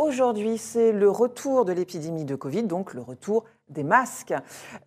Aujourd'hui, 0.00 0.56
c'est 0.56 0.92
le 0.92 1.10
retour 1.10 1.66
de 1.66 1.74
l'épidémie 1.74 2.24
de 2.24 2.34
Covid, 2.34 2.62
donc 2.62 2.94
le 2.94 3.02
retour 3.02 3.44
des 3.68 3.84
masques. 3.84 4.32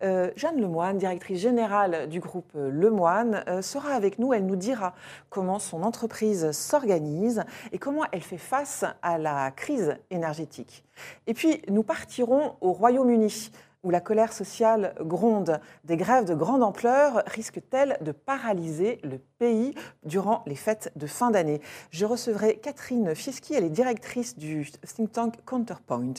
Euh, 0.02 0.32
Jeanne 0.34 0.60
Lemoine, 0.60 0.98
directrice 0.98 1.38
générale 1.38 2.08
du 2.08 2.18
groupe 2.18 2.50
Lemoine, 2.56 3.44
euh, 3.46 3.62
sera 3.62 3.92
avec 3.92 4.18
nous. 4.18 4.32
Elle 4.32 4.44
nous 4.44 4.56
dira 4.56 4.92
comment 5.30 5.60
son 5.60 5.84
entreprise 5.84 6.50
s'organise 6.50 7.44
et 7.70 7.78
comment 7.78 8.02
elle 8.10 8.22
fait 8.22 8.38
face 8.38 8.84
à 9.02 9.18
la 9.18 9.52
crise 9.52 9.96
énergétique. 10.10 10.82
Et 11.28 11.34
puis, 11.34 11.62
nous 11.68 11.84
partirons 11.84 12.56
au 12.60 12.72
Royaume-Uni 12.72 13.52
où 13.84 13.90
la 13.90 14.00
colère 14.00 14.32
sociale 14.32 14.94
gronde. 15.00 15.60
Des 15.84 15.96
grèves 15.96 16.24
de 16.24 16.34
grande 16.34 16.62
ampleur 16.62 17.22
risquent-elles 17.26 17.98
de 18.00 18.10
paralyser 18.10 18.98
le 19.04 19.18
pays 19.38 19.74
durant 20.04 20.42
les 20.46 20.56
fêtes 20.56 20.90
de 20.96 21.06
fin 21.06 21.30
d'année? 21.30 21.60
Je 21.90 22.04
recevrai 22.06 22.56
Catherine 22.56 23.14
Fieschi, 23.14 23.54
elle 23.54 23.64
est 23.64 23.70
directrice 23.70 24.36
du 24.36 24.68
think 24.96 25.12
tank 25.12 25.34
Counterpoint. 25.44 26.14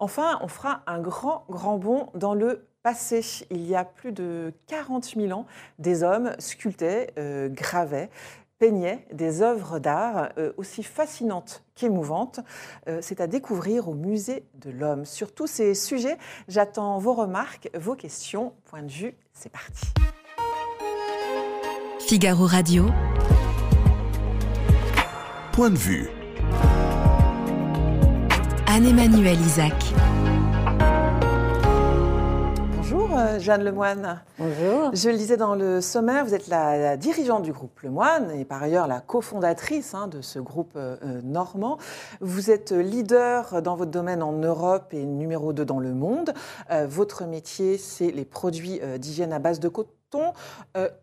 Enfin, 0.00 0.38
on 0.42 0.48
fera 0.48 0.82
un 0.86 1.00
grand, 1.00 1.44
grand 1.48 1.76
bond 1.76 2.08
dans 2.14 2.34
le 2.34 2.66
passé. 2.82 3.20
Il 3.50 3.66
y 3.66 3.74
a 3.74 3.84
plus 3.84 4.12
de 4.12 4.52
40 4.66 5.04
000 5.16 5.32
ans, 5.32 5.46
des 5.78 6.02
hommes 6.02 6.32
sculptaient, 6.38 7.12
euh, 7.18 7.48
gravaient 7.48 8.10
peignait 8.58 9.06
des 9.12 9.42
œuvres 9.42 9.78
d'art 9.78 10.30
euh, 10.38 10.52
aussi 10.56 10.82
fascinantes 10.82 11.64
qu'émouvantes. 11.74 12.40
Euh, 12.88 12.98
c'est 13.02 13.20
à 13.20 13.26
découvrir 13.26 13.88
au 13.88 13.94
musée 13.94 14.44
de 14.54 14.70
l'homme. 14.70 15.04
Sur 15.04 15.32
tous 15.32 15.46
ces 15.46 15.74
sujets, 15.74 16.18
j'attends 16.48 16.98
vos 16.98 17.14
remarques, 17.14 17.70
vos 17.74 17.94
questions. 17.94 18.52
Point 18.66 18.82
de 18.82 18.90
vue, 18.90 19.14
c'est 19.32 19.52
parti. 19.52 19.86
Figaro 22.00 22.46
Radio. 22.46 22.86
Point 25.52 25.70
de 25.70 25.78
vue. 25.78 26.08
Anne-Emmanuel 28.66 29.40
Isaac. 29.40 29.74
Euh, 32.90 33.38
Jeanne 33.38 33.64
Lemoine. 33.64 34.22
Bonjour. 34.38 34.90
Je 34.94 35.10
le 35.10 35.16
disais 35.16 35.36
dans 35.36 35.54
le 35.54 35.80
sommaire, 35.82 36.24
vous 36.24 36.34
êtes 36.34 36.48
la, 36.48 36.96
dirigeante 36.96 37.42
du 37.42 37.52
groupe 37.52 37.80
Lemoine 37.80 38.30
et 38.30 38.44
par 38.44 38.62
ailleurs 38.62 38.86
la 38.86 39.00
cofondatrice 39.00 39.94
hein, 39.94 40.08
de 40.08 40.22
ce 40.22 40.38
groupe 40.38 40.72
euh, 40.76 40.96
euh, 41.02 41.20
normand. 41.22 41.76
Vous 42.20 42.50
êtes 42.50 42.72
leader 42.72 43.60
dans 43.60 43.76
votre 43.76 43.90
domaine 43.90 44.22
en 44.22 44.32
Europe 44.32 44.94
et 44.94 45.04
numéro 45.04 45.52
2 45.52 45.64
dans 45.64 45.80
le 45.80 45.92
monde. 45.92 46.32
votre 46.86 47.24
métier, 47.24 47.76
c'est 47.76 48.10
les 48.10 48.24
produits 48.24 48.80
d'hygiène 48.98 49.32
à 49.32 49.38
base 49.38 49.60
de 49.60 49.68
coton. 49.68 50.32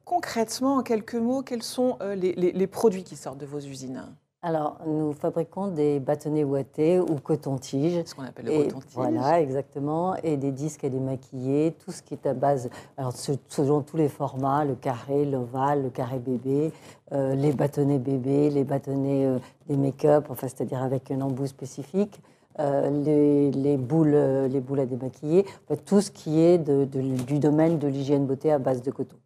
concrètement, 0.06 0.78
en 0.78 0.84
quelques 0.84 1.16
mots, 1.16 1.44
quels 1.44 1.64
sont 1.64 1.98
les 2.16 2.68
produits 2.68 3.04
qui 3.04 3.16
sortent 3.16 3.38
de 3.38 3.46
vos 3.46 3.60
usines? 3.60 4.06
Alors, 4.46 4.78
nous 4.86 5.12
fabriquons 5.14 5.70
des 5.70 6.00
bâtonnets 6.00 6.44
ouatés 6.44 7.00
ou 7.00 7.16
coton-tige. 7.16 8.04
Ce 8.06 8.14
qu'on 8.14 8.22
appelle 8.22 8.46
le 8.46 8.66
coton-tige. 8.66 8.94
Voilà, 8.94 9.42
exactement. 9.42 10.16
Et 10.18 10.38
des 10.38 10.52
disques 10.52 10.84
à 10.84 10.90
démaquiller, 10.90 11.76
tout 11.84 11.92
ce 11.92 12.04
qui 12.04 12.14
est 12.14 12.28
à 12.28 12.36
base, 12.36 12.70
alors 12.96 13.12
selon 13.12 13.82
tous 13.82 13.98
les 13.98 14.08
formats, 14.08 14.64
le 14.64 14.76
carré, 14.76 15.26
l'ovale, 15.26 15.82
le 15.82 15.90
carré 15.90 16.20
bébé, 16.20 16.72
euh, 17.12 17.34
les 17.34 17.54
bâtonnets 17.54 17.98
bébé, 17.98 18.52
les 18.52 18.64
bâtonnets 18.64 19.26
euh, 19.26 19.40
des 19.68 19.78
make-up, 19.78 20.28
enfin, 20.30 20.48
c'est-à-dire 20.48 20.84
avec 20.84 21.10
un 21.10 21.22
embout 21.22 21.48
spécifique. 21.48 22.22
Euh, 22.60 23.50
les, 23.52 23.78
boules, 23.78 24.16
les 24.52 24.62
boules 24.62 24.80
à 24.80 24.86
démaquiller, 24.86 25.44
tout 25.86 26.02
ce 26.02 26.12
qui 26.12 26.40
est 26.40 26.60
du 26.60 27.40
domaine 27.40 27.80
de 27.80 27.88
l'hygiène 27.88 28.28
beauté 28.28 28.52
à 28.52 28.60
base 28.60 28.84
de 28.84 28.92
coton. 28.92 29.18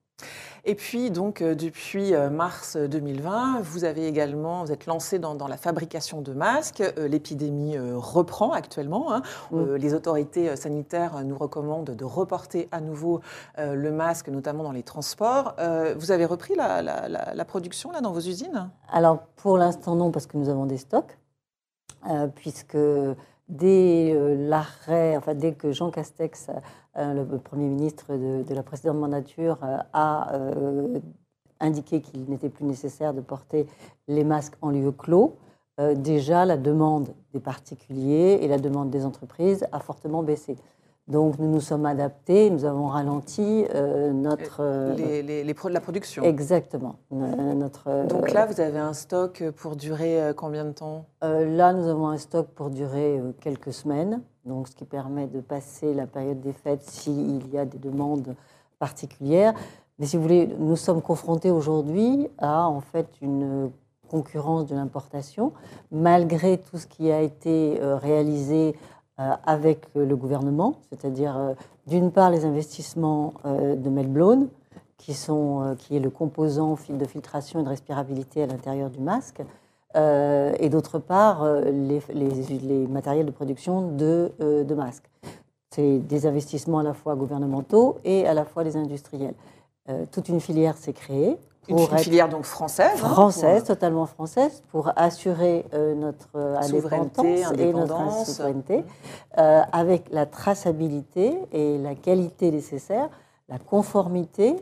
Et 0.66 0.76
puis, 0.76 1.12
donc, 1.12 1.42
euh, 1.42 1.56
depuis 1.56 2.14
euh, 2.14 2.30
mars 2.30 2.78
2020, 2.78 3.62
vous 3.62 3.84
avez 3.84 4.08
également, 4.08 4.64
vous 4.64 4.72
êtes 4.72 4.86
lancé 4.86 5.20
dans, 5.20 5.48
la 5.48 5.58
fabrication 5.58 6.22
de 6.22 6.34
masques. 6.34 6.82
Euh, 6.82 7.08
l'épidémie 7.08 7.78
reprend 7.80 8.52
actuellement. 8.52 9.14
Hein. 9.14 9.22
Mm. 9.52 9.76
Les 9.76 9.94
autorités 9.94 10.56
sanitaires 10.56 11.24
nous 11.24 11.38
recommandent 11.38 11.96
de 11.96 12.06
reporter 12.06 12.68
à 12.72 12.82
nouveau 12.82 13.22
le 13.58 13.92
masque, 13.92 14.30
notamment 14.30 14.64
dans 14.64 14.72
les 14.72 14.84
transports. 14.84 15.56
Vous 15.98 16.12
avez 16.12 16.26
repris 16.26 16.56
la, 16.56 17.46
production 17.46 17.92
là, 17.92 18.02
dans 18.02 18.12
vos 18.12 18.20
usines? 18.20 18.70
Alors, 18.92 19.20
pour 19.36 19.58
l'instant, 19.58 19.96
non, 19.96 20.12
parce 20.12 20.28
que 20.28 20.38
nous 20.38 20.50
avons 20.50 20.66
des 20.66 20.78
stocks, 20.78 21.18
puisque 22.36 22.78
dès 23.50 24.16
l'arrêt, 24.38 25.18
enfin, 25.18 25.34
dès 25.34 25.54
que 25.54 25.72
Jean 25.72 25.92
Castex 25.92 26.50
euh, 27.00 27.14
le 27.14 27.38
Premier 27.38 27.68
ministre 27.68 28.16
de, 28.16 28.54
la 28.54 28.64
précédente 28.64 28.98
mandature 28.98 29.60
euh, 29.64 29.78
a 29.94 30.34
euh, 30.34 31.00
indiqué 31.60 32.02
qu'il 32.02 32.26
n'était 32.30 32.50
plus 32.50 32.66
nécessaire 32.66 33.14
de 33.14 33.22
porter 33.22 33.68
les 34.08 34.24
masques 34.24 34.56
en 34.62 34.72
lieu 34.72 34.92
clos. 34.92 35.38
déjà, 35.96 36.46
la 36.46 36.58
demande 36.58 37.14
des 37.34 37.40
particuliers 37.40 38.40
et 38.42 38.48
la 38.48 38.58
demande 38.58 38.90
des 38.90 39.06
entreprises 39.06 39.66
a 39.72 39.80
fortement 39.80 40.24
baissé. 40.24 40.56
Donc 41.10 41.38
nous 41.40 41.50
nous 41.50 41.60
sommes 41.60 41.86
adaptés, 41.86 42.50
nous 42.50 42.66
avons 42.66 42.88
ralenti 42.88 43.66
notre... 44.14 44.94
Les, 44.96 45.24
les, 45.24 45.44
la 45.44 45.82
production. 45.82 46.24
Exactement. 46.24 46.96
Notre, 47.12 48.08
Donc 48.08 48.32
là, 48.32 48.46
vous 48.46 48.62
avez 48.62 48.80
un 48.80 48.94
stock 48.94 49.44
pour 49.58 49.76
durer 49.76 50.34
combien 50.38 50.66
de 50.66 50.72
temps? 50.72 51.06
Là, 51.22 51.74
nous 51.74 51.88
avons 51.88 52.08
un 52.10 52.18
stock 52.18 52.48
pour 52.50 52.70
durer 52.70 53.20
quelques 53.42 53.74
semaines 53.74 54.22
donc 54.50 54.68
ce 54.68 54.76
qui 54.76 54.86
permet 54.86 55.28
de 55.28 55.42
passer 55.42 55.94
la 55.94 56.08
période 56.08 56.42
des 56.42 56.54
fêtes 56.54 56.84
s'il 56.84 57.48
y 57.54 57.58
a 57.58 57.66
des 57.66 57.78
demandes 57.78 58.36
particulières. 58.80 59.54
Mais 60.00 60.06
si 60.06 60.18
vous 60.18 60.24
voulez, 60.24 60.50
nous 60.58 60.76
sommes 60.76 61.02
confrontés 61.02 61.52
aujourd'hui 61.52 62.30
à 62.38 62.68
en 62.68 62.82
fait 62.82 63.08
une 63.22 63.72
concurrence 64.10 64.66
de 64.66 64.76
l'importation, 64.76 65.54
malgré 65.92 66.58
tout 66.58 66.78
ce 66.78 66.88
qui 66.88 67.12
a 67.12 67.22
été 67.22 67.80
euh, 67.80 67.96
réalisé 67.96 68.76
euh, 68.76 68.99
avec 69.46 69.88
le 69.96 70.16
gouvernement, 70.16 70.76
c'est-à-dire 70.90 71.38
euh, 71.38 71.54
d'une 71.88 72.12
part 72.12 72.30
les 72.30 72.46
investissements 72.46 73.34
de 73.46 73.90
Melblone, 73.90 74.48
qui, 74.98 75.14
sont, 75.14 75.76
qui 75.78 75.96
est 75.96 76.00
le 76.00 76.10
composant 76.10 76.78
de 76.90 77.06
filtration 77.06 77.60
et 77.60 77.64
de 77.64 77.70
respirabilité 77.70 78.44
à 78.44 78.48
l'intérieur 78.48 78.90
du 78.90 79.00
masque, 79.00 79.42
euh, 79.96 80.54
et 80.60 80.70
d'autre 80.70 81.00
part 81.00 81.42
euh, 81.42 81.64
les, 81.72 82.00
les, 82.14 82.88
matériels 82.88 83.26
de 83.26 83.32
production 83.32 83.92
de, 83.92 84.32
euh, 84.40 84.64
de 84.64 84.76
masques. 84.76 85.10
C'est 85.72 85.98
des 85.98 86.28
investissements 86.28 86.80
à 86.80 86.84
la 86.84 86.94
fois 86.94 87.16
gouvernementaux 87.16 87.98
et 88.04 88.28
à 88.28 88.36
la 88.36 88.46
fois 88.46 88.64
des 88.64 88.76
industriels. 88.76 89.36
toute 90.12 90.30
une 90.30 90.40
filière 90.40 90.78
s'est 90.78 90.94
créée. 90.94 91.38
Une, 91.70 91.98
filière 91.98 92.30
donc 92.30 92.44
française 92.44 93.00
hein, 93.04 93.08
Française, 93.10 93.64
totalement 93.64 94.06
française, 94.06 94.64
pour 94.72 94.92
assurer 94.96 95.66
notre 95.96 96.30
souveraineté, 96.64 97.44
et 97.58 97.74
notre 97.74 98.26
souveraineté, 98.26 98.84
avec 99.36 100.10
la 100.12 100.26
traçabilité 100.26 101.38
et 101.52 101.78
la 101.78 101.96
qualité 101.96 102.52
nécessaire, 102.52 103.10
la 103.48 103.60
conformité. 103.60 104.56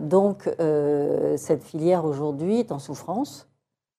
donc 0.00 0.48
cette 1.36 1.62
filière 1.64 2.04
aujourd'hui 2.04 2.60
est 2.60 2.72
en 2.72 2.78
souffrance 2.78 3.48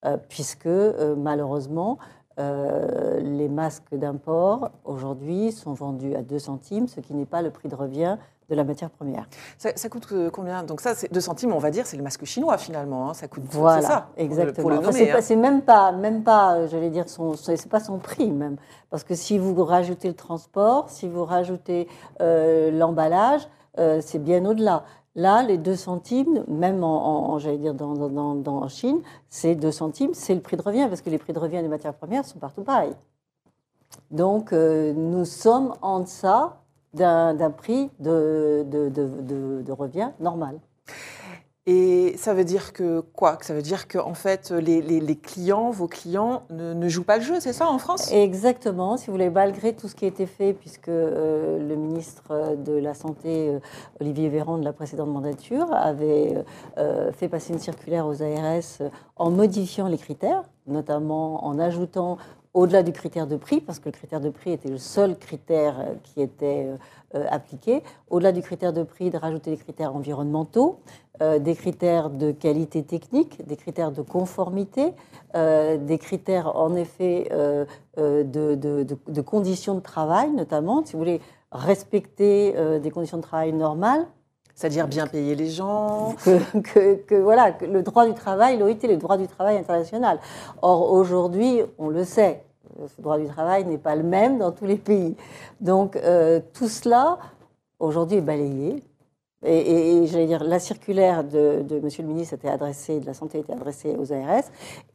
euh, 0.04 0.18
puisque 0.28 0.66
euh, 0.66 1.14
malheureusement, 1.16 1.98
euh, 2.38 3.20
les 3.20 3.48
masques 3.48 3.94
d'import 3.94 4.70
aujourd'hui 4.84 5.50
sont 5.50 5.72
vendus 5.72 6.14
à 6.14 6.22
2 6.22 6.38
centimes, 6.38 6.88
ce 6.88 7.00
qui 7.00 7.14
n'est 7.14 7.24
pas 7.24 7.40
le 7.40 7.50
prix 7.50 7.68
de 7.68 7.74
revient 7.74 8.18
de 8.48 8.54
la 8.54 8.64
matière 8.64 8.90
première. 8.90 9.26
Ça, 9.58 9.88
coûte 9.88 10.12
combien? 10.32 10.62
Donc 10.62 10.80
ça, 10.80 10.94
c'est 10.94 11.12
2 11.12 11.20
centimes, 11.20 11.52
on 11.52 11.58
va 11.58 11.70
dire, 11.70 11.86
c'est 11.86 11.96
le 11.96 12.02
masque 12.02 12.24
chinois 12.24 12.58
finalement. 12.58 13.10
Hein. 13.10 13.14
Ça 13.14 13.28
coûte 13.28 13.44
voilà, 13.50 13.82
ça, 13.82 14.08
exactement. 14.16 14.70
Hein. 14.70 15.20
c'est 15.20 15.36
même 15.36 15.62
pas, 15.62 15.92
même 15.92 16.22
pas, 16.22 16.66
j'allais 16.66 16.90
dire, 16.90 17.04
c'est 17.08 17.68
pas 17.68 17.80
son 17.80 17.98
prix 17.98 18.30
même, 18.30 18.56
parce 18.90 19.04
que 19.04 19.14
si 19.14 19.38
vous 19.38 19.64
rajoutez 19.64 20.08
le 20.08 20.14
transport, 20.14 20.90
si 20.90 21.08
vous 21.08 21.24
rajoutez 21.24 21.88
l'emballage, 22.20 23.48
c'est 24.00 24.18
bien 24.18 24.44
au-delà. 24.44 24.84
Là, 25.16 25.44
les 25.44 25.58
2 25.58 25.76
centimes, 25.76 26.44
même 26.48 26.82
en, 26.82 27.38
j'allais 27.38 27.58
dire 27.58 27.74
dans, 27.74 27.94
dans, 28.34 28.68
Chine, 28.68 29.00
c'est 29.28 29.54
2 29.54 29.70
centimes, 29.70 30.12
c'est 30.12 30.34
le 30.34 30.40
prix 30.40 30.56
de 30.56 30.62
revient, 30.62 30.86
parce 30.88 31.02
que 31.02 31.10
les 31.10 31.18
prix 31.18 31.32
de 31.32 31.38
revient 31.38 31.62
des 31.62 31.68
matières 31.68 31.94
premières 31.94 32.24
sont 32.24 32.40
partout 32.40 32.62
pareils. 32.62 32.94
Donc, 34.10 34.52
euh, 34.52 34.92
nous 34.92 35.24
sommes 35.24 35.74
en 35.82 36.00
deçà 36.00 36.56
d'un 36.94 37.50
prix 37.50 37.90
de, 37.98 38.64
de, 38.66 38.88
de, 38.88 39.72
revient 39.72 40.10
normal. 40.20 40.58
Et 41.66 42.14
ça 42.18 42.34
veut 42.34 42.44
dire 42.44 42.74
que 42.74 43.00
quoi? 43.00 43.38
Ça 43.40 43.54
veut 43.54 43.62
dire 43.62 43.88
que 43.88 43.96
en 43.96 44.12
fait, 44.12 44.50
les, 44.50 44.82
les, 44.82 45.16
clients, 45.16 45.70
vos 45.70 45.88
clients, 45.88 46.42
ne, 46.50 46.74
ne 46.74 46.88
jouent 46.90 47.04
pas 47.04 47.16
le 47.16 47.22
jeu, 47.22 47.40
c'est 47.40 47.54
ça 47.54 47.68
en 47.68 47.78
France? 47.78 48.12
Exactement. 48.12 48.98
Si 48.98 49.06
vous 49.06 49.12
voulez, 49.12 49.30
malgré 49.30 49.72
tout 49.72 49.88
ce 49.88 49.94
qui 49.94 50.04
a 50.04 50.08
été 50.08 50.26
fait, 50.26 50.52
puisque 50.52 50.90
euh, 50.90 51.58
le 51.58 51.74
ministre 51.76 52.54
de 52.58 52.74
la 52.74 52.92
Santé, 52.92 53.48
euh, 53.48 53.60
Olivier 53.98 54.28
Véran, 54.28 54.58
de 54.58 54.64
la 54.64 54.74
précédente 54.74 55.08
mandature, 55.08 55.72
avait 55.72 56.34
euh, 56.76 57.10
fait 57.12 57.28
passer 57.28 57.54
une 57.54 57.58
circulaire 57.58 58.06
aux 58.06 58.22
ARS 58.22 58.90
en 59.16 59.30
modifiant 59.30 59.88
les 59.88 59.98
critères, 59.98 60.42
notamment 60.66 61.46
en 61.46 61.58
ajoutant 61.58 62.18
au-delà 62.54 62.84
du 62.84 62.92
critère 62.92 63.26
de 63.26 63.36
prix, 63.36 63.60
parce 63.60 63.80
que 63.80 63.86
le 63.86 63.92
critère 63.92 64.20
de 64.20 64.30
prix 64.30 64.52
était 64.52 64.70
le 64.70 64.78
seul 64.78 65.18
critère 65.18 65.80
euh, 65.80 65.94
qui 66.04 66.22
était 66.22 66.66
euh, 66.66 66.76
euh, 67.16 67.26
appliqué, 67.28 67.82
au-delà 68.08 68.30
du 68.30 68.42
critère 68.42 68.72
de 68.72 68.84
prix, 68.84 69.10
de 69.10 69.18
rajouter 69.18 69.50
des 69.50 69.56
critères 69.56 69.94
environnementaux, 69.94 70.80
des 71.20 71.54
critères 71.54 72.10
de 72.10 72.32
qualité 72.32 72.82
technique, 72.82 73.46
des 73.46 73.54
critères 73.54 73.92
de 73.92 74.02
conformité, 74.02 74.94
des 75.32 75.98
critères 75.98 76.56
en 76.56 76.74
effet 76.74 77.28
de, 77.96 78.24
de, 78.24 79.20
conditions 79.20 79.76
de 79.76 79.80
travail, 79.80 80.32
notamment, 80.32 80.84
si 80.84 80.94
vous 80.94 80.98
voulez 80.98 81.20
respecter 81.52 82.52
des 82.80 82.90
conditions 82.90 83.18
de 83.18 83.22
travail 83.22 83.52
normales, 83.52 84.08
c'est-à-dire 84.54 84.86
bien 84.86 85.06
payer 85.06 85.34
les 85.34 85.50
gens 85.50 86.14
que, 86.24 87.14
voilà, 87.20 87.52
que 87.52 87.64
le 87.64 87.82
droit 87.82 88.06
du 88.06 88.14
travail, 88.14 88.58
l'OIT, 88.58 88.78
le 88.84 88.96
droit 88.96 89.16
du 89.16 89.26
travail 89.26 89.56
international. 89.56 90.20
Or, 90.62 90.92
aujourd'hui, 90.92 91.62
on 91.78 91.88
le 91.88 92.04
sait, 92.04 92.44
ce 92.96 93.00
droit 93.00 93.18
du 93.18 93.26
travail 93.26 93.64
n'est 93.64 93.78
pas 93.78 93.96
le 93.96 94.02
même 94.02 94.38
dans 94.38 94.52
tous 94.52 94.64
les 94.66 94.76
pays. 94.76 95.16
Donc, 95.60 95.96
euh, 95.96 96.40
tout 96.52 96.68
cela, 96.68 97.18
aujourd'hui, 97.78 98.18
est 98.18 98.22
balayé. 98.22 98.82
Et, 99.46 100.06
j'allais 100.06 100.26
dire, 100.26 100.42
la 100.42 100.58
circulaire 100.58 101.22
de, 101.22 101.62
de, 101.62 101.78
Monsieur 101.80 102.02
le 102.02 102.08
ministre 102.08 102.34
était 102.34 102.48
adressée, 102.48 103.00
de 103.00 103.06
la 103.06 103.14
santé 103.14 103.40
était 103.40 103.52
adressée 103.52 103.94
aux 103.96 104.12
ARS, 104.12 104.44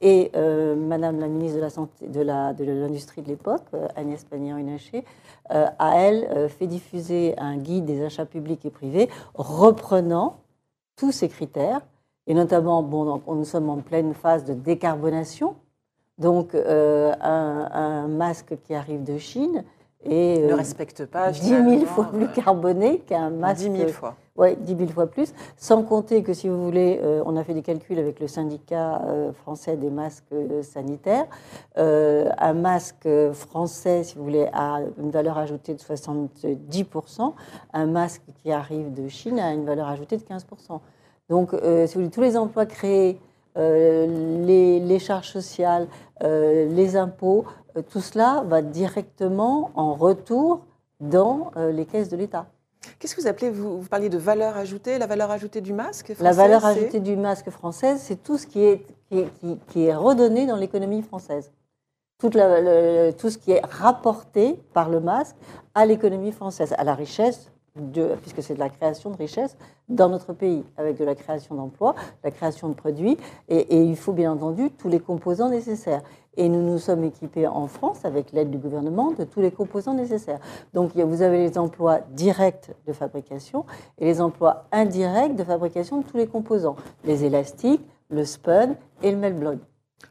et 0.01 0.31
euh, 0.35 0.75
Madame 0.75 1.19
la 1.19 1.27
ministre 1.27 1.57
de 1.57 1.61
la 1.61 1.69
santé, 1.69 2.07
de 2.07 2.21
la 2.21 2.53
de 2.53 2.63
l'industrie 2.63 3.21
de 3.21 3.27
l'époque, 3.27 3.65
euh, 3.73 3.87
Agnès 3.95 4.23
Pannier-Runacher, 4.23 5.05
euh, 5.51 5.67
a 5.77 5.97
elle 5.97 6.49
fait 6.49 6.67
diffuser 6.67 7.35
un 7.37 7.57
guide 7.57 7.85
des 7.85 8.03
achats 8.03 8.25
publics 8.25 8.65
et 8.65 8.71
privés 8.71 9.07
reprenant 9.35 10.37
tous 10.95 11.11
ces 11.11 11.29
critères, 11.29 11.81
et 12.25 12.33
notamment, 12.33 12.81
bon, 12.81 13.21
nous 13.27 13.45
sommes 13.45 13.69
en 13.69 13.77
pleine 13.77 14.13
phase 14.13 14.45
de 14.45 14.53
décarbonation, 14.53 15.55
donc 16.17 16.53
un, 16.53 17.15
un 17.21 18.07
masque 18.07 18.57
qui 18.63 18.73
arrive 18.73 19.03
de 19.03 19.17
Chine 19.17 19.63
et 20.03 20.39
ne 20.39 20.53
respecte 20.53 21.05
pas 21.05 21.31
10 21.31 21.41
000 21.41 21.85
fois 21.85 22.05
plus 22.11 22.27
carboné 22.29 22.99
qu'un 22.99 23.29
masque. 23.29 23.69
10 23.69 23.77
000 23.77 23.89
fois. 23.89 24.15
Oui, 24.39 24.55
10 24.55 24.77
000 24.77 24.91
fois 24.91 25.07
plus. 25.07 25.33
Sans 25.57 25.83
compter 25.83 26.23
que, 26.23 26.31
si 26.31 26.47
vous 26.47 26.63
voulez, 26.63 27.01
euh, 27.03 27.21
on 27.25 27.35
a 27.35 27.43
fait 27.43 27.53
des 27.53 27.61
calculs 27.61 27.99
avec 27.99 28.21
le 28.21 28.27
syndicat 28.27 29.01
euh, 29.01 29.33
français 29.33 29.75
des 29.75 29.89
masques 29.89 30.23
euh, 30.31 30.63
sanitaires. 30.63 31.27
un 31.75 32.53
masque 32.53 33.07
français, 33.33 34.05
si 34.05 34.15
vous 34.15 34.23
voulez, 34.23 34.47
a 34.53 34.79
une 34.97 35.11
valeur 35.11 35.37
ajoutée 35.37 35.73
de 35.73 35.79
70%. 35.79 37.33
Un 37.73 37.85
masque 37.85 38.21
qui 38.41 38.49
arrive 38.53 38.93
de 38.93 39.09
Chine 39.09 39.41
a 39.41 39.51
une 39.51 39.65
valeur 39.65 39.89
ajoutée 39.89 40.15
de 40.15 40.23
15%. 40.23 40.79
Donc, 41.29 41.51
si 41.51 41.57
vous 41.57 41.99
voulez, 41.99 42.09
tous 42.09 42.21
les 42.21 42.37
emplois 42.37 42.65
créés, 42.65 43.19
les, 43.57 44.79
les, 44.79 44.99
charges 44.99 45.29
sociales, 45.29 45.87
les 46.21 46.95
impôts, 46.95 47.45
tout 47.89 48.01
cela 48.01 48.43
va 48.47 48.61
directement 48.61 49.71
en 49.75 49.93
retour 49.93 50.61
dans 51.01 51.51
les 51.55 51.85
caisses 51.85 52.09
de 52.09 52.17
l'État. 52.17 52.47
Qu'est-ce 52.97 53.15
que 53.15 53.21
vous 53.21 53.27
appelez, 53.27 53.49
vous, 53.49 53.83
parliez 53.89 54.09
de 54.09 54.17
valeur 54.17 54.55
ajoutée, 54.57 54.97
la 54.97 55.07
valeur 55.07 55.31
ajoutée 55.31 55.61
du 55.61 55.73
masque 55.73 56.13
français, 56.13 56.23
La 56.23 56.31
valeur 56.31 56.65
ajoutée 56.65 56.99
du 56.99 57.17
masque 57.17 57.49
français, 57.49 57.97
c'est 57.97 58.23
tout 58.23 58.37
ce 58.37 58.47
qui 58.47 58.63
est, 58.63 58.85
qui, 59.67 59.85
est 59.85 59.95
redonné 59.95 60.45
dans 60.45 60.55
l'économie 60.55 61.01
française. 61.01 61.51
Tout, 62.19 62.29
la, 62.33 63.13
tout 63.13 63.29
ce 63.29 63.37
qui 63.37 63.51
est 63.51 63.65
rapporté 63.65 64.59
par 64.73 64.89
le 64.89 64.99
masque 64.99 65.35
à 65.73 65.85
l'économie 65.85 66.31
française, 66.31 66.73
à 66.77 66.83
la 66.83 66.93
richesse, 66.93 67.51
de, 67.75 68.15
puisque 68.21 68.43
c'est 68.43 68.55
de 68.55 68.59
la 68.59 68.69
création 68.69 69.09
de 69.09 69.17
richesse 69.17 69.55
dans 69.87 70.09
notre 70.09 70.33
pays, 70.33 70.63
avec 70.77 70.97
de 70.97 71.05
la 71.05 71.15
création 71.15 71.55
d'emplois, 71.55 71.95
la 72.23 72.31
création 72.31 72.67
de 72.69 72.73
produits, 72.73 73.17
et, 73.47 73.57
et, 73.57 73.83
il 73.83 73.95
faut 73.95 74.11
bien 74.11 74.31
entendu 74.31 74.71
tous 74.71 74.89
les 74.89 74.99
composants 74.99 75.49
nécessaires. 75.49 76.01
Et 76.39 76.47
nous 76.47 76.61
nous 76.61 76.79
sommes 76.79 77.03
équipés 77.03 77.47
en 77.47 77.67
France, 77.67 78.05
avec 78.05 78.31
l'aide 78.31 78.49
du 78.49 78.57
gouvernement, 78.57 79.11
de 79.11 79.25
tous 79.25 79.41
les 79.41 79.51
composants 79.51 79.93
nécessaires. 79.93 80.39
Donc 80.73 80.95
vous 80.95 81.21
avez 81.21 81.37
les 81.37 81.57
emplois 81.57 81.99
directs 82.11 82.71
de 82.87 82.93
fabrication 82.93 83.65
et 83.97 84.05
les 84.05 84.21
emplois 84.21 84.63
indirects 84.71 85.35
de 85.35 85.43
fabrication 85.43 85.97
de 85.97 86.05
tous 86.05 86.15
les 86.15 86.27
composants. 86.27 86.77
Les 87.03 87.25
élastiques, 87.25 87.85
le 88.09 88.23
spun 88.23 88.75
et 89.03 89.11
le 89.11 89.17
meltblown. 89.17 89.59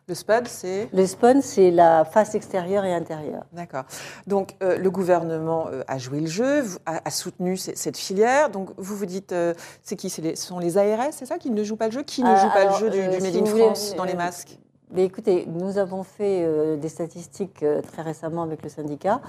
Le 0.06 0.14
spun, 0.14 0.42
c'est 0.44 0.90
Le 0.92 1.06
spun, 1.06 1.40
c'est 1.40 1.70
la 1.70 2.04
face 2.04 2.34
extérieure 2.34 2.84
et 2.84 2.94
intérieure. 2.94 3.44
D'accord. 3.54 3.84
Donc, 4.26 4.54
euh, 4.62 4.76
le 4.76 4.90
gouvernement 4.90 5.68
euh, 5.72 5.82
a 5.88 5.96
joué 5.96 6.20
le 6.20 6.26
jeu, 6.26 6.62
a, 6.84 7.10
soutenu 7.10 7.56
cette 7.56 7.96
filière. 7.96 8.50
Donc, 8.50 8.68
vous 8.76 8.96
vous 8.96 9.06
dites, 9.06 9.32
euh, 9.32 9.54
c'est 9.82 9.96
qui? 9.96 10.10
Ce 10.10 10.34
sont 10.34 10.58
les 10.58 10.76
ARS, 10.76 11.12
c'est 11.12 11.26
ça, 11.26 11.38
qui 11.38 11.50
ne 11.50 11.64
jouent 11.64 11.76
pas 11.76 11.86
le 11.86 11.92
jeu? 11.92 12.02
Qui 12.02 12.22
ne 12.22 12.36
joue 12.36 12.48
pas 12.48 12.66
le 12.66 12.74
jeu 12.78 12.90
du, 12.90 13.00
Made 13.00 13.36
in 13.36 13.46
France 13.46 13.94
dans 13.96 14.04
les 14.04 14.14
masques? 14.14 14.58
Écoutez, 14.96 15.46
nous 15.46 15.78
avons 15.78 16.02
fait 16.02 16.44
euh, 16.44 16.76
des 16.76 16.88
statistiques 16.88 17.62
euh, 17.62 17.82
très 17.82 18.02
récemment 18.02 18.42
avec 18.42 18.62
le 18.62 18.68
syndicat. 18.68 19.20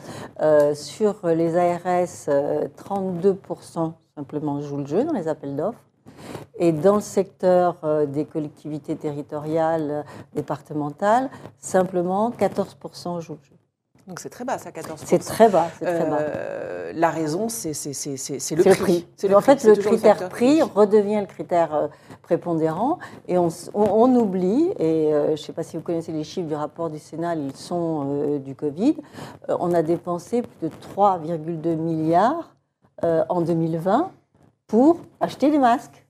Euh, 0.42 0.74
sur 0.74 1.28
les 1.28 1.58
ARS, 1.58 2.30
32% 2.78 3.94
simplement 4.16 4.62
jouent 4.62 4.78
le 4.78 4.86
jeu 4.86 5.04
dans 5.04 5.14
les 5.14 5.28
appels 5.28 5.56
d'offres. 5.56 5.84
Et 6.58 6.72
dans 6.74 6.96
le 6.96 7.02
secteur 7.02 7.78
des 8.08 8.26
collectivités 8.26 8.98
territoriales, 8.98 10.04
départementales, 10.34 11.30
simplement 11.58 12.32
14% 12.32 13.22
jouent 13.22 13.38
le 13.42 13.48
jeu. 13.48 13.59
Donc 14.10 14.20
c'est 14.20 14.30
très 14.30 14.44
bas, 14.44 14.58
ça, 14.58 14.72
14%. 14.72 14.96
C'est 15.06 15.20
très 15.20 15.50
bas, 15.50 15.68
c'est 15.78 15.86
très 15.86 16.10
bas. 16.10 16.20
la 16.94 17.10
raison, 17.12 17.48
c'est 17.48 17.70
le, 17.72 18.76
prix. 18.76 19.06
en 19.34 19.42
fait, 19.42 19.64
le 19.64 19.76
critère 19.76 20.30
prix 20.30 20.62
redevient 20.64 21.22
le 21.22 21.28
critère 21.28 21.90
prépondérant. 22.30 23.00
Et 23.28 23.38
on, 23.38 23.50
oublie, 24.16 24.70
et 24.78 25.14
euh, 25.14 25.28
je 25.28 25.32
ne 25.32 25.36
sais 25.38 25.54
pas 25.54 25.64
si 25.64 25.78
vous 25.78 25.84
connaissez 25.84 26.12
les 26.12 26.24
chiffres 26.24 26.48
du 26.48 26.54
rapport 26.54 26.90
du 26.90 27.00
Sénat, 27.00 27.36
ils 27.36 27.56
sont 27.56 28.06
euh, 28.08 28.40
du 28.40 28.56
Covid, 28.56 28.96
euh, 29.50 29.58
on 29.60 29.74
a 29.74 29.82
dépensé 29.82 30.44
plus 30.44 30.70
de 30.70 30.74
3,2 30.96 31.76
milliards 31.76 32.56
en 33.02 33.40
2020 33.40 34.12
pour 34.68 35.00
acheter 35.22 35.50
des 35.50 35.58
masques. 35.58 36.06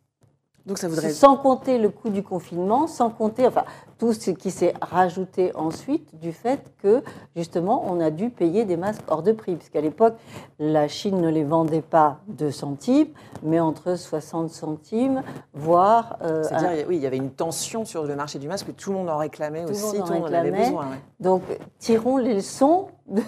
Donc 0.65 0.77
ça 0.77 0.87
voudrait... 0.87 1.09
Sans 1.11 1.37
compter 1.37 1.77
le 1.77 1.89
coût 1.89 2.09
du 2.09 2.23
confinement, 2.23 2.87
sans 2.87 3.09
compter 3.09 3.47
enfin, 3.47 3.63
tout 3.97 4.13
ce 4.13 4.31
qui 4.31 4.51
s'est 4.51 4.73
rajouté 4.81 5.51
ensuite 5.55 6.19
du 6.19 6.31
fait 6.31 6.71
que, 6.81 7.03
justement, 7.35 7.83
on 7.87 7.99
a 7.99 8.11
dû 8.11 8.29
payer 8.29 8.65
des 8.65 8.77
masques 8.77 9.01
hors 9.07 9.23
de 9.23 9.31
prix. 9.31 9.55
Puisqu'à 9.55 9.81
l'époque, 9.81 10.15
la 10.59 10.87
Chine 10.87 11.19
ne 11.19 11.29
les 11.29 11.43
vendait 11.43 11.81
pas 11.81 12.19
2 12.27 12.51
centimes, 12.51 13.09
mais 13.43 13.59
entre 13.59 13.95
60 13.95 14.49
centimes, 14.49 15.23
voire... 15.53 16.17
Euh, 16.21 16.43
C'est-à-dire, 16.43 16.85
oui, 16.87 16.97
il 16.97 17.01
y 17.01 17.07
avait 17.07 17.17
une 17.17 17.31
tension 17.31 17.83
sur 17.83 18.03
le 18.03 18.15
marché 18.15 18.39
du 18.39 18.47
masque, 18.47 18.67
tout 18.75 18.91
le 18.91 18.97
monde 18.97 19.09
en 19.09 19.17
réclamait 19.17 19.65
aussi, 19.69 19.97
tout 19.99 20.13
le 20.13 20.19
monde 20.19 20.29
en 20.29 20.33
avait 20.33 20.51
besoin. 20.51 20.87
Donc, 21.19 21.43
tirons 21.79 22.17
les 22.17 22.35
leçons 22.35 22.87
de, 23.07 23.21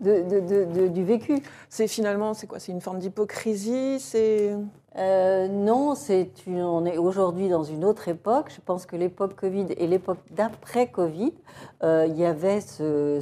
de, 0.00 0.88
du 0.88 1.04
vécu. 1.04 1.42
C'est 1.68 1.88
finalement, 1.88 2.34
c'est 2.34 2.46
quoi 2.46 2.58
C'est 2.58 2.72
une 2.72 2.80
forme 2.80 2.98
d'hypocrisie 2.98 3.98
C'est 4.00 4.54
euh, 4.96 5.48
non, 5.48 5.94
c'est 5.96 6.30
on 6.46 6.86
est 6.86 6.98
aujourd'hui 6.98 7.48
dans 7.48 7.64
une 7.64 7.84
autre 7.84 8.08
époque. 8.08 8.52
Je 8.54 8.60
pense 8.64 8.86
que 8.86 8.96
l'époque 8.96 9.34
Covid 9.34 9.66
et 9.76 9.86
l'époque 9.86 10.18
d'après 10.30 10.86
Covid, 10.86 11.32
euh, 11.82 12.06
il 12.08 12.16
y 12.16 12.24
avait 12.24 12.60
ce, 12.60 13.18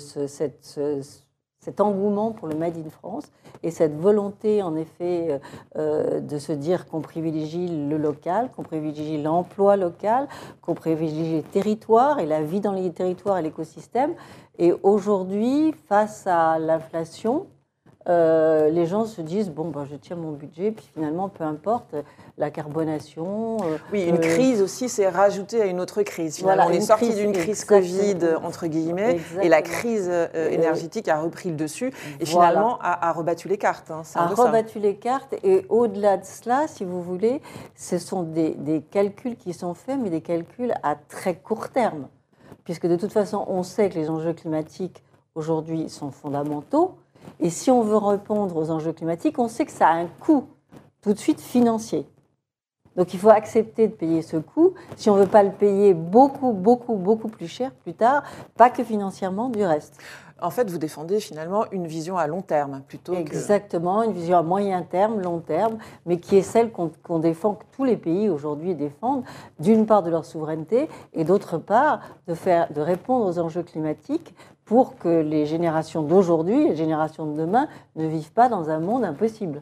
cet 1.62 1.80
engouement 1.80 2.32
pour 2.32 2.48
le 2.48 2.56
Made 2.56 2.76
in 2.76 2.90
France 2.90 3.30
et 3.62 3.70
cette 3.70 3.96
volonté, 3.96 4.62
en 4.62 4.74
effet, 4.74 5.40
euh, 5.76 6.18
de 6.18 6.38
se 6.38 6.50
dire 6.50 6.86
qu'on 6.86 7.00
privilégie 7.00 7.68
le 7.68 7.96
local, 7.96 8.50
qu'on 8.54 8.64
privilégie 8.64 9.22
l'emploi 9.22 9.76
local, 9.76 10.26
qu'on 10.60 10.74
privilégie 10.74 11.34
les 11.34 11.42
territoires 11.42 12.18
et 12.18 12.26
la 12.26 12.42
vie 12.42 12.60
dans 12.60 12.72
les 12.72 12.90
territoires 12.90 13.38
et 13.38 13.42
l'écosystème. 13.42 14.14
Et 14.58 14.74
aujourd'hui, 14.82 15.72
face 15.88 16.26
à 16.26 16.58
l'inflation, 16.58 17.46
euh, 18.08 18.70
les 18.70 18.86
gens 18.86 19.04
se 19.04 19.20
disent 19.20 19.50
bon, 19.50 19.68
ben, 19.68 19.86
je 19.90 19.96
tiens 19.96 20.16
mon 20.16 20.32
budget, 20.32 20.72
puis 20.72 20.88
finalement, 20.94 21.28
peu 21.28 21.44
importe 21.44 21.94
la 22.36 22.50
carbonation. 22.50 23.58
Euh, 23.62 23.78
oui, 23.92 24.04
une 24.04 24.16
euh, 24.16 24.18
crise 24.18 24.60
aussi, 24.60 24.88
c'est 24.88 25.08
rajouté 25.08 25.62
à 25.62 25.66
une 25.66 25.80
autre 25.80 26.02
crise. 26.02 26.36
Finalement, 26.36 26.66
on 26.68 26.70
est 26.72 26.80
sorti 26.80 27.14
d'une 27.14 27.32
crise 27.32 27.64
Covid 27.64 28.16
entre 28.42 28.66
guillemets, 28.66 29.20
et 29.40 29.48
la 29.48 29.62
crise 29.62 30.10
énergétique 30.34 31.08
a 31.08 31.20
repris 31.20 31.50
le 31.50 31.56
dessus 31.56 31.92
et 32.20 32.26
finalement 32.26 32.78
a, 32.80 33.12
rebattu 33.12 33.48
les 33.48 33.58
cartes. 33.58 33.90
Hein, 33.90 34.02
a 34.14 34.26
rebattu 34.26 34.78
les 34.78 34.96
cartes 34.96 35.34
et 35.42 35.66
au-delà 35.68 36.16
de 36.16 36.24
cela, 36.24 36.66
si 36.66 36.84
vous 36.84 37.02
voulez, 37.02 37.40
ce 37.76 37.98
sont 37.98 38.22
des, 38.22 38.50
des 38.54 38.80
calculs 38.80 39.36
qui 39.36 39.52
sont 39.52 39.74
faits, 39.74 39.98
mais 40.00 40.10
des 40.10 40.20
calculs 40.20 40.74
à 40.82 40.96
très 40.96 41.34
court 41.34 41.68
terme, 41.68 42.08
puisque 42.64 42.86
de 42.86 42.96
toute 42.96 43.12
façon, 43.12 43.44
on 43.48 43.62
sait 43.62 43.88
que 43.90 43.94
les 43.94 44.10
enjeux 44.10 44.32
climatiques 44.32 45.02
aujourd'hui 45.34 45.88
sont 45.88 46.10
fondamentaux. 46.10 46.96
Et 47.40 47.50
si 47.50 47.70
on 47.70 47.82
veut 47.82 47.96
répondre 47.96 48.56
aux 48.56 48.70
enjeux 48.70 48.92
climatiques, 48.92 49.38
on 49.38 49.48
sait 49.48 49.64
que 49.64 49.72
ça 49.72 49.88
a 49.88 49.94
un 49.94 50.06
coût 50.06 50.44
tout 51.02 51.12
de 51.12 51.18
suite 51.18 51.40
financier. 51.40 52.06
Donc 52.96 53.14
il 53.14 53.20
faut 53.20 53.30
accepter 53.30 53.88
de 53.88 53.92
payer 53.92 54.22
ce 54.22 54.36
coût 54.36 54.74
si 54.96 55.08
on 55.10 55.16
ne 55.16 55.22
veut 55.22 55.28
pas 55.28 55.42
le 55.42 55.52
payer 55.52 55.94
beaucoup, 55.94 56.52
beaucoup, 56.52 56.94
beaucoup 56.94 57.28
plus 57.28 57.48
cher 57.48 57.72
plus 57.72 57.94
tard, 57.94 58.22
pas 58.56 58.70
que 58.70 58.84
financièrement 58.84 59.48
du 59.48 59.64
reste. 59.64 59.98
En 60.42 60.50
fait, 60.50 60.68
vous 60.68 60.78
défendez 60.78 61.20
finalement 61.20 61.70
une 61.70 61.86
vision 61.86 62.18
à 62.18 62.26
long 62.26 62.42
terme 62.42 62.82
plutôt 62.88 63.14
Exactement, 63.14 64.02
une 64.02 64.12
vision 64.12 64.36
à 64.36 64.42
moyen 64.42 64.82
terme, 64.82 65.20
long 65.20 65.38
terme, 65.38 65.78
mais 66.04 66.18
qui 66.18 66.36
est 66.36 66.42
celle 66.42 66.72
qu'on 66.72 67.18
défend, 67.20 67.54
que 67.54 67.64
tous 67.76 67.84
les 67.84 67.96
pays 67.96 68.28
aujourd'hui 68.28 68.74
défendent, 68.74 69.22
d'une 69.60 69.86
part 69.86 70.02
de 70.02 70.10
leur 70.10 70.24
souveraineté 70.24 70.88
et 71.12 71.22
d'autre 71.22 71.58
part 71.58 72.00
de, 72.26 72.34
faire, 72.34 72.72
de 72.72 72.80
répondre 72.80 73.24
aux 73.24 73.38
enjeux 73.38 73.62
climatiques 73.62 74.34
pour 74.72 74.96
que 74.96 75.20
les 75.20 75.44
générations 75.44 76.00
d'aujourd'hui 76.00 76.62
et 76.62 76.68
les 76.70 76.76
générations 76.76 77.26
de 77.26 77.38
demain 77.38 77.68
ne 77.94 78.06
vivent 78.06 78.32
pas 78.32 78.48
dans 78.48 78.70
un 78.70 78.78
monde 78.78 79.04
impossible. 79.04 79.60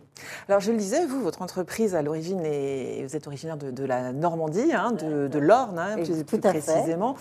Alors 0.49 0.61
je 0.61 0.71
le 0.71 0.79
disais, 0.79 1.05
vous, 1.05 1.21
votre 1.21 1.43
entreprise 1.43 1.97
à 1.97 2.02
l'origine, 2.02 2.40
est, 2.45 3.05
vous 3.05 3.17
êtes 3.17 3.26
originaire 3.26 3.57
de, 3.57 3.85
la 3.85 4.12
Normandie, 4.12 4.73
hein, 4.73 4.93
de, 4.93 5.26
de 5.26 5.38
l'Orne, 5.40 5.81
hein, 5.81 5.97
plus, 5.97 6.23
plus 6.23 6.38
précisément. 6.38 7.17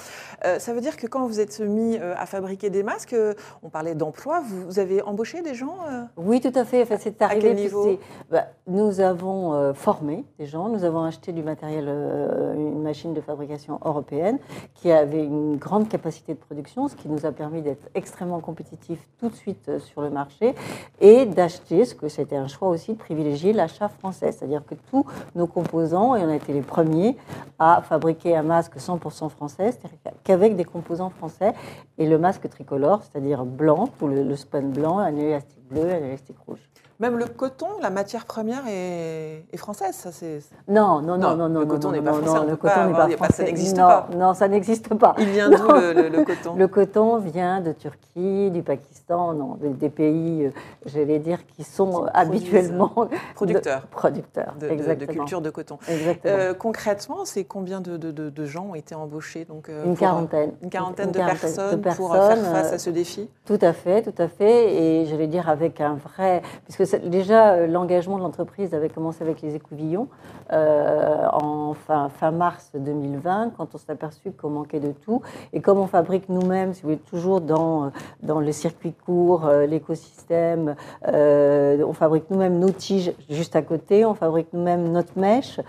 Euh, 0.45 0.59
ça 0.59 0.71
veut 0.71 0.81
dire 0.81 0.97
que 0.97 1.07
quand 1.07 1.25
vous 1.25 1.39
êtes 1.39 1.61
mis 1.61 1.97
euh, 1.97 2.13
à 2.15 2.27
fabriquer 2.27 2.69
des 2.69 2.83
masques, 2.83 3.13
euh, 3.13 3.33
on 3.63 3.69
parlait 3.69 3.95
d'emploi, 3.95 4.43
vous, 4.45 4.77
avez 4.77 5.01
embauché 5.01 5.41
des 5.41 5.55
gens 5.55 5.77
Oui, 6.15 6.41
tout 6.41 6.51
à 6.53 6.65
fait. 6.65 6.83
Enfin, 6.83 6.97
c'est 6.99 7.19
arrivé. 7.23 7.47
À 7.47 7.53
quel 7.53 7.57
niveau 7.57 7.97
bah, 8.29 8.49
Nous 8.67 8.99
avons 8.99 9.73
formé 9.73 10.25
des 10.37 10.45
gens, 10.45 10.69
nous 10.69 10.83
avons 10.83 11.03
acheté 11.05 11.31
du 11.31 11.41
matériel, 11.41 11.87
une 11.87 12.83
machine 12.83 13.15
de 13.15 13.21
fabrication 13.21 13.79
européenne 13.83 14.37
qui 14.75 14.91
avait 14.91 15.23
une 15.23 15.57
grande 15.57 15.89
capacité 15.89 16.35
de 16.35 16.39
production, 16.39 16.87
ce 16.87 16.95
qui 16.95 17.09
nous 17.09 17.25
a 17.25 17.31
permis 17.31 17.63
d'être 17.63 17.78
extrêmement 17.95 18.39
compétitifs 18.39 19.07
tout 19.19 19.29
de 19.29 19.35
suite 19.35 19.79
sur 19.79 20.01
le 20.01 20.09
marché 20.09 20.55
et 20.99 21.25
d'acheter, 21.25 21.85
ce 21.85 21.95
que 21.95 22.07
c'était 22.07 22.35
un 22.35 22.47
choix 22.47 22.69
aussi 22.69 22.93
de 22.93 22.97
privilégier 22.97 23.53
l'achat 23.53 23.89
français, 23.89 24.31
c'est-à-dire 24.31 24.63
que 24.65 24.75
tous 24.89 25.05
nos 25.35 25.47
composants, 25.47 26.15
et 26.15 26.23
on 26.23 26.29
a 26.29 26.35
été 26.35 26.53
les 26.53 26.61
premiers 26.61 27.17
à 27.57 27.81
fabriquer 27.81 28.35
un 28.35 28.43
masque 28.43 28.77
100% 28.77 29.29
français, 29.29 29.71
c'est-à-dire 29.71 30.19
qu'avec 30.23 30.55
des 30.55 30.65
composants 30.65 31.09
français, 31.09 31.53
et 31.97 32.07
le 32.07 32.17
masque 32.17 32.49
tricolore, 32.49 33.03
c'est-à-dire 33.03 33.45
blanc, 33.45 33.89
tout 33.97 34.07
le, 34.07 34.23
le 34.23 34.35
spun 34.35 34.61
blanc, 34.61 34.99
un 34.99 35.15
élastique 35.15 35.67
bleu, 35.69 35.89
un 35.89 36.03
élastique 36.03 36.37
rouge. 36.47 36.69
Même 36.99 37.17
le 37.17 37.27
coton, 37.27 37.67
la 37.81 37.89
matière 37.89 38.25
première 38.25 38.63
est, 38.67 39.45
française, 39.55 39.95
ça 39.95 40.11
c'est. 40.11 40.39
Non, 40.67 41.01
non, 41.01 41.17
non, 41.17 41.33
non, 41.37 41.47
non. 41.47 41.61
Le 41.61 41.65
coton 41.65 41.91
n'est 41.91 42.01
pas 42.01 42.11
français. 42.11 42.45
le 42.45 42.55
coton 42.57 42.87
n'est 42.87 42.93
pas 42.93 43.09
français. 43.11 43.33
Ça 43.33 43.43
n'existe 43.43 43.77
pas. 43.77 44.09
Non, 44.17 44.33
ça 44.33 44.47
n'existe 44.49 44.93
pas. 44.95 45.15
Il 45.17 45.29
vient 45.29 45.49
d'où 45.49 45.67
le, 45.69 46.25
coton 46.25 46.55
Le 46.57 46.67
coton 46.67 47.17
vient 47.19 47.61
de 47.61 47.71
Turquie, 47.71 48.51
du 48.51 48.63
Pakistan, 48.63 49.33
non, 49.33 49.57
des, 49.61 49.89
pays, 49.89 50.47
euh, 50.47 50.51
j'allais 50.85 51.19
dire, 51.19 51.45
qui 51.47 51.63
sont 51.63 52.05
habituellement 52.13 53.07
producteurs. 53.33 53.87
producteurs, 53.91 54.55
de, 54.59 54.67
de, 54.95 55.05
culture 55.05 55.39
de 55.39 55.51
coton. 55.51 55.77
Exactement. 55.87 56.33
Euh, 56.35 56.53
concrètement, 56.53 57.23
c'est 57.23 57.45
combien 57.45 57.79
de, 57.79 58.45
gens 58.45 58.71
ont 58.71 58.75
été 58.75 58.93
embauchés 58.93 59.45
donc 59.45 59.69
euh, 59.69 59.85
Une 59.85 59.95
quarantaine. 59.95 60.51
Une 60.61 60.69
quarantaine, 60.69 61.11
de, 61.11 61.17
personnes 61.17 61.81
pour 61.81 62.13
faire 62.13 62.37
face 62.37 62.73
à 62.73 62.77
ce 62.77 62.89
défi? 62.89 63.29
Tout 63.45 63.59
à 63.61 63.71
fait, 63.71 64.01
tout 64.01 64.21
à 64.21 64.27
fait, 64.27 64.75
et 64.75 65.05
j'allais 65.05 65.27
dire 65.27 65.47
avec 65.47 65.79
un 65.79 65.95
vrai, 65.95 66.41
puisque 66.65 66.88
déjà, 66.97 67.53
euh, 67.53 67.67
l'engagement 67.67 68.17
de 68.17 68.23
l'entreprise 68.23 68.73
avait 68.73 68.89
commencé 68.89 69.23
avec 69.23 69.41
les 69.41 69.55
écouvillons 69.55 70.07
euh, 70.51 71.25
en 71.31 71.73
fin, 71.73 72.09
fin, 72.09 72.31
mars 72.31 72.71
2020, 72.73 73.51
quand 73.57 73.67
on 73.73 73.77
s'est 73.77 73.91
aperçu 73.91 74.31
qu'on 74.31 74.49
manquait 74.49 74.79
de 74.79 74.91
tout. 74.91 75.21
Et 75.53 75.61
comme 75.61 75.79
on 75.79 75.87
fabrique 75.87 76.29
nous-mêmes, 76.29 76.73
si 76.73 76.81
vous 76.81 76.89
voulez, 76.89 76.99
toujours 76.99 77.41
dans, 77.41 77.85
euh, 77.85 77.89
dans 78.23 78.39
le 78.39 78.51
circuit 78.51 78.93
court, 78.93 79.49
l'écosystème, 79.67 80.75
on 81.05 81.93
fabrique 81.93 82.25
nous-mêmes 82.29 82.59
nos 82.59 82.71
tiges 82.71 83.13
juste 83.29 83.55
à 83.55 83.61
côté, 83.61 84.05
on 84.05 84.13
fabrique 84.13 84.47
nous-mêmes 84.53 84.91
notre 84.91 85.17
mèche 85.17 85.59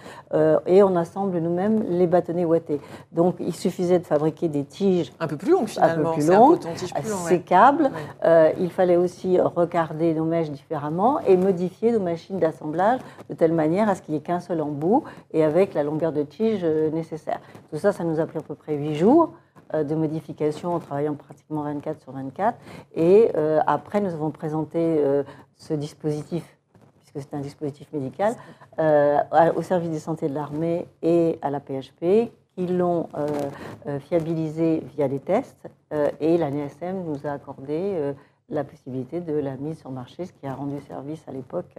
et 0.66 0.82
on 0.82 0.96
assemble 0.96 1.38
nous-mêmes 1.38 1.84
les 1.88 2.06
bâtonnets 2.06 2.44
ouatés. 2.44 2.80
Donc, 3.12 3.36
il 3.40 3.54
suffisait 3.54 3.98
de 3.98 4.06
fabriquer 4.06 4.48
des 4.48 4.64
tiges 4.64 5.12
un 5.20 5.26
peu 5.26 5.36
plus 5.36 5.52
longues 5.52 5.68
finalement, 5.68 6.10
un 6.10 6.14
peu 6.14 6.20
plus 6.20 6.30
longues, 6.30 6.58
sécables. 7.28 7.90
il 8.58 8.70
fallait 8.70 8.96
aussi 8.96 9.40
regarder 9.40 10.14
nos 10.14 10.24
mèches 10.24 10.50
différemment 10.50 11.09
et 11.18 11.36
modifier 11.36 11.92
nos 11.92 12.00
machines 12.00 12.38
d'assemblage 12.38 13.00
de 13.28 13.34
telle 13.34 13.52
manière 13.52 13.88
à 13.88 13.94
ce 13.94 14.02
qu'il 14.02 14.12
n'y 14.12 14.18
ait 14.18 14.22
qu'un 14.22 14.40
seul 14.40 14.60
embout 14.60 15.04
et 15.32 15.42
avec 15.42 15.74
la 15.74 15.82
longueur 15.82 16.12
de 16.12 16.22
tige 16.22 16.60
euh, 16.62 16.90
nécessaire. 16.90 17.40
Tout 17.70 17.78
ça, 17.78 17.92
ça 17.92 18.04
nous 18.04 18.20
a 18.20 18.26
pris 18.26 18.38
à 18.38 18.42
peu 18.42 18.54
près 18.54 18.76
8 18.76 18.94
jours 18.94 19.32
euh, 19.74 19.84
de 19.84 19.94
modification 19.94 20.74
en 20.74 20.78
travaillant 20.78 21.14
pratiquement 21.14 21.62
24 21.62 22.00
sur 22.00 22.12
24. 22.12 22.56
Et 22.94 23.30
euh, 23.36 23.60
après, 23.66 24.00
nous 24.00 24.12
avons 24.12 24.30
présenté 24.30 25.02
ce 25.56 25.74
dispositif, 25.74 26.44
puisque 26.98 27.26
c'est 27.28 27.36
un 27.36 27.40
dispositif 27.40 27.92
médical, 27.92 28.34
au 29.56 29.62
service 29.62 29.90
des 29.90 29.98
santé 29.98 30.28
de 30.28 30.34
l'armée 30.34 30.86
et 31.02 31.38
à 31.42 31.50
la 31.50 31.60
PHP, 31.60 32.30
qui 32.54 32.66
l'ont 32.66 33.08
fiabilisé 34.00 34.82
via 34.94 35.08
des 35.08 35.18
tests. 35.18 35.68
et 36.20 36.38
la 36.38 36.50
NSM 36.50 37.04
nous 37.04 37.26
a 37.26 37.32
accordé 37.32 38.14
la 38.50 38.64
possibilité 38.64 39.20
de 39.20 39.34
la 39.34 39.56
mise 39.56 39.78
sur 39.78 39.90
marché, 39.90 40.26
ce 40.26 40.32
qui 40.32 40.46
a 40.46 40.54
rendu 40.54 40.80
service 40.88 41.22
à 41.28 41.32
l'époque, 41.32 41.74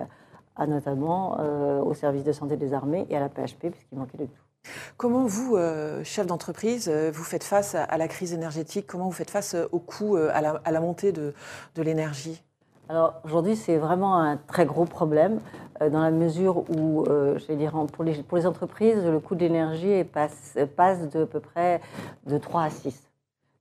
à 0.55 0.67
notamment 0.67 1.37
euh, 1.39 1.81
au 1.81 1.93
service 1.93 2.23
de 2.23 2.31
santé 2.31 2.57
des 2.57 2.73
armées 2.73 3.05
et 3.09 3.17
à 3.17 3.19
la 3.19 3.29
PHP, 3.29 3.69
puisqu'il 3.71 3.97
manquait 3.97 4.17
de 4.17 4.25
tout. 4.25 4.71
Comment 4.95 5.25
vous, 5.25 5.55
euh, 5.55 6.03
chef 6.03 6.27
d'entreprise, 6.27 6.87
euh, 6.87 7.11
vous 7.11 7.23
faites 7.23 7.43
face 7.43 7.75
à, 7.75 7.97
la 7.97 8.07
crise 8.07 8.33
énergétique? 8.33 8.85
Comment 8.87 9.05
vous 9.05 9.11
faites 9.11 9.31
face 9.31 9.55
au 9.71 9.79
coût, 9.79 10.17
à 10.17 10.41
la, 10.41 10.81
montée 10.81 11.11
de, 11.11 11.33
l'énergie? 11.77 12.43
Alors 12.89 13.21
aujourd'hui, 13.23 13.55
c'est 13.55 13.77
vraiment 13.77 14.17
un 14.17 14.37
très 14.37 14.65
gros 14.65 14.85
problème 14.85 15.39
dans 15.79 16.01
la 16.01 16.11
mesure 16.11 16.69
où, 16.69 17.05
je 17.07 17.45
vais 17.47 17.55
dire, 17.55 17.71
pour 17.91 18.03
les, 18.03 18.21
pour 18.21 18.37
les 18.37 18.45
entreprises, 18.45 19.03
le 19.03 19.19
coût 19.19 19.33
de 19.33 19.39
l'énergie 19.39 20.03
passe, 20.03 20.57
passe 20.75 21.09
de 21.09 21.23
à 21.23 21.25
peu 21.25 21.39
près 21.39 21.79
de 22.27 22.37
3 22.37 22.63
à 22.63 22.69
6. 22.69 23.10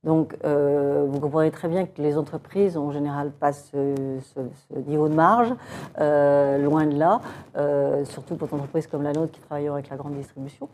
Donc, 0.02 0.34
euh, 0.44 1.04
vous 1.06 1.20
comprenez 1.20 1.50
très 1.50 1.68
bien 1.68 1.84
que 1.84 2.00
les 2.00 2.16
entreprises, 2.16 2.78
en 2.78 2.90
général, 2.90 3.32
passent 3.32 3.70
ce, 3.72 4.40
niveau 4.86 5.08
de 5.08 5.14
marge, 5.14 5.54
euh, 5.98 6.56
loin 6.56 6.86
de 6.86 6.96
là, 6.96 7.20
euh, 7.56 8.04
surtout 8.06 8.36
pour 8.36 8.48
une 8.48 8.60
entreprise 8.60 8.86
comme 8.86 9.02
la 9.02 9.12
nôtre 9.12 9.32
qui 9.32 9.40
travaille 9.40 9.68
avec 9.68 9.90
la 9.90 9.96
grande 9.96 10.14
distribution. 10.14 10.68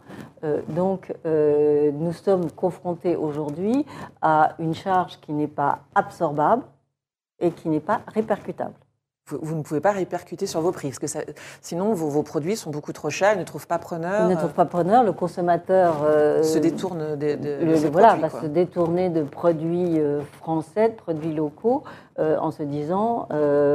donc, 0.68 1.12
nous 1.24 2.12
sommes 2.12 2.50
confrontés 2.52 3.16
aujourd'hui 3.16 3.84
à 4.22 4.54
une 4.60 4.74
charge 4.74 5.18
qui 5.20 5.32
n'est 5.32 5.48
pas 5.48 5.80
absorbable 5.94 6.62
et 7.40 7.50
qui 7.50 7.68
n'est 7.68 7.80
pas 7.80 8.00
répercutable 8.06 8.74
vous, 9.28 9.56
ne 9.56 9.62
pouvez 9.62 9.80
pas 9.80 9.90
répercuter 9.90 10.46
sur 10.46 10.60
vos 10.60 10.70
prix, 10.70 10.90
parce 10.90 10.98
que 11.00 11.32
sinon 11.60 11.94
vos, 11.94 12.22
produits 12.22 12.56
sont 12.56 12.70
beaucoup 12.70 12.92
trop 12.92 13.10
chers, 13.10 13.34
ils 13.34 13.40
ne 13.40 13.44
trouvent 13.44 13.66
pas 13.66 13.78
preneur. 13.78 14.22
Ils 14.22 14.30
ne 14.30 14.36
trouvent 14.36 14.52
pas 14.52 14.66
preneur, 14.66 15.02
le 15.02 15.12
consommateur 15.12 16.02
euh, 16.04 16.42
se 16.42 16.58
détourne 16.58 17.16
de, 17.16 17.34
de, 17.34 17.88
voilà, 17.88 18.14
va 18.14 18.30
se 18.30 18.46
détourner 18.46 19.10
de 19.10 19.22
produits 19.22 19.98
euh, 19.98 20.20
français, 20.38 20.90
de 20.90 20.94
produits 20.94 21.34
locaux, 21.34 21.82
euh, 22.18 22.38
en 22.38 22.50
se 22.52 22.62
disant 22.62 23.28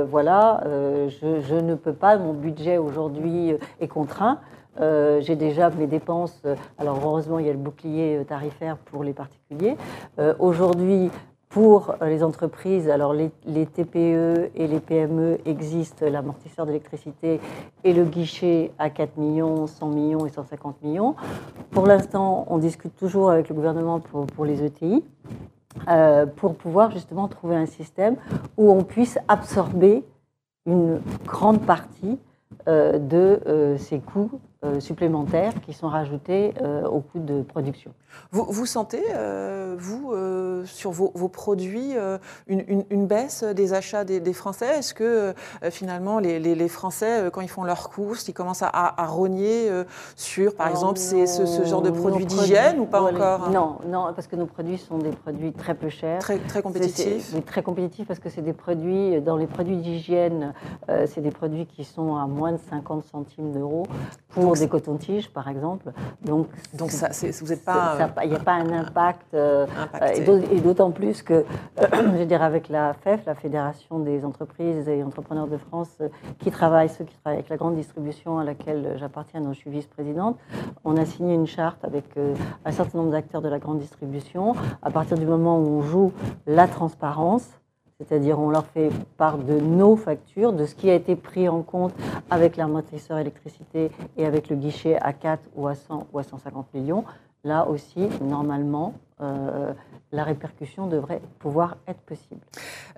voilà, 0.09 0.63
je, 0.65 1.41
je, 1.41 1.55
ne 1.55 1.75
peux 1.75 1.93
pas, 1.93 2.17
mon 2.17 2.33
budget 2.33 2.77
aujourd'hui 2.77 3.55
est 3.81 3.87
contraint. 3.87 4.39
j'ai 4.79 5.35
déjà 5.35 5.69
mes 5.69 5.87
dépenses. 5.87 6.41
alors 6.77 6.99
heureusement, 7.03 7.39
il 7.39 7.47
y 7.47 7.49
a 7.49 7.53
le 7.53 7.59
bouclier 7.59 8.23
tarifaire 8.27 8.77
pour 8.77 9.03
les 9.03 9.13
particuliers. 9.13 9.75
aujourd'hui, 10.39 11.11
pour 11.51 11.95
euh, 12.01 12.07
les 12.07 12.23
entreprises, 12.23 12.89
alors 12.89 13.13
les, 13.13 13.29
TPE 13.65 14.51
et 14.55 14.67
les 14.67 14.79
PME 14.79 15.37
existent 15.45 16.05
l'amortisseur 16.09 16.65
d'électricité 16.65 17.39
et 17.83 17.93
le 17.93 18.05
guichet 18.05 18.71
à 18.79 18.89
4 18.89 19.17
millions, 19.17 19.67
100 19.67 19.89
millions 19.89 20.25
et 20.25 20.29
150 20.29 20.81
millions. 20.81 21.15
Pour 21.69 21.85
l'instant, 21.85 22.45
on 22.49 22.57
discute 22.57 22.95
toujours 22.95 23.29
avec 23.29 23.49
le 23.49 23.55
gouvernement 23.55 23.99
pour, 23.99 24.45
les 24.45 24.63
ETI. 24.63 25.03
Euh, 25.87 26.25
pour 26.25 26.55
pouvoir 26.55 26.91
justement 26.91 27.29
trouver 27.29 27.55
un 27.55 27.65
système 27.65 28.17
où 28.57 28.71
on 28.71 28.83
puisse 28.83 29.17
absorber 29.29 30.03
une 30.65 30.99
grande 31.25 31.61
partie 31.61 32.19
euh, 32.67 32.99
de 32.99 33.77
ces 33.77 33.99
coûts 33.99 34.39
supplémentaires 34.79 35.53
qui 35.65 35.73
sont 35.73 35.87
rajoutés 35.87 36.53
euh, 36.61 36.85
au 36.85 36.99
coût 36.99 37.19
de 37.19 37.41
production. 37.41 37.91
Vous, 38.31 38.45
vous 38.47 38.65
sentez, 38.65 39.01
euh, 39.15 39.75
vous, 39.77 40.13
sur 40.65 40.91
vos, 40.91 41.27
produits, 41.29 41.93
une, 42.47 42.85
une, 42.89 43.07
baisse 43.07 43.43
des 43.43 43.73
achats 43.73 44.03
des, 44.03 44.33
Français? 44.33 44.79
Est-ce 44.79 44.93
que 44.93 45.33
finalement 45.69 46.19
les, 46.19 46.39
les, 46.39 46.67
Français, 46.67 47.29
quand 47.31 47.41
ils 47.41 47.49
font 47.49 47.63
leurs 47.63 47.89
courses, 47.89 48.27
ils 48.27 48.33
commencent 48.33 48.61
à, 48.63 48.69
à 48.69 49.05
rogner 49.07 49.69
sur, 50.15 50.55
par 50.55 50.67
exemple, 50.67 50.99
ce, 50.99 51.63
genre 51.65 51.81
de 51.81 51.89
produits 51.89 52.25
d'hygiène 52.25 52.79
ou 52.79 52.85
pas 52.85 53.01
encore? 53.01 53.49
Non, 53.49 53.77
non, 53.87 54.13
parce 54.13 54.27
que 54.27 54.35
nos 54.35 54.45
produits 54.45 54.77
sont 54.77 54.97
des 54.97 55.11
produits 55.11 55.53
très 55.53 55.73
peu 55.73 55.89
chers. 55.89 56.19
Très, 56.19 56.37
très 56.37 56.61
compétitifs 56.61 57.33
Très 57.45 57.63
compétitifs 57.63 58.07
parce 58.07 58.19
que 58.19 58.29
c'est 58.29 58.41
des 58.41 58.53
produits, 58.53 59.21
dans 59.21 59.37
les 59.37 59.47
produits 59.47 59.77
d'hygiène, 59.77 60.53
c'est 61.05 61.21
des 61.21 61.31
produits 61.31 61.65
qui 61.65 61.83
sont 61.83 62.15
à 62.17 62.27
moins 62.27 62.51
de 62.51 62.59
50 62.69 63.05
centimes 63.05 63.51
d'euros 63.53 63.87
pour 64.29 64.50
des 64.59 64.67
cotons-tiges, 64.67 65.29
par 65.29 65.47
exemple. 65.47 65.91
Donc, 66.23 66.47
Donc 66.73 66.91
ça, 66.91 67.09
vous 67.41 67.47
n'êtes 67.47 67.65
pas. 67.65 67.97
Il 68.23 68.29
n'y 68.29 68.35
a 68.35 68.39
pas 68.39 68.53
un 68.53 68.71
impact. 68.71 69.33
Euh, 69.33 69.65
et 70.51 70.61
d'autant 70.61 70.91
plus 70.91 71.21
que, 71.21 71.45
je 71.81 72.17
veux 72.17 72.25
dire, 72.25 72.41
avec 72.41 72.69
la 72.69 72.93
FEF, 72.93 73.25
la 73.25 73.35
Fédération 73.35 73.99
des 73.99 74.25
entreprises 74.25 74.87
et 74.87 75.03
entrepreneurs 75.03 75.47
de 75.47 75.57
France, 75.57 75.89
euh, 76.01 76.09
qui 76.39 76.51
travaillent, 76.51 76.89
ceux 76.89 77.05
qui 77.05 77.15
travaillent 77.17 77.39
avec 77.39 77.49
la 77.49 77.57
grande 77.57 77.75
distribution 77.75 78.39
à 78.39 78.43
laquelle 78.43 78.95
j'appartiens, 78.97 79.41
dont 79.41 79.53
je 79.53 79.59
suis 79.59 79.71
vice-présidente, 79.71 80.37
on 80.83 80.97
a 80.97 81.05
signé 81.05 81.33
une 81.33 81.47
charte 81.47 81.83
avec 81.83 82.05
euh, 82.17 82.33
un 82.65 82.71
certain 82.71 82.97
nombre 82.99 83.11
d'acteurs 83.11 83.41
de 83.41 83.49
la 83.49 83.59
grande 83.59 83.79
distribution. 83.79 84.53
À 84.81 84.91
partir 84.91 85.17
du 85.17 85.25
moment 85.25 85.57
où 85.59 85.67
on 85.67 85.81
joue 85.81 86.11
la 86.47 86.67
transparence, 86.67 87.60
c'est-à-dire 88.07 88.39
on 88.39 88.49
leur 88.49 88.65
fait 88.65 88.89
part 89.17 89.37
de 89.37 89.59
nos 89.59 89.95
factures, 89.95 90.53
de 90.53 90.65
ce 90.65 90.75
qui 90.75 90.89
a 90.89 90.95
été 90.95 91.15
pris 91.15 91.47
en 91.47 91.61
compte 91.61 91.93
avec 92.29 92.57
l'amortisseur 92.57 93.17
électricité 93.17 93.91
et 94.17 94.25
avec 94.25 94.49
le 94.49 94.55
guichet 94.55 94.97
à 95.01 95.13
4 95.13 95.41
ou 95.55 95.67
à 95.67 95.75
100 95.75 96.07
ou 96.13 96.19
à 96.19 96.23
150 96.23 96.73
millions. 96.73 97.03
Là 97.43 97.67
aussi, 97.67 98.07
normalement, 98.21 98.93
la 100.11 100.23
répercussion 100.23 100.87
devrait 100.87 101.21
pouvoir 101.39 101.77
être 101.87 102.01
possible. 102.01 102.41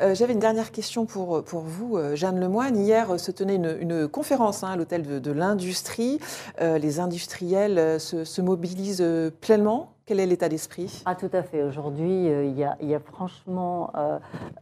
Euh, 0.02 0.16
j'avais 0.16 0.34
une 0.34 0.40
dernière 0.40 0.72
question 0.72 1.06
pour, 1.06 1.44
pour 1.44 1.62
vous, 1.62 1.98
euh, 1.98 2.16
Jeanne 2.16 2.40
Lemoine. 2.40 2.76
Hier 2.76 3.12
euh, 3.12 3.18
se 3.18 3.32
tenait 3.32 3.56
une, 3.56 4.08
conférence 4.08 4.64
hein, 4.64 4.70
à 4.70 4.76
l'hôtel 4.76 5.22
de, 5.22 5.32
l'industrie. 5.32 6.20
les 6.60 7.00
industriels 7.00 8.00
se, 8.00 8.42
mobilisent 8.42 9.04
pleinement. 9.42 9.93
Quel 10.06 10.20
est 10.20 10.26
l'état 10.26 10.50
d'esprit? 10.50 11.02
Ah, 11.06 11.16
tout 11.16 11.30
à 11.34 11.44
fait. 11.44 11.64
Aujourd'hui, 11.64 12.26
il 12.26 12.58
y, 12.58 12.86
y, 12.86 12.94
a 12.94 13.00
franchement, 13.00 13.92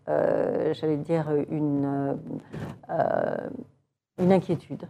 j'allais 0.07 0.97
dire, 0.97 1.31
une, 1.49 2.17
une 4.19 4.31
inquiétude. 4.31 4.87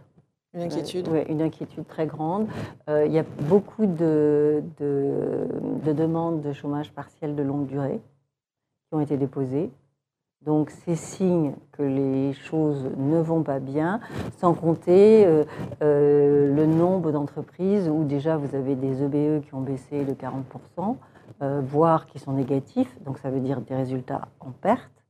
Une 0.54 0.62
inquiétude? 0.62 1.08
Oui, 1.08 1.20
une 1.30 1.40
inquiétude 1.40 1.86
très 1.86 2.06
grande. 2.06 2.46
Euh, 2.90 3.06
il 3.06 3.12
y 3.12 3.18
a 3.18 3.24
beaucoup 3.48 3.86
de, 3.86 4.62
de, 4.78 5.92
demandes 5.92 6.42
de 6.42 6.52
chômage 6.52 6.92
partiel 6.92 7.34
de 7.34 7.42
longue 7.42 7.66
durée 7.66 8.00
qui 8.88 8.94
ont 8.94 9.00
été 9.00 9.16
déposées. 9.16 9.70
Donc, 10.44 10.70
c'est 10.70 10.96
signe 10.96 11.52
que 11.72 11.82
les 11.82 12.32
choses 12.32 12.90
ne 12.96 13.20
vont 13.20 13.42
pas 13.42 13.60
bien, 13.60 14.00
sans 14.38 14.54
compter 14.54 15.24
euh, 15.24 15.44
euh, 15.82 16.54
le 16.54 16.66
nombre 16.66 17.12
d'entreprises 17.12 17.88
où 17.88 18.04
déjà 18.04 18.36
vous 18.36 18.54
avez 18.56 18.74
des 18.74 19.02
EBE 19.02 19.44
qui 19.44 19.54
ont 19.54 19.60
baissé 19.60 20.04
de 20.04 20.12
40%, 20.12 20.96
voire 21.62 22.06
qui 22.06 22.20
sont 22.20 22.32
négatifs, 22.32 22.96
donc 23.04 23.18
ça 23.18 23.28
veut 23.28 23.40
dire 23.40 23.60
des 23.60 23.74
résultats 23.74 24.28
en 24.38 24.50
perte. 24.52 25.02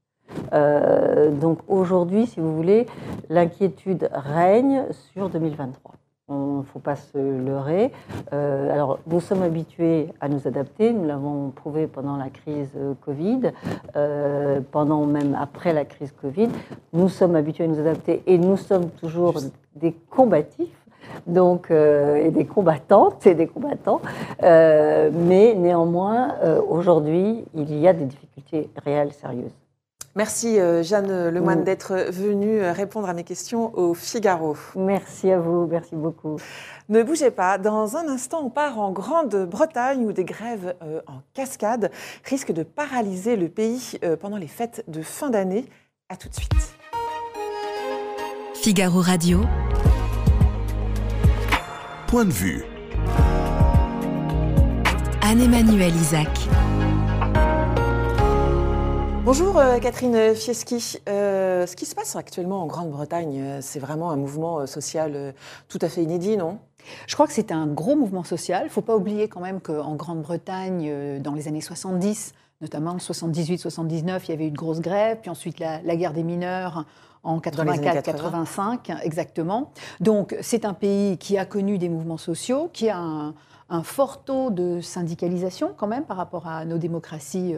Euh, 0.53 1.31
donc 1.31 1.59
aujourd'hui, 1.69 2.27
si 2.27 2.41
vous 2.41 2.55
voulez, 2.55 2.87
l'inquiétude 3.29 4.09
règne 4.13 4.85
sur 5.13 5.29
2023. 5.29 5.95
Il 6.33 6.59
ne 6.59 6.63
faut 6.63 6.79
pas 6.79 6.97
se 6.97 7.19
leurrer. 7.19 7.93
Euh, 8.33 8.73
alors, 8.73 8.99
nous 9.07 9.21
sommes 9.21 9.43
habitués 9.43 10.09
à 10.21 10.29
nous 10.29 10.47
adapter. 10.47 10.93
Nous 10.93 11.05
l'avons 11.05 11.51
prouvé 11.51 11.87
pendant 11.87 12.17
la 12.17 12.31
crise 12.31 12.71
Covid, 13.05 13.53
euh, 13.97 14.61
pendant 14.71 15.05
même 15.07 15.37
après 15.41 15.73
la 15.73 15.85
crise 15.85 16.13
Covid. 16.13 16.49
Nous 16.93 17.09
sommes 17.09 17.37
habitués 17.37 17.65
à 17.65 17.69
nous 17.69 17.81
adapter 17.81 18.23
et 18.27 18.39
nous 18.39 18.57
sommes 18.57 18.91
toujours 18.91 19.35
des 19.77 19.93
combatifs. 20.11 20.69
Donc, 21.27 21.71
et 21.71 22.31
des 22.31 22.47
combattantes 22.47 23.27
et 23.27 23.35
des 23.35 23.49
combattants. 23.49 24.01
mais 24.41 25.55
néanmoins, 25.57 26.37
aujourd'hui, 26.69 27.45
il 27.55 27.77
y 27.79 27.89
a 27.89 27.93
des 27.93 28.07
difficultés 28.07 28.71
réelles, 28.85 29.13
sérieuses. 29.13 29.53
Merci 30.15 30.61
euh, 30.61 30.83
Jeanne 30.83 31.31
Lemoine 31.31 31.65
d'être 31.65 31.95
venue 32.11 32.61
euh, 32.61 32.73
répondre 32.73 33.09
à 33.09 33.15
mes 33.15 33.25
questions 33.25 33.75
au 33.79 33.95
Figaro. 33.95 34.57
Merci 34.77 35.31
à 35.31 35.39
vous, 35.39 35.67
merci 35.67 35.97
beaucoup. 35.97 36.37
Ne 36.91 37.03
bougez 37.03 37.31
pas, 37.31 37.57
dans 37.57 37.97
un 37.97 38.07
instant 38.09 38.43
on 38.45 38.51
part 38.51 38.79
en 38.79 38.93
Grande-Bretagne 38.93 40.05
où 40.05 40.13
des 40.13 40.25
grèves 40.25 40.75
euh, 40.83 41.01
en 41.07 41.23
cascade 41.33 41.91
risquent 42.25 42.53
de 42.53 42.63
paralyser 42.63 43.37
le 43.37 43.49
pays 43.49 43.99
pendant 44.21 44.37
les 44.37 44.49
fêtes 44.49 44.85
de 44.87 45.01
fin 45.01 45.31
d'année. 45.31 45.65
A 46.11 46.17
tout 46.17 46.29
de 46.29 46.35
suite. 46.35 46.75
Figaro 48.55 49.01
Radio. 49.01 49.41
Point 52.07 52.27
de 52.27 52.33
vue. 52.33 52.65
Anne-Emmanuel 55.23 55.95
Isaac. 55.95 56.29
Bonjour 59.25 59.57
euh, 59.57 59.79
Catherine 59.79 60.35
Fieschi. 60.35 60.99
Euh, 61.09 61.65
ce 61.65 61.77
qui 61.77 61.87
se 61.87 61.95
passe 61.95 62.17
actuellement 62.17 62.61
en 62.61 62.67
Grande-Bretagne, 62.67 63.41
euh, 63.41 63.59
c'est 63.63 63.79
vraiment 63.79 64.11
un 64.11 64.17
mouvement 64.17 64.67
social 64.67 65.33
tout 65.69 65.79
à 65.81 65.89
fait 65.89 66.03
inédit, 66.03 66.37
non? 66.37 66.59
Je 67.07 67.15
crois 67.15 67.29
que 67.29 67.33
c'est 67.33 67.53
un 67.53 67.69
gros 67.69 67.95
mouvement 67.95 68.25
social. 68.25 68.63
Il 68.63 68.67
ne 68.67 68.73
faut 68.73 68.83
pas 68.83 68.97
oublier 68.97 69.29
quand 69.29 69.39
même 69.39 69.61
qu'en 69.61 69.95
Grande-Bretagne, 69.95 71.21
dans 71.21 71.35
les 71.35 71.47
années 71.47 71.61
70, 71.61 72.35
notamment 72.63 72.97
78-79, 72.97 74.23
il 74.25 74.31
y 74.31 74.33
avait 74.33 74.47
eu 74.49 74.51
de 74.51 74.57
grosses 74.57 74.81
grèves, 74.81 75.19
puis 75.21 75.31
ensuite 75.31 75.61
la, 75.61 75.79
guerre 75.97 76.13
des 76.13 76.25
mineurs 76.25 76.85
en 77.25 77.39
84-85, 77.39 79.03
exactement. 79.03 79.71
Donc 80.01 80.37
c'est 80.41 80.65
un 80.65 80.75
pays 80.75 81.19
qui 81.19 81.39
a 81.39 81.45
connu 81.45 81.79
des 81.79 81.89
mouvements 81.89 82.19
sociaux, 82.19 82.69
qui 82.73 82.89
a 82.89 82.99
un, 82.99 83.35
un 83.73 83.83
fort 83.83 84.25
taux 84.25 84.51
de 84.51 84.81
syndicalisation 84.81 85.73
quand 85.77 85.87
même 85.87 86.05
par 86.05 86.17
rapport 86.17 86.47
à 86.47 86.65
nos 86.65 86.79
démocraties 86.79 87.55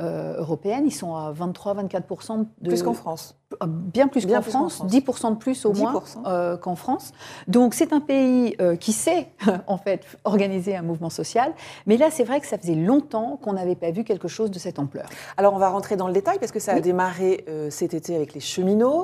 euh, 0.00 0.36
européennes. 0.38 0.84
Ils 0.86 0.92
sont 0.92 1.16
à 1.16 1.32
23-24% 1.32 2.46
de... 2.60 2.68
Plus 2.68 2.84
qu'en 2.84 2.94
France. 2.94 3.36
Euh, 3.60 3.66
bien 3.66 4.06
plus 4.06 4.26
qu'en 4.26 4.42
France, 4.42 4.84
10% 4.84 5.30
de 5.30 5.34
plus 5.36 5.66
au 5.66 5.72
moins 5.72 6.00
euh, 6.26 6.56
qu'en 6.56 6.76
France. 6.76 7.12
Donc 7.48 7.74
c'est 7.74 7.92
un 7.92 7.98
pays 7.98 8.56
qui 8.78 8.92
sait 8.92 9.32
en 9.66 9.76
fait 9.76 10.04
organiser 10.22 10.76
un 10.76 10.82
mouvement 10.82 11.10
social, 11.10 11.52
mais 11.86 11.96
là 11.96 12.10
c'est 12.12 12.22
vrai 12.22 12.40
que 12.40 12.46
ça 12.46 12.58
faisait 12.58 12.76
longtemps 12.76 13.40
qu'on 13.42 13.54
n'avait 13.54 13.74
pas 13.74 13.90
vu 13.90 14.04
quelque 14.04 14.28
chose 14.28 14.52
de 14.52 14.58
cette 14.60 14.78
ampleur. 14.78 15.08
Alors 15.36 15.54
on 15.54 15.58
va 15.58 15.70
rentrer 15.70 15.96
dans 15.96 16.06
le 16.06 16.12
détail 16.12 16.38
parce 16.38 16.52
que 16.52 16.60
ça 16.60 16.74
a 16.74 16.80
démarré 16.80 17.44
cet 17.70 17.94
été 17.94 18.14
avec 18.14 18.34
les 18.34 18.40
cheminots, 18.40 18.97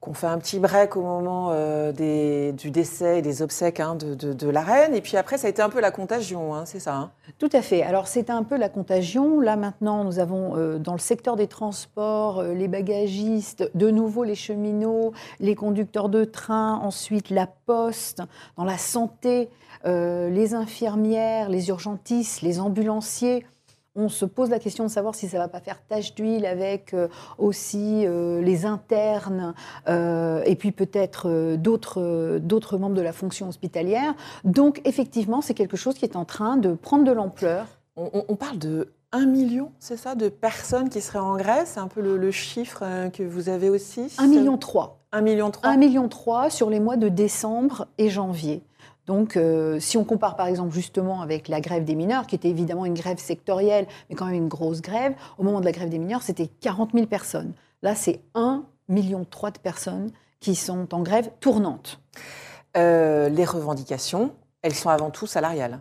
qu'on 0.00 0.14
fait 0.14 0.26
un 0.26 0.38
petit 0.38 0.58
break 0.58 0.96
au 0.96 1.02
moment 1.02 1.52
des, 1.92 2.52
du 2.52 2.70
décès 2.70 3.18
et 3.18 3.22
des 3.22 3.42
obsèques 3.42 3.80
hein, 3.80 3.96
de, 3.96 4.50
la 4.50 4.62
reine, 4.62 4.94
et 4.94 5.00
puis 5.00 5.16
après 5.16 5.38
ça 5.38 5.46
a 5.46 5.50
été 5.50 5.62
un 5.62 5.68
peu 5.68 5.80
la 5.80 5.90
contagion, 5.90 6.54
hein, 6.54 6.64
c'est 6.66 6.80
ça 6.80 6.94
hein? 6.94 7.10
Tout 7.38 7.48
à 7.52 7.62
fait. 7.62 7.82
Alors 7.82 8.08
c'est 8.08 8.30
un 8.30 8.42
peu 8.42 8.56
la 8.56 8.68
contagion. 8.68 9.40
Là 9.40 9.56
maintenant 9.56 10.04
nous 10.04 10.18
avons 10.18 10.56
euh, 10.56 10.78
dans 10.78 10.92
le 10.92 10.98
secteur 10.98 11.36
des 11.36 11.46
transports 11.46 12.40
euh, 12.40 12.54
les 12.54 12.68
bagagistes, 12.68 13.70
de 13.74 13.90
nouveau 13.90 14.24
les 14.24 14.34
cheminots, 14.34 15.12
les 15.38 15.54
conducteurs 15.54 16.08
de 16.08 16.24
train, 16.24 16.74
ensuite 16.74 17.30
la 17.30 17.46
poste, 17.46 18.22
dans 18.56 18.64
la 18.64 18.78
santé, 18.78 19.48
euh, 19.86 20.28
les 20.28 20.54
infirmières, 20.54 21.48
les 21.48 21.68
urgentistes, 21.68 22.42
les 22.42 22.60
ambulanciers 22.60 23.46
on 23.96 24.08
se 24.08 24.24
pose 24.24 24.50
la 24.50 24.58
question 24.58 24.84
de 24.84 24.90
savoir 24.90 25.14
si 25.14 25.28
ça 25.28 25.38
ne 25.38 25.42
va 25.42 25.48
pas 25.48 25.60
faire 25.60 25.82
tache 25.86 26.14
d'huile 26.14 26.46
avec 26.46 26.94
aussi 27.38 28.06
les 28.06 28.64
internes 28.64 29.54
et 29.88 30.56
puis 30.56 30.70
peut-être 30.70 31.56
d'autres 31.56 32.78
membres 32.78 32.94
de 32.94 33.02
la 33.02 33.12
fonction 33.12 33.48
hospitalière. 33.48 34.14
Donc 34.44 34.80
effectivement, 34.84 35.40
c'est 35.40 35.54
quelque 35.54 35.76
chose 35.76 35.94
qui 35.94 36.04
est 36.04 36.16
en 36.16 36.24
train 36.24 36.56
de 36.56 36.74
prendre 36.74 37.04
de 37.04 37.12
l'ampleur. 37.12 37.66
on, 37.96 38.36
parle 38.36 38.58
de 38.58 38.92
un 39.12 39.26
million, 39.26 39.72
c'est 39.80 39.96
ça, 39.96 40.14
de 40.14 40.28
personnes 40.28 40.88
qui 40.88 41.00
seraient 41.00 41.18
en 41.18 41.36
Grèce 41.36 41.72
C'est 41.74 41.80
un 41.80 41.88
peu 41.88 42.00
le, 42.00 42.30
chiffre 42.30 42.82
euh, 42.84 43.10
que 43.10 43.24
vous 43.24 43.48
avez 43.48 43.68
aussi 43.68 44.14
Un 44.18 44.28
million 44.28 44.56
trois. 44.56 45.00
Un 45.10 45.20
million 45.20 45.50
trois. 45.50 45.68
Un 45.68 45.76
million 45.76 46.08
trois 46.08 46.48
sur 46.48 46.70
les 46.70 46.78
mois 46.78 46.96
de 46.96 47.08
décembre 47.08 47.88
et 47.98 48.08
janvier. 48.08 48.62
Donc, 49.10 49.36
euh, 49.36 49.80
si 49.80 49.96
on 49.96 50.04
compare 50.04 50.36
par 50.36 50.46
exemple 50.46 50.72
justement 50.72 51.20
avec 51.20 51.48
la 51.48 51.60
grève 51.60 51.82
des 51.82 51.96
mineurs, 51.96 52.28
qui 52.28 52.36
était 52.36 52.48
évidemment 52.48 52.86
une 52.86 52.94
grève 52.94 53.18
sectorielle, 53.18 53.88
mais 54.08 54.14
quand 54.14 54.26
même 54.26 54.36
une 54.36 54.46
grosse 54.46 54.82
grève, 54.82 55.14
au 55.36 55.42
moment 55.42 55.58
de 55.58 55.64
la 55.64 55.72
grève 55.72 55.88
des 55.88 55.98
mineurs, 55.98 56.22
c'était 56.22 56.46
40 56.46 56.92
000 56.94 57.06
personnes. 57.06 57.52
Là, 57.82 57.96
c'est 57.96 58.20
1 58.36 58.62
million 58.88 59.18
de 59.18 59.58
personnes 59.60 60.12
qui 60.38 60.54
sont 60.54 60.94
en 60.94 61.02
grève 61.02 61.28
tournante. 61.40 62.00
Euh, 62.76 63.28
les 63.28 63.44
revendications, 63.44 64.32
elles 64.62 64.76
sont 64.76 64.90
avant 64.90 65.10
tout 65.10 65.26
salariales 65.26 65.80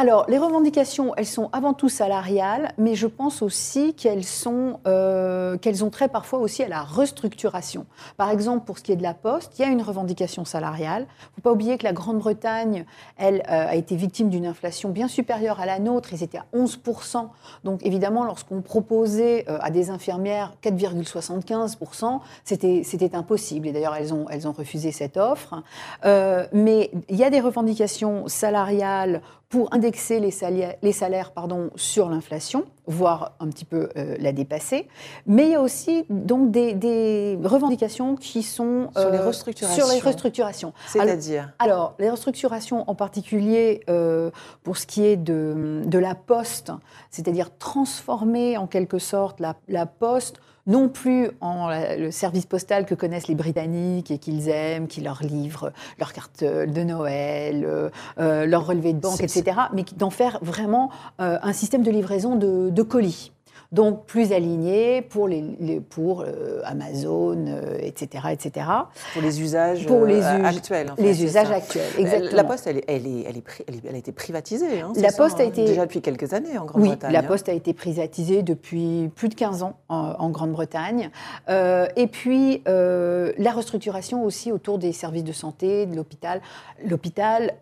alors, 0.00 0.24
les 0.28 0.38
revendications, 0.38 1.12
elles 1.18 1.26
sont 1.26 1.50
avant 1.52 1.74
tout 1.74 1.90
salariales, 1.90 2.72
mais 2.78 2.94
je 2.94 3.06
pense 3.06 3.42
aussi 3.42 3.92
qu'elles 3.92 4.24
sont, 4.24 4.80
euh, 4.86 5.58
qu'elles 5.58 5.84
ont 5.84 5.90
trait 5.90 6.08
parfois 6.08 6.38
aussi 6.38 6.62
à 6.62 6.68
la 6.68 6.80
restructuration. 6.80 7.84
Par 8.16 8.30
exemple, 8.30 8.64
pour 8.64 8.78
ce 8.78 8.82
qui 8.82 8.92
est 8.92 8.96
de 8.96 9.02
la 9.02 9.12
Poste, 9.12 9.58
il 9.58 9.62
y 9.62 9.64
a 9.66 9.68
une 9.68 9.82
revendication 9.82 10.46
salariale. 10.46 11.02
Il 11.02 11.04
ne 11.04 11.34
faut 11.34 11.40
pas 11.42 11.52
oublier 11.52 11.76
que 11.76 11.84
la 11.84 11.92
Grande-Bretagne, 11.92 12.86
elle, 13.18 13.42
euh, 13.50 13.66
a 13.68 13.74
été 13.74 13.94
victime 13.94 14.30
d'une 14.30 14.46
inflation 14.46 14.88
bien 14.88 15.06
supérieure 15.06 15.60
à 15.60 15.66
la 15.66 15.78
nôtre. 15.78 16.14
Ils 16.14 16.22
étaient 16.22 16.38
à 16.38 16.46
11%. 16.54 17.28
Donc, 17.64 17.84
évidemment, 17.84 18.24
lorsqu'on 18.24 18.62
proposait 18.62 19.44
euh, 19.50 19.58
à 19.60 19.70
des 19.70 19.90
infirmières 19.90 20.54
4,75%, 20.62 22.20
c'était, 22.44 22.84
c'était 22.86 23.14
impossible. 23.14 23.68
Et 23.68 23.72
d'ailleurs, 23.72 23.96
elles 23.96 24.14
ont, 24.14 24.24
elles 24.30 24.48
ont 24.48 24.52
refusé 24.52 24.92
cette 24.92 25.18
offre. 25.18 25.62
mais 26.54 26.90
il 27.10 27.16
y 27.16 27.24
a 27.24 27.28
des 27.28 27.40
revendications 27.40 28.28
salariales 28.28 29.20
pour 29.50 29.68
indexer 29.90 30.20
les 30.20 30.30
salaires, 30.30 30.74
les 30.82 30.92
salaires 30.92 31.32
pardon, 31.32 31.70
sur 31.74 32.08
l'inflation, 32.08 32.64
voire 32.86 33.32
un 33.40 33.48
petit 33.48 33.64
peu 33.64 33.88
euh, 33.96 34.16
la 34.20 34.30
dépasser. 34.30 34.86
Mais 35.26 35.46
il 35.46 35.50
y 35.50 35.54
a 35.56 35.60
aussi 35.60 36.04
donc 36.08 36.52
des, 36.52 37.36
revendications 37.42 38.14
qui 38.14 38.44
sont 38.44 38.90
sur 38.96 39.10
les 39.10 39.18
euh, 39.18 39.26
restructurations. 39.26 39.84
Sur 39.84 39.92
les 39.92 40.00
restructurations. 40.00 40.72
C'est-à-dire 40.86 41.52
alors, 41.58 41.94
les 41.98 42.08
restructurations 42.08 42.88
en 42.88 42.94
particulier 42.94 43.80
euh, 43.90 44.30
pour 44.62 44.76
ce 44.76 44.86
qui 44.86 45.04
est 45.04 45.16
de, 45.16 45.82
de 45.84 45.98
la 45.98 46.14
poste, 46.14 46.70
c'est-à-dire 47.10 47.50
transformer 47.58 48.56
en 48.58 48.68
quelque 48.68 49.00
sorte 49.00 49.40
la, 49.40 49.56
la 49.66 49.86
poste 49.86 50.40
non 50.66 50.88
plus 50.88 51.30
en 51.40 51.68
le 51.70 52.10
service 52.10 52.46
postal 52.46 52.86
que 52.86 52.94
connaissent 52.94 53.28
les 53.28 53.34
Britanniques 53.34 54.10
et 54.10 54.18
qu'ils 54.18 54.48
aiment, 54.48 54.86
qui 54.86 55.00
leur 55.00 55.22
livrent 55.22 55.72
leurs 55.98 56.12
cartes 56.12 56.44
de 56.44 56.82
Noël, 56.82 57.64
euh, 57.64 57.90
euh, 58.18 58.46
leurs 58.46 58.66
relevés 58.66 58.92
de 58.92 59.00
banque, 59.00 59.22
etc., 59.22 59.44
mais 59.72 59.84
d'en 59.96 60.10
faire 60.10 60.38
vraiment 60.42 60.90
euh, 61.20 61.38
un 61.42 61.52
système 61.52 61.82
de 61.82 61.90
livraison 61.90 62.36
de, 62.36 62.82
colis. 62.82 63.32
Donc 63.72 64.06
plus 64.06 64.32
alignés 64.32 65.02
pour, 65.02 65.28
les, 65.28 65.80
pour 65.80 66.24
Amazon, 66.64 67.46
etc., 67.78 68.24
etc. 68.32 68.66
Pour 69.12 69.22
les 69.22 69.40
usages 69.40 69.86
pour 69.86 70.04
les 70.04 70.22
actuels. 70.22 70.92
les 70.98 71.24
usages 71.24 71.50
actuels, 71.50 71.84
exactement. 71.98 72.36
La 72.36 72.44
Poste, 72.44 72.66
elle, 72.66 72.82
elle, 72.88 73.06
est, 73.06 73.26
elle, 73.68 73.94
a 73.94 73.98
été 73.98 74.12
privatisée. 74.12 74.80
Hein, 74.80 74.92
la 74.96 75.12
Poste 75.12 75.40
a 75.40 75.44
hein, 75.44 75.46
été 75.46 75.64
déjà 75.64 75.86
depuis 75.86 76.02
quelques 76.02 76.32
années 76.32 76.58
en 76.58 76.64
Grande-Bretagne. 76.64 77.10
Oui, 77.10 77.12
la 77.12 77.22
Poste 77.22 77.48
a 77.48 77.52
été 77.52 77.72
privatisée 77.72 78.42
depuis 78.42 79.10
plus 79.14 79.28
de 79.28 79.34
15 79.34 79.62
ans 79.62 79.76
en, 79.88 80.30
Grande-Bretagne. 80.30 81.10
et 81.48 82.06
puis 82.06 82.62
la 82.66 83.52
restructuration 83.52 84.24
aussi 84.24 84.52
autour 84.52 84.78
des 84.78 84.92
services 84.92 85.24
de 85.24 85.32
santé, 85.32 85.86
de 85.86 85.94
l'hôpital, 85.96 86.40
l'hôpital 86.84 87.54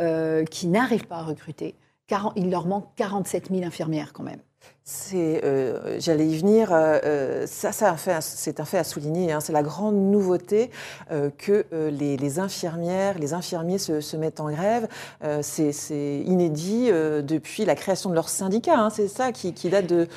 qui 0.51 0.69
n'arrive 0.69 1.07
pas 1.07 1.17
à 1.17 1.23
recruter. 1.23 1.75
Il 2.37 2.51
leur 2.51 2.67
manque 2.67 2.87
47 2.97 3.51
000 3.51 3.65
infirmières 3.65 4.13
quand 4.13 4.23
même. 4.23 4.41
C'est, 4.91 5.45
euh, 5.45 6.01
j'allais 6.01 6.27
y 6.27 6.39
venir. 6.39 6.73
Euh, 6.73 6.99
euh, 7.05 7.47
ça, 7.47 7.73
c'est 7.73 7.85
un 7.85 8.65
fait 8.65 8.79
à 8.79 8.85
souligner. 8.85 9.31
Hein. 9.33 9.41
c'est 9.41 9.53
la 9.53 9.63
grande 9.63 9.97
nouveauté 9.97 10.71
que 11.37 11.67
les, 11.91 12.39
infirmières, 12.39 13.19
les 13.19 13.35
infirmiers 13.35 13.77
se, 13.77 14.17
mettent 14.17 14.41
en 14.41 14.51
grève. 14.51 14.89
c'est, 15.43 16.23
inédit 16.25 16.87
depuis 16.91 17.67
la 17.67 17.75
création 17.75 18.09
de 18.09 18.15
leur 18.15 18.31
syndicat. 18.31 18.79
Hein. 18.79 18.89
c'est 18.89 19.09
ça 19.09 19.31
qui, 19.31 19.53
date 19.69 19.87
de 19.87 20.09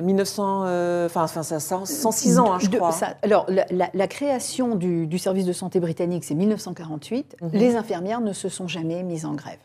1900, 0.00 1.06
enfin, 1.06 1.24
enfin, 1.24 1.42
ça 1.42 1.58
106 1.58 2.38
ans, 2.38 2.52
hein, 2.52 2.58
je 2.60 2.70
crois. 2.70 2.94
alors, 3.22 3.48
la, 3.48 4.06
création 4.06 4.76
du, 4.76 5.18
service 5.18 5.44
de 5.44 5.52
santé 5.52 5.80
britannique, 5.80 6.22
c'est 6.22 6.34
1948. 6.34 7.36
Mhm. 7.40 7.50
Les 7.52 7.74
infirmières 7.74 8.20
ne 8.20 8.32
se 8.32 8.48
sont 8.48 8.68
jamais 8.68 9.02
mises 9.02 9.24
en 9.24 9.34
grève. 9.34 9.58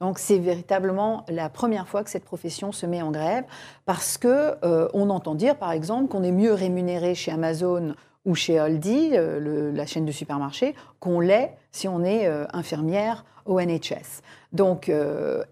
Donc 0.00 0.18
c'est 0.18 0.38
véritablement 0.38 1.24
la 1.28 1.50
première 1.50 1.86
fois 1.86 2.02
que 2.02 2.10
cette 2.10 2.24
profession 2.24 2.72
se 2.72 2.86
met 2.86 3.02
en 3.02 3.10
grève 3.10 3.44
parce 3.84 4.16
que 4.16 4.54
euh, 4.64 4.88
on 4.94 5.10
entend 5.10 5.34
dire 5.34 5.56
par 5.56 5.72
exemple 5.72 6.08
qu'on 6.08 6.22
est 6.22 6.32
mieux 6.32 6.54
rémunéré 6.54 7.14
chez 7.14 7.30
Amazon 7.30 7.94
ou 8.24 8.34
chez 8.34 8.58
Aldi, 8.58 9.10
euh, 9.12 9.70
la 9.72 9.84
chaîne 9.84 10.06
de 10.06 10.12
supermarché, 10.12 10.74
qu'on 11.00 11.20
l'est 11.20 11.54
si 11.70 11.86
on 11.86 12.02
est 12.02 12.26
euh, 12.26 12.46
infirmière 12.54 13.26
au 13.44 13.60
NHS. 13.60 14.22
Donc 14.52 14.92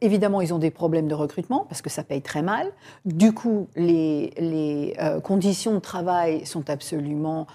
évidemment 0.00 0.40
ils 0.40 0.52
ont 0.52 0.58
des 0.58 0.70
problèmes 0.70 1.08
de 1.08 1.14
recrutement 1.14 1.66
parce 1.68 1.82
que 1.82 1.90
ça 1.90 2.04
paye 2.04 2.22
très 2.22 2.42
mal. 2.42 2.70
Du 3.04 3.32
coup 3.32 3.68
les, 3.76 4.32
les 4.38 4.94
conditions 5.24 5.72
de 5.74 5.78
travail 5.78 6.44
sont 6.46 6.68
absolument 6.68 7.46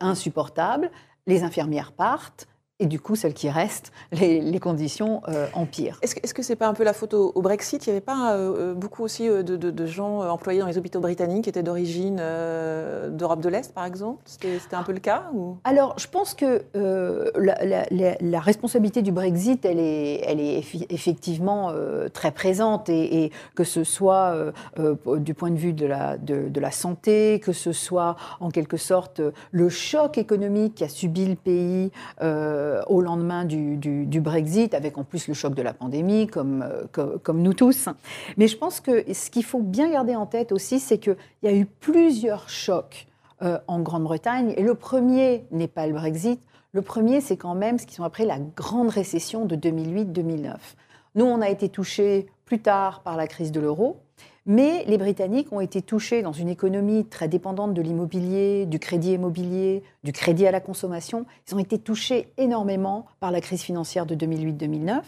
insupportables. 0.00 0.90
Les 1.26 1.44
infirmières 1.44 1.92
partent 1.92 2.48
et 2.78 2.86
du 2.86 3.00
coup, 3.00 3.16
celles 3.16 3.32
qui 3.32 3.48
restent, 3.48 3.90
les, 4.12 4.60
conditions 4.60 5.22
euh, 5.28 5.46
empirent. 5.54 5.98
Est-ce 6.02 6.34
que 6.34 6.42
ce 6.42 6.52
n'est 6.52 6.56
pas 6.56 6.66
un 6.66 6.74
peu 6.74 6.84
la 6.84 6.92
faute 6.92 7.14
au, 7.14 7.40
Brexit? 7.40 7.86
Il 7.86 7.90
n'y 7.90 7.96
avait 7.96 8.04
pas 8.04 8.34
euh, 8.34 8.74
beaucoup 8.74 9.02
aussi 9.02 9.28
euh, 9.28 9.42
de, 9.42 9.86
gens 9.86 10.20
employés 10.28 10.60
dans 10.60 10.66
les 10.66 10.76
hôpitaux 10.76 11.00
britanniques 11.00 11.44
qui 11.44 11.50
étaient 11.50 11.62
d'origine 11.62 12.16
d'Europe 12.16 13.40
de 13.40 13.48
l'Est, 13.48 13.72
par 13.72 13.84
exemple? 13.84 14.22
C'était 14.26 14.58
un 14.72 14.82
peu 14.82 14.92
le 14.92 14.98
cas 14.98 15.30
Alors, 15.64 15.98
je 15.98 16.06
pense 16.08 16.34
que 16.34 16.64
la, 16.74 18.40
responsabilité 18.40 19.02
du 19.02 19.12
Brexit, 19.12 19.64
elle 19.64 19.78
est, 19.78 20.20
elle 20.26 20.40
est 20.40 20.62
effectivement 20.90 21.72
très 22.12 22.32
présente, 22.32 22.88
et, 22.88 23.30
que 23.54 23.64
ce 23.64 23.84
soit 23.84 24.52
du 25.18 25.34
point 25.34 25.50
de 25.50 25.56
vue 25.56 25.72
de 25.72 25.86
la, 25.86 26.18
de, 26.18 26.60
la 26.60 26.70
santé, 26.70 27.40
que 27.40 27.52
ce 27.52 27.72
soit 27.72 28.16
en 28.40 28.50
quelque 28.50 28.76
sorte 28.76 29.20
le 29.50 29.68
choc 29.68 30.18
économique 30.18 30.76
qu'a 30.76 30.88
subi 30.88 31.26
le 31.26 31.36
pays. 31.36 31.90
Euh, 32.22 32.65
au 32.86 33.00
lendemain 33.00 33.44
du, 33.44 34.20
Brexit, 34.20 34.74
avec 34.74 34.98
en 34.98 35.04
plus 35.04 35.28
le 35.28 35.34
choc 35.34 35.54
de 35.54 35.62
la 35.62 35.72
pandémie, 35.72 36.26
comme, 36.26 36.62
euh, 36.62 37.18
comme, 37.22 37.42
nous 37.42 37.54
tous. 37.54 37.88
Mais 38.36 38.48
je 38.48 38.56
pense 38.56 38.80
que 38.80 39.12
ce 39.12 39.30
qu'il 39.30 39.44
faut 39.44 39.60
bien 39.60 39.90
garder 39.90 40.16
en 40.16 40.26
tête 40.26 40.52
aussi, 40.52 40.80
c'est 40.80 40.98
qu'il 40.98 41.16
y 41.42 41.48
a 41.48 41.54
eu 41.54 41.66
plusieurs 41.66 42.48
chocs 42.48 43.06
euh, 43.42 43.58
en 43.66 43.80
Grande-Bretagne. 43.80 44.54
Et 44.56 44.62
le 44.62 44.74
premier 44.74 45.44
n'est 45.50 45.68
pas 45.68 45.86
le 45.86 45.92
Brexit. 45.92 46.40
Le 46.72 46.82
premier, 46.82 47.20
c'est 47.20 47.36
quand 47.36 47.54
même 47.54 47.78
ce 47.78 47.86
qui 47.86 47.94
sont 47.94 48.04
après 48.04 48.24
la 48.24 48.38
grande 48.38 48.90
récession 48.90 49.44
de 49.44 49.56
2008-2009. 49.56 50.54
Nous, 51.14 51.24
on 51.24 51.40
a 51.40 51.48
été 51.48 51.68
touchés 51.68 52.26
plus 52.44 52.60
tard 52.60 53.00
par 53.02 53.16
la 53.16 53.26
crise 53.26 53.52
de 53.52 53.60
l'euro. 53.60 54.00
Mais 54.46 54.84
les 54.86 54.96
Britanniques 54.96 55.52
ont 55.52 55.60
été 55.60 55.82
touchés 55.82 56.22
dans 56.22 56.32
une 56.32 56.48
économie 56.48 57.04
très 57.04 57.26
dépendante 57.26 57.74
de 57.74 57.82
l'immobilier, 57.82 58.64
du 58.64 58.78
crédit 58.78 59.14
immobilier, 59.14 59.82
du 60.04 60.12
crédit 60.12 60.46
à 60.46 60.52
la 60.52 60.60
consommation. 60.60 61.26
Ils 61.48 61.56
ont 61.56 61.58
été 61.58 61.78
touchés 61.80 62.32
énormément 62.36 63.06
par 63.18 63.32
la 63.32 63.40
crise 63.40 63.62
financière 63.62 64.06
de 64.06 64.14
2008-2009. 64.14 65.02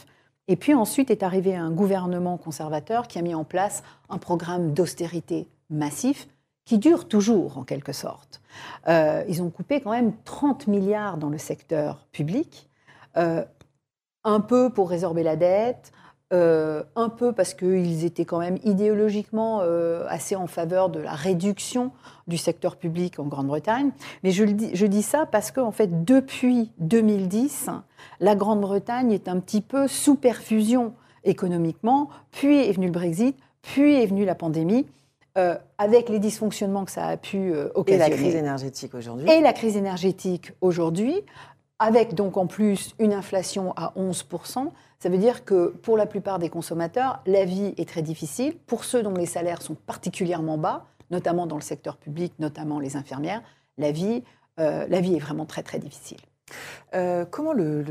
Et 0.49 0.57
puis 0.57 0.75
ensuite 0.75 1.13
est 1.13 1.23
arrivé 1.23 1.55
un 1.55 1.71
gouvernement 1.71 2.37
conservateur 2.37 3.07
qui 3.07 3.19
a 3.19 3.23
mis 3.23 3.35
en 3.35 3.45
place 3.45 3.85
un 4.09 4.19
programme 4.19 4.73
d'austérité 4.73 5.47
massif 5.71 6.27
qui 6.65 6.79
dure 6.79 7.07
toujours 7.07 7.59
en 7.59 7.65
quelque 7.65 7.93
sorte. 7.93 8.41
Euh, 8.89 9.25
ils 9.29 9.41
ont 9.41 9.51
coupé 9.51 9.81
quand 9.81 9.93
même 9.93 10.13
30 10.25 10.67
milliards 10.67 11.17
dans 11.17 11.29
le 11.29 11.39
secteur 11.39 12.07
public, 12.11 12.69
euh, 13.17 13.45
un 14.25 14.41
peu 14.41 14.69
pour 14.71 14.91
résorber 14.91 15.23
la 15.23 15.37
dette, 15.37 15.93
euh, 16.31 16.83
un 16.95 17.09
peu 17.09 17.33
parce 17.33 17.55
qu'ils 17.55 18.05
étaient 18.05 18.27
quand 18.27 18.39
même 18.39 18.59
idéologiquement 18.63 19.61
euh, 19.63 20.05
assez 20.09 20.37
en 20.37 20.47
faveur 20.47 20.91
de 20.91 21.01
la 21.01 21.13
réduction 21.13 21.91
du 22.27 22.37
secteur 22.37 22.77
public 22.77 23.19
en 23.19 23.25
Grande-Bretagne. 23.25 23.93
Mais 24.23 24.31
je, 24.31 24.45
dis, 24.45 24.69
je, 24.75 24.85
dis, 24.85 25.03
ça 25.03 25.25
parce 25.25 25.51
que, 25.51 25.61
en 25.61 25.73
fait, 25.73 26.05
depuis 26.05 26.71
2010, 26.81 27.71
la 28.21 28.35
Grande-Bretagne 28.35 29.11
est 29.11 29.27
un 29.27 29.41
petit 29.41 29.63
peu 29.63 29.89
sous 29.89 30.17
perfusion 30.17 30.93
économiquement, 31.25 32.11
puis 32.31 32.59
est 32.59 32.73
venu 32.73 32.87
le 32.89 32.93
Brexit, 32.93 33.35
puis 33.63 33.95
est 33.95 34.07
venue 34.07 34.27
la 34.27 34.35
pandémie. 34.35 34.85
Euh, 35.39 35.57
avec 35.79 36.09
les 36.09 36.19
dysfonctionnements 36.19 36.85
que 36.85 36.91
ça 36.91 37.07
a 37.07 37.17
pu 37.17 37.55
occasionner. 37.75 37.95
Et 37.95 38.11
la 38.11 38.17
crise 38.17 38.35
énergétique 38.35 38.95
aujourd'hui. 38.95 39.31
Et 39.31 39.41
la 39.41 39.53
crise 39.53 39.77
énergétique 39.77 40.53
aujourd'hui, 40.61 41.23
avec 41.79 42.15
donc 42.15 42.37
en 42.37 42.47
plus 42.47 42.95
une 42.99 43.13
inflation 43.13 43.73
à 43.77 43.93
11%, 43.97 44.71
ça 44.99 45.09
veut 45.09 45.19
dire 45.19 45.45
que 45.45 45.69
pour 45.69 45.97
la 45.97 46.07
plupart 46.07 46.39
des 46.39 46.49
consommateurs, 46.49 47.23
la 47.27 47.45
vie 47.45 47.73
est 47.77 47.89
très 47.89 48.03
difficile. 48.03 48.57
Pour 48.67 48.85
ceux 48.85 49.03
dont 49.03 49.15
les 49.15 49.27
salaires 49.27 49.63
sont 49.63 49.75
particulièrement 49.75 50.59
bas, 50.59 50.87
notamment 51.11 51.47
dans 51.47 51.57
le 51.57 51.63
secteur 51.63 51.97
public, 51.97 52.35
notamment 52.39 52.81
les 52.81 52.97
infirmières, 52.97 53.43
la 53.79 53.93
vie, 53.93 54.25
euh, 54.59 54.87
la 54.89 55.01
vie 55.01 55.15
est 55.15 55.21
vraiment 55.21 55.47
très 55.47 55.63
très 55.63 55.79
difficile. 55.79 56.19
Euh, 56.95 57.27
comment 57.31 57.53
le, 57.53 57.85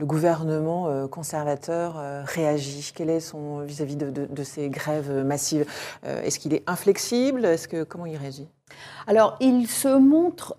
gouvernement 0.00 0.88
euh, 0.88 1.08
conservateur 1.08 1.96
réagit? 2.24 2.92
Quel 2.94 3.10
est 3.10 3.20
son 3.20 3.60
vis-à-vis 3.60 3.96
de, 3.96 4.44
ces 4.44 4.70
grèves 4.70 5.12
massives? 5.24 5.66
Est-ce 6.04 6.38
qu'il 6.38 6.54
est 6.54 6.62
inflexible? 6.66 7.44
Est-ce 7.44 7.68
que 7.68 7.82
comment 7.82 8.06
il 8.06 8.16
réagit? 8.16 8.48
Alors, 9.06 9.36
il 9.40 9.66
se 9.66 9.98
montre, 9.98 10.56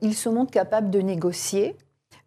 il 0.00 0.14
se 0.14 0.28
montre 0.28 0.50
capable 0.50 0.90
de 0.90 1.00
négocier 1.00 1.76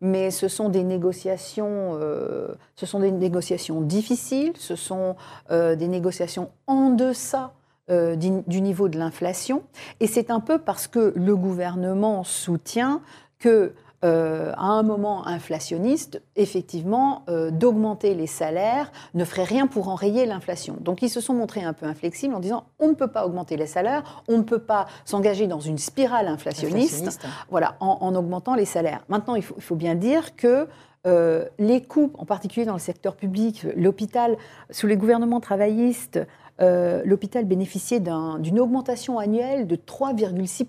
mais 0.02 0.32
ce 0.32 0.48
sont 0.48 0.70
des 0.70 0.84
négociations, 0.84 1.98
euh, 2.02 2.48
ce 2.76 2.86
sont 2.86 3.00
des 3.00 3.12
négociations 3.12 3.82
difficiles, 3.82 4.54
ce 4.58 4.76
sont 4.76 5.16
euh, 5.52 5.76
des 5.76 5.88
négociations 5.88 6.52
en 6.68 6.90
deçà 6.90 7.54
euh, 7.90 8.16
du, 8.16 8.62
niveau 8.62 8.90
de 8.90 8.98
l'inflation, 8.98 9.64
et 10.00 10.08
c'est 10.08 10.32
un 10.32 10.40
peu 10.40 10.60
parce 10.60 10.88
que 10.88 11.14
le 11.16 11.36
gouvernement 11.36 12.24
soutient 12.24 13.02
que 13.40 13.74
euh, 14.06 14.52
à 14.56 14.66
un 14.66 14.84
moment 14.84 15.26
inflationniste, 15.26 16.22
effectivement, 16.36 17.24
euh, 17.28 17.50
d'augmenter 17.50 18.14
les 18.14 18.28
salaires 18.28 18.92
ne 19.16 19.26
ferait 19.26 19.46
rien 19.46 19.66
pour 19.66 19.90
enrayer 19.90 20.28
l'inflation. 20.28 20.78
Donc 20.80 21.02
ils 21.02 21.10
se 21.10 21.20
sont 21.20 21.34
montrés 21.34 21.64
un 21.64 21.74
peu 21.74 21.88
inflexibles 21.88 22.36
en 22.36 22.40
disant 22.40 22.66
on 22.78 22.90
ne 22.90 22.94
peut 22.94 23.08
pas 23.08 23.26
augmenter 23.26 23.58
les 23.58 23.66
salaires, 23.66 24.24
on 24.28 24.38
ne 24.38 24.44
peut 24.44 24.60
pas 24.60 24.86
s'engager 25.06 25.48
dans 25.48 25.60
une 25.60 25.80
spirale 25.80 26.28
inflationniste, 26.28 27.26
voilà, 27.50 27.78
en, 27.80 28.14
augmentant 28.14 28.54
les 28.54 28.66
salaires. 28.66 29.04
Maintenant, 29.10 29.34
il 29.34 29.42
faut, 29.42 29.76
bien 29.76 29.96
dire 29.96 30.36
que 30.36 30.68
euh, 31.08 31.46
les 31.58 31.82
coupes, 31.82 32.16
en 32.20 32.26
particulier 32.26 32.68
dans 32.68 32.74
le 32.74 32.80
secteur 32.80 33.16
public, 33.16 33.66
l'hôpital, 33.76 34.38
sous 34.70 34.86
les 34.86 34.98
gouvernements 34.98 35.40
travaillistes, 35.40 36.20
l'hôpital 36.60 37.44
bénéficiait 37.46 38.00
d'une 38.00 38.60
augmentation 38.60 39.18
annuelle 39.20 39.68
de 39.68 39.76
3,6 39.76 40.66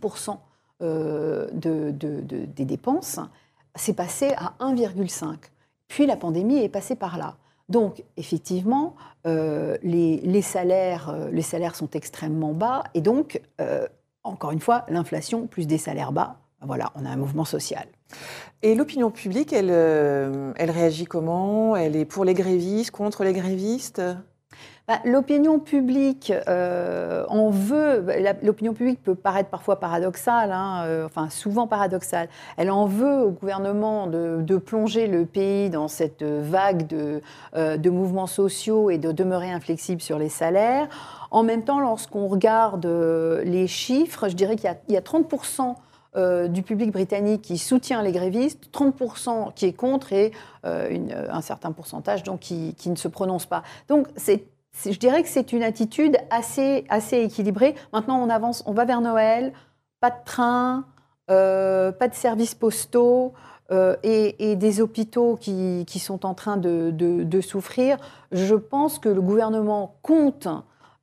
euh, 0.83 1.49
de, 1.53 1.91
des 1.91 2.65
dépenses, 2.65 3.19
c'est 3.75 3.95
passé 3.95 4.33
à 4.37 4.53
1,5. 4.61 5.37
Puis 5.89 6.07
la 6.07 6.17
pandémie 6.17 6.59
est 6.59 6.69
passée 6.69 6.97
par 6.97 7.17
là. 7.17 7.37
Donc, 7.69 8.05
effectivement, 8.17 8.95
euh, 9.27 9.77
les, 9.83 10.43
salaires, 10.43 11.09
euh, 11.09 11.31
les 11.31 11.43
salaires 11.43 11.75
sont 11.75 11.91
extrêmement 11.91 12.53
bas. 12.53 12.85
Et 12.95 13.01
donc, 13.01 13.41
encore 14.23 14.51
une 14.51 14.61
fois, 14.61 14.85
l'inflation 14.89 15.47
plus 15.47 15.67
des 15.67 15.79
salaires 15.79 16.13
bas, 16.13 16.41
voilà, 16.61 16.93
on 16.95 17.05
a 17.05 17.09
un 17.09 17.17
mouvement 17.17 17.45
social. 17.45 17.87
Et 18.63 18.75
l'opinion 18.75 19.11
publique, 19.11 19.53
elle, 19.53 19.71
elle 19.71 20.71
réagit 20.71 21.05
comment? 21.05 21.77
Elle 21.77 21.97
est 21.97 22.05
pour 22.05 22.25
les 22.25 22.35
grévistes, 22.35 22.91
contre 22.91 23.25
les 23.25 23.33
grévistes? 23.33 24.03
Bah, 24.89 25.01
l'opinion 25.05 25.59
publique 25.59 26.33
euh, 26.47 27.25
en 27.29 27.51
veut, 27.51 28.03
bah, 28.03 28.15
l'opinion 28.43 28.73
publique 28.73 29.03
peut 29.03 29.17
paraître 29.17 29.51
parfois 29.51 29.81
paradoxale, 29.81 30.53
hein, 30.53 30.85
euh, 30.85 31.07
enfin 31.07 31.29
souvent 31.29 31.67
paradoxale. 31.67 32.29
Elle 32.57 32.71
en 32.71 32.87
veut 32.87 33.25
au 33.25 33.31
gouvernement 33.31 34.07
de, 34.07 34.57
plonger 34.59 35.09
le 35.09 35.27
pays 35.27 35.71
dans 35.71 35.89
cette 35.89 36.23
vague 36.23 36.87
de, 36.87 37.21
euh, 37.57 37.77
de, 37.77 37.91
mouvements 37.91 38.29
sociaux 38.29 38.91
et 38.91 38.99
de 38.99 39.11
demeurer 39.11 39.51
inflexible 39.51 40.01
sur 40.01 40.21
les 40.21 40.29
salaires. 40.29 40.89
En 41.33 41.43
même 41.43 41.65
temps, 41.65 41.81
lorsqu'on 41.81 42.29
regarde 42.29 42.87
euh, 42.87 43.43
les 43.43 43.67
chiffres, 43.67 44.29
je 44.29 44.35
dirais 44.35 44.55
qu'il 44.55 44.73
y, 44.89 44.97
a 44.97 45.01
30% 45.01 45.75
euh, 46.17 46.47
du 46.47 46.63
public 46.63 46.93
britannique 46.93 47.43
qui 47.43 47.59
soutient 47.59 48.03
les 48.03 48.13
grévistes, 48.13 48.71
30% 48.73 49.53
qui 49.55 49.67
est 49.67 49.73
contre 49.73 50.13
et 50.13 50.33
un 50.65 51.41
certain 51.43 51.71
pourcentage 51.73 52.23
donc, 52.23 52.41
qui, 52.41 52.75
qui, 52.77 52.91
ne 52.91 52.97
se 52.97 53.09
prononce 53.09 53.47
pas. 53.47 53.63
Donc 53.89 54.07
je 54.85 54.99
dirais 54.99 55.23
que 55.23 55.29
c'est 55.29 55.53
une 55.53 55.63
attitude 55.63 56.17
assez, 56.31 56.85
assez 56.89 57.19
équilibrée. 57.19 57.75
Maintenant, 57.93 58.21
on 58.23 58.29
avance, 58.31 58.63
on 58.67 58.73
va 58.73 58.85
vers 58.85 59.01
Noël, 59.01 59.53
pas 60.01 60.11
de 60.11 60.25
train, 60.25 60.85
pas 61.27 62.09
de 62.09 62.15
services 62.15 62.55
postaux. 62.55 63.33
Euh, 63.73 63.97
et, 64.05 64.55
des 64.55 64.81
hôpitaux 64.81 65.37
qui, 65.41 65.99
sont 65.99 66.25
en 66.25 66.35
train 66.35 66.57
de, 66.57 67.41
souffrir, 67.41 67.99
je 68.31 68.55
pense 68.55 68.99
que 68.99 69.09
le 69.09 69.21
gouvernement 69.21 69.97
compte 70.03 70.49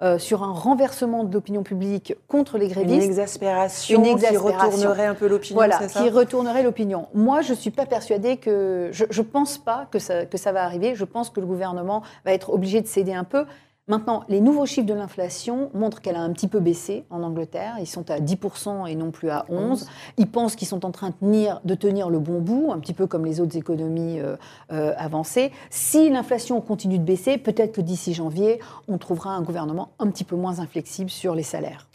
euh, 0.02 0.18
sur 0.18 0.44
un 0.44 0.52
renversement 0.52 1.24
de 1.24 1.34
l'opinion 1.34 1.64
publique 1.64 2.16
contre 2.28 2.58
les 2.58 2.68
grévistes. 2.68 2.96
Une 2.96 3.02
exaspération, 3.02 4.02
qui 4.02 4.38
retournerait 4.38 5.06
un 5.06 5.16
peu 5.16 5.28
l'opinion, 5.28 5.56
Voilà, 5.56 5.80
qui 5.80 6.10
retournerait 6.10 6.64
l'opinion. 6.64 7.08
Moi, 7.14 7.42
je 7.42 7.52
ne 7.52 7.58
suis 7.58 7.72
pas 7.72 7.86
persuadée 7.86 8.38
que... 8.38 8.90
Je 8.92 9.06
ne 9.06 9.26
pense 9.26 9.58
pas 9.58 9.88
que 9.92 10.00
ça, 10.00 10.26
que 10.26 10.38
ça 10.38 10.52
va 10.52 10.64
arriver. 10.64 10.96
Je 10.96 11.06
pense 11.06 11.30
que 11.30 11.40
le 11.40 11.46
gouvernement 11.46 12.02
va 12.26 12.34
être 12.34 12.52
obligé 12.52 12.82
de 12.82 12.88
céder 12.88 13.14
un 13.14 13.24
peu. 13.24 13.46
Maintenant, 13.90 14.24
les 14.30 14.40
nouveaux 14.40 14.66
chiffres 14.66 14.88
de 14.88 14.94
l'inflation 14.94 15.70
montrent 15.74 16.00
qu'elle 16.00 16.16
a 16.16 16.22
un 16.22 16.32
petit 16.32 16.48
peu 16.48 16.62
baissé 16.62 17.04
en 17.10 17.22
Angleterre. 17.22 17.76
Ils 17.82 17.86
sont 17.86 18.10
à 18.12 18.22
10% 18.22 18.88
et 18.88 18.96
non 18.96 19.12
plus 19.12 19.30
à 19.30 19.46
11%. 19.50 19.88
Ils 20.18 20.30
pensent 20.30 20.56
qu'ils 20.56 20.70
sont 20.70 20.86
en 20.86 20.92
train 20.92 21.10
de 21.10 21.16
tenir, 21.16 21.60
de 21.66 21.76
tenir, 21.76 22.10
le 22.10 22.20
bon 22.20 22.40
bout, 22.40 22.72
un 22.72 22.80
petit 22.80 22.94
peu 22.94 23.08
comme 23.08 23.26
les 23.26 23.42
autres 23.42 23.58
économies 23.58 24.22
euh, 24.22 24.38
euh, 24.72 24.94
avancées. 24.96 25.52
Si 25.70 26.10
l'inflation 26.10 26.62
continue 26.62 26.98
de 26.98 27.04
baisser, 27.04 27.38
peut-être 27.38 27.74
que 27.74 27.82
d'ici 27.82 28.14
janvier, 28.14 28.62
on 28.88 28.98
trouvera 28.98 29.32
un 29.32 29.42
gouvernement 29.42 29.90
un 30.00 30.08
petit 30.08 30.24
peu 30.24 30.38
moins 30.38 30.60
inflexible 30.60 31.10
sur 31.10 31.36
les 31.36 31.44
salaires. 31.44 31.86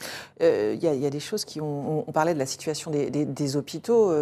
Euh, 0.43 0.77
il 0.77 0.85
y, 0.85 1.07
a 1.07 1.11
des 1.11 1.21
choses 1.21 1.47
qui 1.47 1.63
ont... 1.63 2.05
On, 2.07 2.13
parlait 2.13 2.35
de 2.35 2.39
la 2.39 2.47
situation 2.47 2.91
des, 2.91 3.57
hôpitaux. 3.57 4.13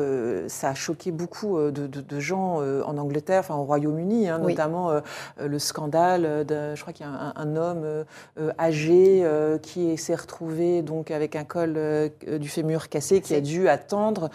ça 0.47 0.69
a 0.69 0.75
choqué 0.75 1.11
beaucoup 1.11 1.59
de, 1.59 2.21
gens 2.21 2.61
en 2.61 2.97
Angleterre, 2.97 3.41
enfin 3.41 3.57
au 3.57 3.65
Royaume-Uni, 3.65 4.29
hein, 4.29 4.39
notamment 4.39 4.93
le 5.41 5.59
scandale. 5.59 6.45
De, 6.47 6.75
je 6.75 6.81
crois 6.81 6.93
qu'il 6.93 7.07
y 7.07 7.09
a 7.09 7.13
un, 7.13 7.33
un 7.35 7.56
homme 7.57 7.83
euh, 7.85 8.05
euh, 8.39 8.53
âgé 8.59 9.21
euh, 9.23 9.59
qui 9.59 9.97
s'est 9.97 10.15
retrouvé 10.15 10.83
donc 10.83 11.11
avec 11.11 11.37
un 11.37 11.45
col 11.45 11.79
du 12.27 12.49
fémur 12.49 12.89
cassé, 12.89 13.21
qui 13.21 13.35
a 13.35 13.41
dû 13.41 13.69
attendre 13.69 14.31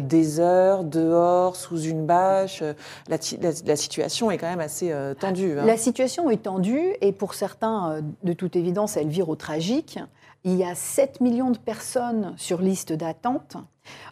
des 0.00 0.40
heures 0.40 0.84
dehors 0.84 1.56
sous 1.56 1.80
une 1.80 2.06
bâche. 2.06 2.62
La, 3.08 3.76
situation 3.76 4.30
est 4.30 4.38
quand 4.38 4.48
même 4.48 4.60
assez 4.60 4.92
tendue. 5.20 5.58
Hein. 5.58 5.64
La 5.64 5.76
situation 5.76 6.30
est 6.30 6.44
tendue 6.44 6.94
et 7.00 7.12
pour 7.12 7.34
certains, 7.34 8.00
de 8.22 8.32
toute 8.32 8.56
évidence, 8.56 8.96
elle 8.96 9.08
vire 9.08 9.28
au 9.28 9.36
tragique. 9.36 9.98
Il 10.44 10.56
y 10.56 10.64
a 10.64 10.74
7 10.74 11.20
millions 11.20 11.50
de 11.50 11.58
personnes 11.58 12.34
sur 12.36 12.60
liste 12.60 12.92
d'attente. 12.92 13.56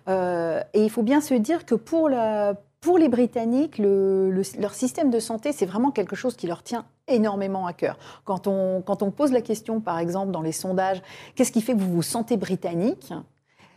et 0.08 0.62
il 0.74 0.90
faut 0.90 1.02
bien 1.02 1.20
se 1.20 1.34
dire 1.34 1.64
que 1.64 1.74
pour 1.74 2.08
la, 2.08 2.54
pour 2.84 2.98
les 2.98 3.08
Britanniques, 3.08 3.78
leur 3.78 4.74
système 4.74 5.10
de 5.10 5.18
santé, 5.18 5.52
c'est 5.52 5.64
vraiment 5.64 5.90
quelque 5.90 6.14
chose 6.14 6.36
qui 6.36 6.46
leur 6.46 6.62
tient 6.62 6.84
énormément 7.08 7.66
à 7.66 7.72
cœur. 7.72 7.96
Quand 8.26 8.46
on, 8.46 8.82
quand 8.82 9.02
on 9.02 9.10
pose 9.10 9.32
la 9.32 9.40
question, 9.40 9.80
par 9.80 9.98
exemple, 9.98 10.32
dans 10.32 10.42
les 10.42 10.52
sondages, 10.52 11.00
qu'est-ce 11.34 11.50
qui 11.50 11.62
fait 11.62 11.72
que 11.72 11.78
vous 11.78 11.90
vous 11.90 12.02
sentez 12.02 12.36
britannique 12.36 13.12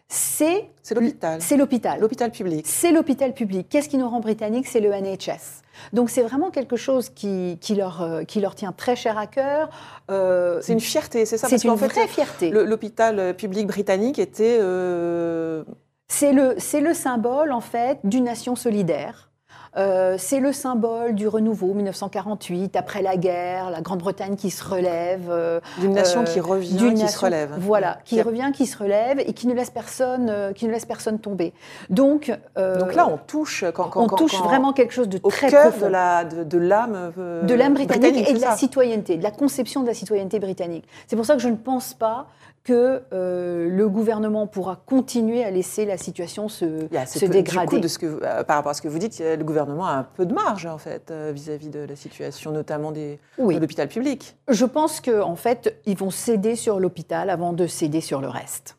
c'est 0.10 0.70
l'hôpital. 0.92 1.42
C'est 1.42 1.58
l'hôpital. 1.58 2.00
L'hôpital 2.00 2.32
public. 2.32 2.66
C'est 2.66 2.94
l'hôpital 2.94 3.34
public. 3.34 3.68
Qu'est-ce 3.70 3.90
qui 3.90 3.98
nous 3.98 4.08
rend 4.08 4.22
britanniques 4.22 4.66
C'est 4.66 4.80
le 4.80 4.90
NHS. 4.90 5.64
Donc 5.92 6.10
c'est 6.10 6.22
vraiment 6.22 6.50
quelque 6.50 6.78
chose 6.78 7.10
qui, 7.10 7.58
qui, 7.60 7.76
leur, 7.76 8.02
euh, 8.02 8.24
qui 8.24 8.40
leur 8.40 8.56
tient 8.56 8.72
très 8.72 8.96
cher 8.96 9.18
à 9.18 9.28
cœur. 9.28 9.70
Euh, 10.10 10.60
c'est 10.62 10.72
une 10.72 10.80
fierté, 10.80 11.26
c'est 11.26 11.38
ça? 11.38 11.50
C'est 11.50 11.62
une 11.66 11.76
vraie 11.76 12.08
fierté. 12.08 12.52
L'hôpital 12.52 13.36
public 13.36 13.68
britannique 13.68 14.18
était 14.18 14.60
euh, 14.62 15.66
c'est 16.08 16.32
le, 16.34 16.56
le 16.56 16.94
symbole, 16.94 17.52
en 17.52 17.62
fait, 17.62 18.00
d'une 18.04 18.26
nation 18.26 18.56
solidaire. 18.56 19.28
Euh, 19.76 20.16
c'est 20.18 20.40
le 20.40 20.54
symbole 20.54 21.14
du 21.14 21.28
renouveau 21.28 21.74
1948, 21.74 22.76
après 22.76 23.02
la 23.02 23.16
guerre, 23.16 23.70
la 23.70 23.82
Grande-Bretagne 23.82 24.36
qui 24.36 24.50
se 24.50 24.64
relève. 24.64 25.28
Euh, 25.30 25.60
d'une 25.78 25.94
nation 25.94 26.24
qui 26.24 26.40
euh, 26.40 26.44
revient, 26.44 26.94
qui 26.96 27.08
se 27.08 27.20
relève. 27.20 27.52
Voilà, 27.60 28.00
qui, 28.04 28.22
revient, 28.22 28.52
qui 28.54 28.66
se 28.66 28.78
relève 28.78 29.20
et 29.20 29.34
qui 29.34 29.46
ne 29.46 29.54
laisse 29.54 29.70
personne, 29.70 30.54
qui 30.56 30.66
ne 30.66 30.72
laisse 30.72 30.86
personne 30.86 31.20
tomber. 31.20 31.54
Donc, 31.90 32.32
Donc 32.56 32.96
là, 32.96 33.08
on 33.08 33.18
touche, 33.18 33.66
quand, 33.74 33.92
on 33.96 34.08
touche 34.08 34.40
vraiment 34.42 34.74
quelque 34.74 34.94
chose 34.94 35.10
de 35.10 35.20
au 35.22 35.30
très 35.30 35.50
cœur 35.50 35.72
profond. 35.72 35.88
de 35.88 36.38
de, 36.38 36.44
de 36.44 36.58
l'âme 36.58 37.12
de 37.44 37.54
l'âme 37.54 37.74
britannique, 37.76 38.30
et 38.30 38.34
de 38.34 38.42
la 38.42 38.56
citoyenneté, 38.56 39.18
de 39.18 39.24
la 39.24 39.32
conception 39.32 39.82
de 39.82 39.88
la 39.88 39.94
citoyenneté 39.94 40.40
britannique. 40.40 40.86
C'est 41.08 41.16
pour 41.16 41.26
ça 41.26 41.36
que 41.36 41.42
je 41.42 41.50
ne 41.50 41.56
pense 41.56 41.94
pas 41.94 42.28
que 42.68 43.02
euh, 43.14 43.70
le 43.70 43.88
gouvernement 43.88 44.46
pourra 44.46 44.76
continuer 44.76 45.42
à 45.42 45.52
laisser 45.52 45.86
la 45.86 45.98
situation 45.98 46.50
se, 46.50 46.88
se 47.06 47.26
dégrader. 47.26 47.68
Du 47.68 47.76
coup, 47.76 47.80
de 47.80 47.88
ce 47.88 47.98
que, 47.98 48.20
euh, 48.22 48.44
par 48.44 48.58
rapport 48.58 48.72
à 48.72 48.74
ce 48.74 48.82
que 48.82 48.90
vous 48.90 49.00
dites, 49.00 49.20
le 49.20 49.42
gouvernement 49.44 49.86
a 49.86 49.94
un 49.94 50.04
peu 50.04 50.26
de 50.26 50.34
marge 50.34 50.66
en 50.66 50.78
fait 50.78 51.10
euh, 51.10 51.32
vis-à-vis 51.34 51.70
de 51.70 51.80
la 51.80 51.96
situation, 51.96 52.52
notamment 52.52 52.92
des, 52.92 53.20
de 53.40 53.58
l'hôpital 53.58 53.88
public. 53.88 54.36
Je 54.50 54.66
pense 54.66 55.00
qu'en 55.00 55.30
en 55.32 55.36
fait, 55.38 55.80
ils 55.86 55.98
vont 55.98 56.10
céder 56.10 56.58
sur 56.58 56.82
l'hôpital 56.82 57.30
avant 57.30 57.54
de 57.54 57.68
céder 57.68 58.02
sur 58.02 58.20
le 58.20 58.28
reste. 58.28 58.76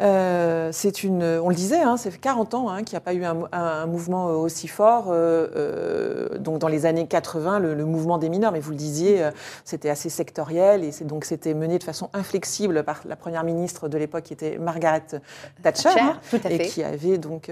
Euh, 0.00 0.68
c'est 0.72 1.02
une, 1.02 1.22
on 1.22 1.48
le 1.48 1.54
disait, 1.54 1.80
hein, 1.80 1.96
c'est 1.96 2.16
40 2.16 2.54
ans 2.54 2.68
hein, 2.68 2.84
qu'il 2.84 2.94
n'y 2.94 2.98
a 2.98 3.00
pas 3.00 3.14
eu 3.14 3.24
un, 3.24 3.86
mouvement 3.86 4.28
euh, 4.28 4.32
aussi 4.32 4.68
fort. 4.68 5.06
Euh, 5.08 6.38
donc 6.38 6.58
dans 6.58 6.68
les 6.68 6.86
années 6.86 7.06
80, 7.06 7.58
le, 7.58 7.84
mouvement 7.84 8.18
des 8.18 8.28
mineurs, 8.28 8.52
mais 8.52 8.60
vous 8.60 8.70
le 8.70 8.76
disiez, 8.76 9.28
c'était 9.64 9.90
assez 9.90 10.08
sectoriel 10.08 10.84
et 10.84 10.92
donc 11.04 11.24
c'était 11.24 11.54
mené 11.54 11.78
de 11.78 11.84
façon 11.84 12.10
inflexible 12.12 12.82
par 12.84 13.00
la 13.06 13.16
première 13.16 13.44
ministre 13.44 13.88
de 13.88 13.98
l'époque 13.98 14.24
qui 14.24 14.32
était 14.32 14.58
Margaret 14.58 15.02
Thatcher, 15.62 15.88
hein, 16.00 16.18
et 16.48 16.58
qui 16.66 16.82
avait 16.82 17.18
donc 17.18 17.50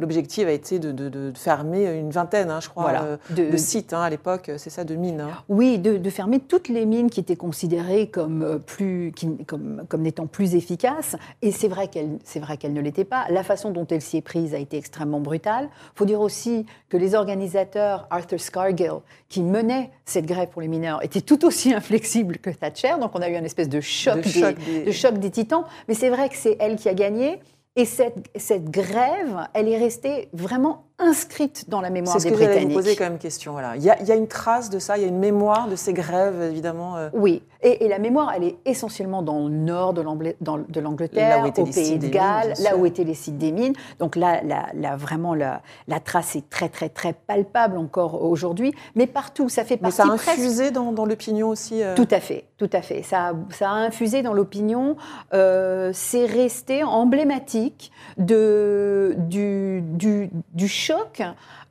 l'objectif 0.00 0.46
a 0.46 0.52
été 0.52 0.78
de, 0.78 1.32
fermer 1.34 1.86
une 1.98 2.10
vingtaine, 2.10 2.52
je 2.60 2.68
crois, 2.68 2.92
de, 3.30 3.56
sites 3.56 3.92
à 3.92 4.10
l'époque, 4.10 4.50
c'est 4.56 4.70
ça, 4.70 4.84
de 4.84 4.94
mines. 4.94 5.24
Oui, 5.48 5.78
de, 5.78 6.10
fermer 6.10 6.40
toutes 6.40 6.68
les 6.68 6.86
mines 6.86 7.10
qui 7.10 7.20
étaient 7.20 7.36
considérées 7.36 8.08
comme 8.08 8.60
plus, 8.66 9.12
comme, 9.46 9.84
comme 9.88 10.02
n'étant 10.02 10.26
plus 10.26 10.54
efficaces 10.54 11.13
et 11.42 11.52
c'est 11.52 11.68
vrai 11.68 11.88
qu'elle, 11.88 12.18
c'est 12.24 12.40
vrai 12.40 12.56
qu'elle 12.56 12.72
ne 12.72 12.80
l'était 12.80 13.04
pas. 13.04 13.26
La 13.30 13.42
façon 13.42 13.70
dont 13.70 13.86
elle 13.86 14.00
s'y 14.00 14.18
est 14.18 14.22
prise 14.22 14.54
a 14.54 14.58
été 14.58 14.76
extrêmement 14.76 15.20
brutale. 15.20 15.68
Il 15.72 15.98
faut 15.98 16.04
dire 16.04 16.20
aussi 16.20 16.66
que 16.88 16.96
les 16.96 17.14
organisateurs, 17.14 18.06
Arthur 18.10 18.40
Scargill, 18.40 19.00
qui 19.28 19.42
menait 19.42 19.90
cette 20.04 20.26
grève 20.26 20.48
pour 20.48 20.62
les 20.62 20.68
mineurs, 20.68 21.02
étaient 21.04 21.20
tout 21.20 21.44
aussi 21.44 21.74
inflexibles 21.74 22.38
que 22.38 22.50
Thatcher. 22.50 22.94
Donc 23.00 23.12
on 23.14 23.22
a 23.22 23.28
eu 23.28 23.36
un 23.36 23.44
espèce 23.44 23.68
de 23.68 23.80
choc, 23.80 24.20
de 24.22 24.92
choc 24.92 25.18
des 25.18 25.30
titans. 25.30 25.64
Mais 25.88 25.94
c'est 25.94 26.10
vrai 26.10 26.28
que 26.28 26.36
c'est 26.36 26.56
elle 26.60 26.76
qui 26.76 26.88
a 26.88 26.94
gagné. 26.94 27.40
Et 27.76 27.86
cette, 27.86 28.30
cette, 28.36 28.70
grève, 28.70 29.48
elle 29.52 29.68
est 29.68 29.78
restée 29.78 30.28
vraiment 30.32 30.84
inscrite 30.98 31.68
dans 31.68 31.80
la 31.80 31.90
mémoire 31.90 32.16
des 32.16 32.30
Britanniques. 32.30 32.50
C'est 32.52 32.60
ce 32.60 32.64
que 32.64 32.68
vous 32.68 32.74
poser 32.74 32.96
comme 32.96 33.18
question. 33.18 33.52
Voilà. 33.52 33.76
Il, 33.76 33.82
y 33.82 33.90
a, 33.90 34.00
il, 34.00 34.06
y 34.06 34.12
a, 34.12 34.14
une 34.14 34.28
trace 34.28 34.70
de 34.70 34.78
ça, 34.78 34.96
il 34.96 35.02
y 35.02 35.04
a 35.04 35.08
une 35.08 35.18
mémoire 35.18 35.68
de 35.68 35.76
ces 35.76 35.92
grèves, 35.92 36.40
évidemment. 36.42 36.96
Euh. 36.96 37.10
Oui, 37.12 37.42
et, 37.64 37.88
la 37.88 37.98
mémoire, 37.98 38.32
elle 38.36 38.44
est 38.44 38.56
essentiellement 38.66 39.22
dans 39.22 39.48
le 39.48 39.54
nord 39.54 39.94
de 39.94 40.02
l'Angleterre, 40.02 41.44
au 41.56 41.64
Pays 41.64 41.98
de 41.98 42.08
Galles, 42.08 42.52
là 42.62 42.76
où 42.76 42.84
étaient 42.84 43.04
les 43.04 43.14
sites 43.14 43.38
des 43.38 43.52
mines. 43.52 43.72
Donc 43.98 44.16
là, 44.16 44.42
là, 44.42 44.96
vraiment, 44.96 45.34
la, 45.34 45.62
la, 45.88 45.98
trace 45.98 46.36
est 46.36 46.48
très, 46.50 46.68
très, 46.68 46.90
très 46.90 47.14
palpable 47.14 47.78
encore 47.78 48.22
aujourd'hui. 48.22 48.74
Mais 48.94 49.06
partout, 49.06 49.48
ça 49.48 49.64
fait 49.64 49.78
partie 49.78 49.96
Mais 50.02 50.04
ça 50.04 50.28
a 50.28 50.32
infusé 50.32 50.70
dans, 50.70 50.92
dans 50.92 51.06
l'opinion 51.06 51.48
aussi 51.48 51.82
euh. 51.82 51.94
Tout 51.94 52.08
à 52.10 52.20
fait, 52.20 52.44
tout 52.58 52.70
à 52.72 52.82
fait. 52.82 53.02
Ça, 53.02 53.32
ça 53.50 53.70
a 53.70 53.74
infusé 53.74 54.22
dans 54.22 54.34
l'opinion. 54.34 54.96
Euh, 55.32 55.90
c'est 55.94 56.26
resté 56.26 56.84
emblématique 56.84 57.92
de, 58.18 59.14
du, 59.16 59.80
du, 59.82 60.30
du 60.52 60.68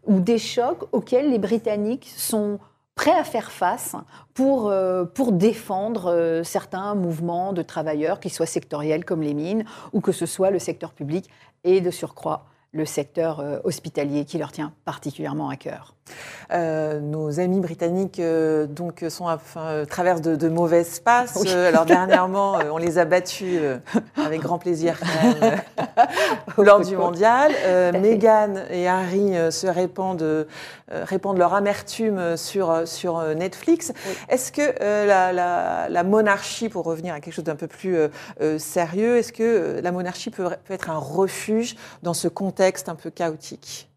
ou 0.05 0.19
des 0.19 0.37
chocs 0.37 0.83
auxquels 0.91 1.29
les 1.31 1.39
Britanniques 1.39 2.11
sont 2.15 2.59
prêts 2.95 3.17
à 3.17 3.23
faire 3.23 3.51
face 3.51 3.95
pour, 4.33 4.69
euh, 4.69 5.05
pour 5.05 5.31
défendre 5.31 6.11
euh, 6.11 6.43
certains 6.43 6.95
mouvements 6.95 7.53
de 7.53 7.61
travailleurs, 7.61 8.19
qu'ils 8.19 8.33
soient 8.33 8.45
sectoriels 8.45 9.05
comme 9.05 9.21
les 9.21 9.33
mines, 9.33 9.65
ou 9.93 10.01
que 10.01 10.11
ce 10.11 10.25
soit 10.25 10.51
le 10.51 10.59
secteur 10.59 10.93
public, 10.93 11.29
et 11.63 11.81
de 11.81 11.91
surcroît 11.91 12.45
le 12.71 12.85
secteur 12.85 13.39
euh, 13.39 13.59
hospitalier 13.63 14.25
qui 14.25 14.37
leur 14.37 14.51
tient 14.51 14.73
particulièrement 14.85 15.49
à 15.49 15.55
cœur. 15.55 15.95
Euh, 16.51 16.99
nos 16.99 17.39
amis 17.39 17.59
britanniques 17.59 18.19
euh, 18.19 18.67
donc 18.67 19.03
sont 19.09 19.25
enfin, 19.25 19.85
traversent 19.89 20.21
de, 20.21 20.49
mauvaises 20.49 20.99
passes. 20.99 21.45
alors 21.47 21.85
dernièrement, 21.85 22.59
on 22.71 22.77
les 22.77 22.97
a 22.97 23.05
battus 23.05 23.59
avec 24.15 24.41
grand 24.41 24.59
plaisir 24.59 24.99
lors 26.57 26.81
du 26.81 26.95
mondial. 26.95 27.51
Meghan 27.93 28.55
et 28.69 28.87
Harry 28.87 29.33
se 29.51 29.67
répandent, 29.67 30.47
répandent 30.91 31.37
leur 31.37 31.53
amertume 31.53 32.37
sur, 32.37 32.87
sur 32.87 33.21
Netflix. 33.35 33.93
Est-ce 34.29 34.51
que 34.51 34.79
la, 35.07 35.89
la, 35.89 36.03
monarchie, 36.03 36.69
pour 36.69 36.85
revenir 36.85 37.13
à 37.13 37.19
quelque 37.19 37.33
chose 37.33 37.45
d'un 37.45 37.55
peu 37.55 37.67
plus 37.67 37.97
sérieux, 38.57 39.17
est-ce 39.17 39.33
que 39.33 39.79
la 39.81 39.91
monarchie 39.91 40.29
peut, 40.29 40.49
peut 40.65 40.73
être 40.73 40.89
un 40.89 40.97
refuge 40.97 41.75
dans 42.03 42.13
ce 42.13 42.27
contexte 42.27 42.89
un 42.89 42.95
peu 42.95 43.09
chaotique? 43.09 43.89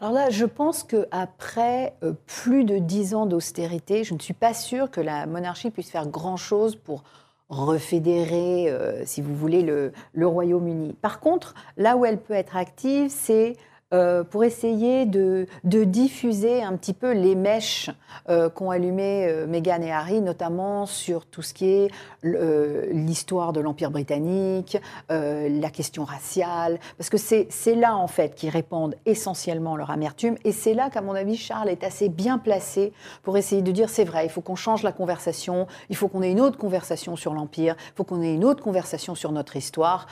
Alors 0.00 0.12
là, 0.12 0.30
je 0.30 0.44
pense 0.44 0.82
qu'après 0.82 1.94
euh, 2.02 2.12
plus 2.26 2.64
de 2.64 2.78
dix 2.78 3.14
ans 3.14 3.26
d'austérité, 3.26 4.04
je 4.04 4.14
ne 4.14 4.18
suis 4.18 4.34
pas 4.34 4.54
sûre 4.54 4.90
que 4.90 5.00
la 5.00 5.26
monarchie 5.26 5.70
puisse 5.70 5.90
faire 5.90 6.06
grand-chose 6.06 6.76
pour 6.76 7.02
refédérer, 7.48 8.68
euh, 8.68 9.04
si 9.04 9.20
vous 9.20 9.34
voulez, 9.34 9.62
le, 9.62 9.92
le 10.12 10.26
Royaume-Uni. 10.26 10.94
Par 11.00 11.20
contre, 11.20 11.54
là 11.76 11.96
où 11.96 12.04
elle 12.04 12.18
peut 12.18 12.34
être 12.34 12.56
active, 12.56 13.10
c'est 13.10 13.56
euh, 13.94 14.24
pour 14.24 14.42
essayer 14.42 15.06
de, 15.06 15.46
diffuser 15.62 16.60
un 16.60 16.76
petit 16.76 16.92
peu 16.92 17.12
les 17.12 17.36
mèches 17.36 17.88
euh, 18.28 18.50
qu'ont 18.50 18.70
allumées 18.70 19.28
euh, 19.28 19.46
Meghan 19.46 19.80
et 19.80 19.92
Harry, 19.92 20.20
notamment 20.20 20.86
sur 20.86 21.24
tout 21.24 21.42
ce 21.42 21.54
qui 21.54 21.68
est 21.68 21.90
l'histoire 22.24 23.52
de 23.52 23.60
l'Empire 23.60 23.92
britannique, 23.92 24.76
la 25.08 25.70
question 25.70 26.04
raciale, 26.04 26.80
parce 26.98 27.08
que 27.08 27.16
c'est 27.16 27.74
là 27.76 27.96
en 27.96 28.08
fait 28.08 28.34
qu'ils 28.34 28.50
répandent 28.50 28.96
essentiellement 29.06 29.76
leur 29.76 29.90
amertume, 29.90 30.34
et 30.42 30.50
c'est 30.50 30.74
là 30.74 30.90
qu'à 30.90 31.02
mon 31.02 31.14
avis 31.14 31.36
Charles 31.36 31.68
est 31.68 31.84
assez 31.84 32.08
bien 32.08 32.38
placé 32.38 32.92
pour 33.22 33.36
essayer 33.36 33.62
de 33.62 33.70
dire 33.70 33.88
c'est 33.88 34.02
vrai, 34.02 34.26
il 34.26 34.30
faut 34.30 34.40
qu'on 34.40 34.56
change 34.56 34.82
la 34.82 34.90
conversation, 34.90 35.68
il 35.88 35.94
faut 35.94 36.08
qu'on 36.08 36.22
ait 36.22 36.32
une 36.32 36.40
autre 36.40 36.58
conversation 36.58 37.14
sur 37.14 37.32
l'Empire, 37.32 37.76
il 37.78 37.92
faut 37.94 38.04
qu'on 38.04 38.22
ait 38.22 38.34
une 38.34 38.44
autre 38.44 38.62
conversation 38.62 39.14
sur 39.14 39.30
notre 39.30 39.54
histoire, 39.54 40.08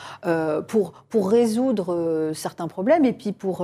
pour, 0.68 0.92
résoudre 1.24 2.32
certains 2.34 2.68
problèmes 2.68 3.04
et 3.04 3.12
puis 3.12 3.32
pour 3.32 3.62
euh, 3.62 3.63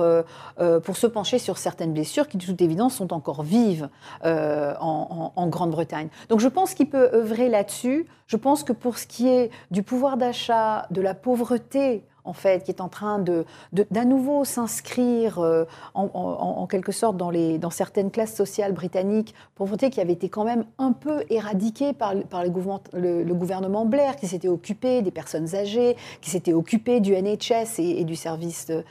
pour 0.83 0.97
se 0.97 1.07
pencher 1.07 1.39
sur 1.39 1.57
certaines 1.57 1.93
blessures 1.93 2.27
qui, 2.27 2.37
de 2.37 2.45
toute 2.45 2.61
évidence, 2.61 2.95
sont 2.95 3.13
encore 3.13 3.43
vives 3.43 3.89
euh, 4.25 4.73
en, 4.79 5.47
Grande-Bretagne. 5.47 6.07
Donc 6.29 6.39
je 6.39 6.47
pense 6.47 6.73
qu'il 6.73 6.89
peut 6.89 7.09
œuvrer 7.13 7.49
là-dessus. 7.49 8.05
Je 8.27 8.37
pense 8.37 8.63
que 8.63 8.71
pour 8.71 8.97
ce 8.97 9.05
qui 9.05 9.27
est 9.27 9.51
du 9.69 9.83
pouvoir 9.83 10.17
d'achat, 10.17 10.87
de 10.91 11.01
la 11.01 11.13
pauvreté 11.13 12.03
en 12.23 12.33
fait, 12.33 12.63
qui 12.63 12.71
est 12.71 12.81
en 12.81 12.89
train 12.89 13.19
de, 13.19 13.45
d'à 13.73 14.05
nouveau 14.05 14.45
s'inscrire 14.45 15.39
euh, 15.39 15.65
en, 15.93 16.67
quelque 16.67 16.91
sorte 16.91 17.17
dans, 17.17 17.29
les, 17.29 17.57
dans 17.57 17.69
certaines 17.69 18.11
classes 18.11 18.35
sociales 18.35 18.73
britanniques, 18.73 19.33
pauvreté 19.55 19.89
qui 19.89 20.01
avait 20.01 20.13
été 20.13 20.29
quand 20.29 20.43
même 20.43 20.65
un 20.77 20.91
peu 20.91 21.23
éradiquée 21.29 21.93
par, 21.93 22.13
par 22.29 22.43
le, 22.43 23.33
gouvernement 23.33 23.85
Blair, 23.85 24.15
qui 24.15 24.27
s'était 24.27 24.47
occupé 24.47 25.01
des 25.01 25.11
personnes 25.11 25.55
âgées, 25.55 25.95
qui 26.21 26.29
s'était 26.29 26.53
occupé 26.53 26.99
du 26.99 27.13
NHS 27.13 27.79
et, 27.79 28.03
du 28.03 28.15
service 28.15 28.67
de, 28.67 28.83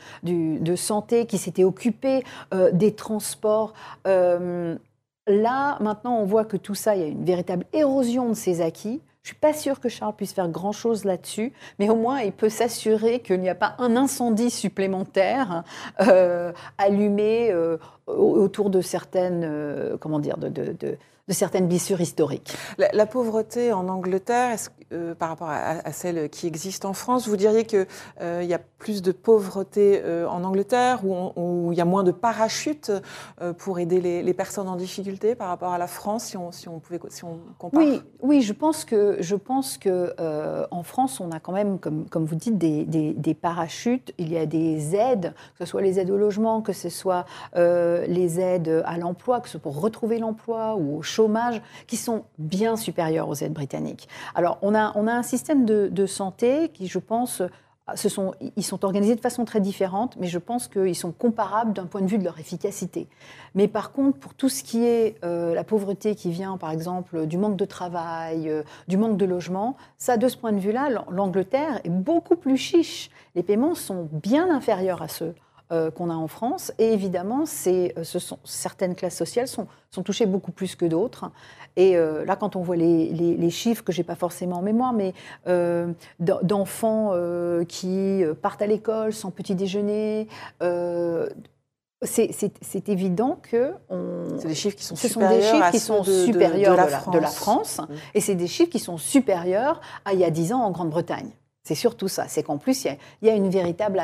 de, 0.58 0.76
santé, 0.76 1.26
qui 1.26 1.38
s'était 1.38 1.64
occupé 1.64 2.24
euh, 2.54 2.70
des 2.72 2.94
transports. 2.94 3.72
Euh, 4.06 4.76
là, 5.26 5.78
maintenant, 5.80 6.18
on 6.18 6.24
voit 6.24 6.44
que 6.44 6.56
tout 6.56 6.74
ça, 6.74 6.96
il 6.96 7.02
y 7.02 7.04
a 7.04 7.08
une 7.08 7.24
véritable 7.24 7.64
érosion 7.72 8.28
de 8.28 8.34
ces 8.34 8.60
acquis. 8.60 9.00
Je 9.22 9.28
ne 9.28 9.34
suis 9.34 9.40
pas 9.40 9.52
sûre 9.52 9.80
que 9.80 9.90
Charles 9.90 10.14
puisse 10.16 10.32
faire 10.32 10.48
grand-chose 10.48 11.04
là-dessus, 11.04 11.52
mais 11.78 11.90
au 11.90 11.94
moins 11.94 12.20
il 12.20 12.32
peut 12.32 12.48
s'assurer 12.48 13.20
qu'il 13.20 13.40
n'y 13.40 13.50
a 13.50 13.54
pas 13.54 13.74
un 13.78 13.94
incendie 13.94 14.50
supplémentaire 14.50 15.62
euh, 16.00 16.52
allumé 16.78 17.50
euh, 17.50 17.76
autour 18.06 18.70
de 18.70 18.80
certaines, 18.80 19.44
euh, 19.44 19.98
comment 19.98 20.20
dire, 20.20 20.38
de, 20.38 20.96
certaines 21.28 21.68
blessures 21.68 22.00
historiques. 22.00 22.56
La, 22.78 23.06
pauvreté 23.06 23.74
en 23.74 23.88
Angleterre, 23.88 24.56
euh, 24.92 25.14
par 25.14 25.28
rapport 25.28 25.48
à, 25.50 25.92
celle 25.92 26.28
qui 26.30 26.48
existe 26.48 26.84
en 26.84 26.94
France, 26.94 27.28
vous 27.28 27.36
diriez 27.36 27.64
qu'il 27.64 27.86
euh, 28.20 28.42
y 28.42 28.54
a 28.54 28.58
plus 28.58 29.02
de 29.02 29.12
pauvreté 29.12 30.02
euh, 30.04 30.28
en 30.28 30.42
Angleterre, 30.42 31.02
où, 31.04 31.70
il 31.70 31.78
y 31.78 31.80
a 31.80 31.84
moins 31.84 32.02
de 32.02 32.10
parachutes 32.10 32.90
pour 33.58 33.78
aider 33.78 34.00
les, 34.00 34.34
personnes 34.34 34.68
en 34.68 34.76
difficulté 34.76 35.34
par 35.34 35.48
rapport 35.48 35.72
à 35.72 35.78
la 35.78 35.86
France, 35.86 36.24
si 36.24 36.36
on, 36.68 36.80
pouvait, 36.80 36.98
si 37.08 37.24
on 37.24 37.38
compare 37.58 37.82
Oui, 37.82 38.02
oui 38.22 38.42
je 38.42 38.52
pense 38.52 38.84
que, 38.84 39.16
je 39.20 39.36
pense 39.36 39.78
que 39.78 40.14
en 40.70 40.82
France, 40.82 41.20
on 41.20 41.30
a 41.30 41.40
quand 41.40 41.52
même, 41.52 41.78
comme, 41.78 42.24
vous 42.24 42.34
dites, 42.34 42.58
des, 42.58 42.84
des, 42.84 43.34
parachutes. 43.34 44.12
Il 44.18 44.32
y 44.32 44.38
a 44.38 44.46
des 44.46 44.96
aides, 44.96 45.34
que 45.58 45.64
ce 45.64 45.66
soit 45.66 45.82
les 45.82 46.00
aides 46.00 46.10
au 46.10 46.16
logement, 46.16 46.62
que 46.62 46.72
ce 46.72 46.88
soit 46.88 47.26
les 47.54 48.40
aides 48.40 48.82
à 48.84 48.98
l'emploi, 48.98 49.40
que 49.40 49.46
ce 49.46 49.52
soit 49.52 49.60
pour 49.60 49.80
retrouver 49.80 50.18
l'emploi 50.18 50.74
ou 50.76 50.98
au 50.98 51.02
chômage 51.02 51.60
qui 51.86 51.96
sont 51.96 52.24
bien 52.38 52.76
supérieurs 52.76 53.28
aux 53.28 53.34
aides 53.34 53.52
britanniques. 53.52 54.08
Alors, 54.34 54.58
on 54.62 54.74
a, 54.74 54.79
on 54.94 55.06
a 55.06 55.12
un 55.12 55.22
système 55.22 55.64
de, 55.64 56.06
santé 56.06 56.70
qui, 56.72 56.86
je 56.86 56.98
pense, 56.98 57.42
sont, 57.96 58.34
ils 58.56 58.64
sont 58.64 58.84
organisés 58.84 59.14
de 59.14 59.20
façon 59.20 59.44
très 59.44 59.60
différente, 59.60 60.16
mais 60.18 60.26
je 60.26 60.38
pense 60.38 60.68
qu'ils 60.68 60.94
sont 60.94 61.12
comparables 61.12 61.72
d'un 61.72 61.86
point 61.86 62.00
de 62.00 62.06
vue 62.06 62.18
de 62.18 62.24
leur 62.24 62.38
efficacité. 62.38 63.08
Mais 63.54 63.68
par 63.68 63.92
contre, 63.92 64.18
pour 64.18 64.34
tout 64.34 64.48
ce 64.48 64.62
qui 64.62 64.84
est 64.84 65.16
euh, 65.24 65.54
la 65.54 65.64
pauvreté 65.64 66.14
qui 66.14 66.30
vient, 66.30 66.56
par 66.56 66.70
exemple, 66.70 67.26
du 67.26 67.38
manque 67.38 67.56
de 67.56 67.64
travail, 67.64 68.48
euh, 68.48 68.62
du 68.88 68.96
manque 68.96 69.16
de 69.16 69.24
logement, 69.24 69.76
ça, 69.98 70.16
de 70.16 70.28
ce 70.28 70.36
point 70.36 70.52
de 70.52 70.60
vue-là, 70.60 70.88
l'Angleterre 71.10 71.80
est 71.84 71.90
beaucoup 71.90 72.36
plus 72.36 72.56
chiche. 72.56 73.10
Les 73.34 73.42
paiements 73.42 73.74
sont 73.74 74.08
bien 74.12 74.54
inférieurs 74.54 75.02
à 75.02 75.08
ceux 75.08 75.34
euh, 75.72 75.90
qu'on 75.90 76.10
a 76.10 76.14
en 76.14 76.28
France. 76.28 76.72
Et 76.78 76.92
évidemment, 76.92 77.44
certaines 77.46 78.94
classes 78.94 79.16
sociales 79.16 79.48
sont 79.48 79.68
touchées 80.04 80.26
beaucoup 80.26 80.52
plus 80.52 80.74
que 80.74 80.84
d'autres. 80.84 81.30
Et 81.76 81.96
euh, 81.96 82.24
là, 82.24 82.36
quand 82.36 82.56
on 82.56 82.62
voit 82.62 82.76
les, 82.76 83.08
les, 83.10 83.50
chiffres 83.50 83.82
que 83.84 83.92
j'ai 83.92 84.02
pas 84.02 84.14
forcément 84.14 84.58
en 84.58 84.62
mémoire, 84.62 84.92
mais 84.92 85.14
d'enfants 86.18 87.14
qui 87.68 88.22
partent 88.42 88.62
à 88.62 88.66
l'école 88.66 89.12
sans 89.12 89.30
petit 89.30 89.54
déjeuner, 89.54 90.28
c'est 92.02 92.88
évident 92.88 93.38
que 93.42 93.72
c'est 94.38 94.48
des 94.48 94.54
chiffres 94.54 94.76
qui 94.76 94.84
sont 94.84 94.96
ce 94.96 95.08
supérieurs, 95.08 95.42
sont 95.42 95.48
des 95.48 95.58
chiffres 95.58 95.70
qui 95.70 95.78
sont 95.80 96.02
de, 96.02 96.24
supérieurs 96.24 96.74
de, 97.12 97.18
la, 97.18 97.28
France, 97.28 97.78
mmh. 97.78 97.94
et 98.14 98.20
c'est 98.20 98.34
des 98.34 98.46
chiffres 98.46 98.70
qui 98.70 98.78
sont 98.78 98.98
supérieurs 98.98 99.80
à 100.04 100.12
il 100.12 100.20
y 100.20 100.24
a 100.24 100.30
10 100.30 100.52
ans 100.52 100.62
en 100.62 100.70
Grande-Bretagne. 100.70 101.30
C'est 101.62 101.74
surtout 101.74 102.08
ça. 102.08 102.24
C'est 102.26 102.42
qu'en 102.42 102.56
plus, 102.56 102.84
il 102.84 102.96
y, 103.22 103.28
a 103.28 103.34
une 103.34 103.50
véritable 103.50 104.00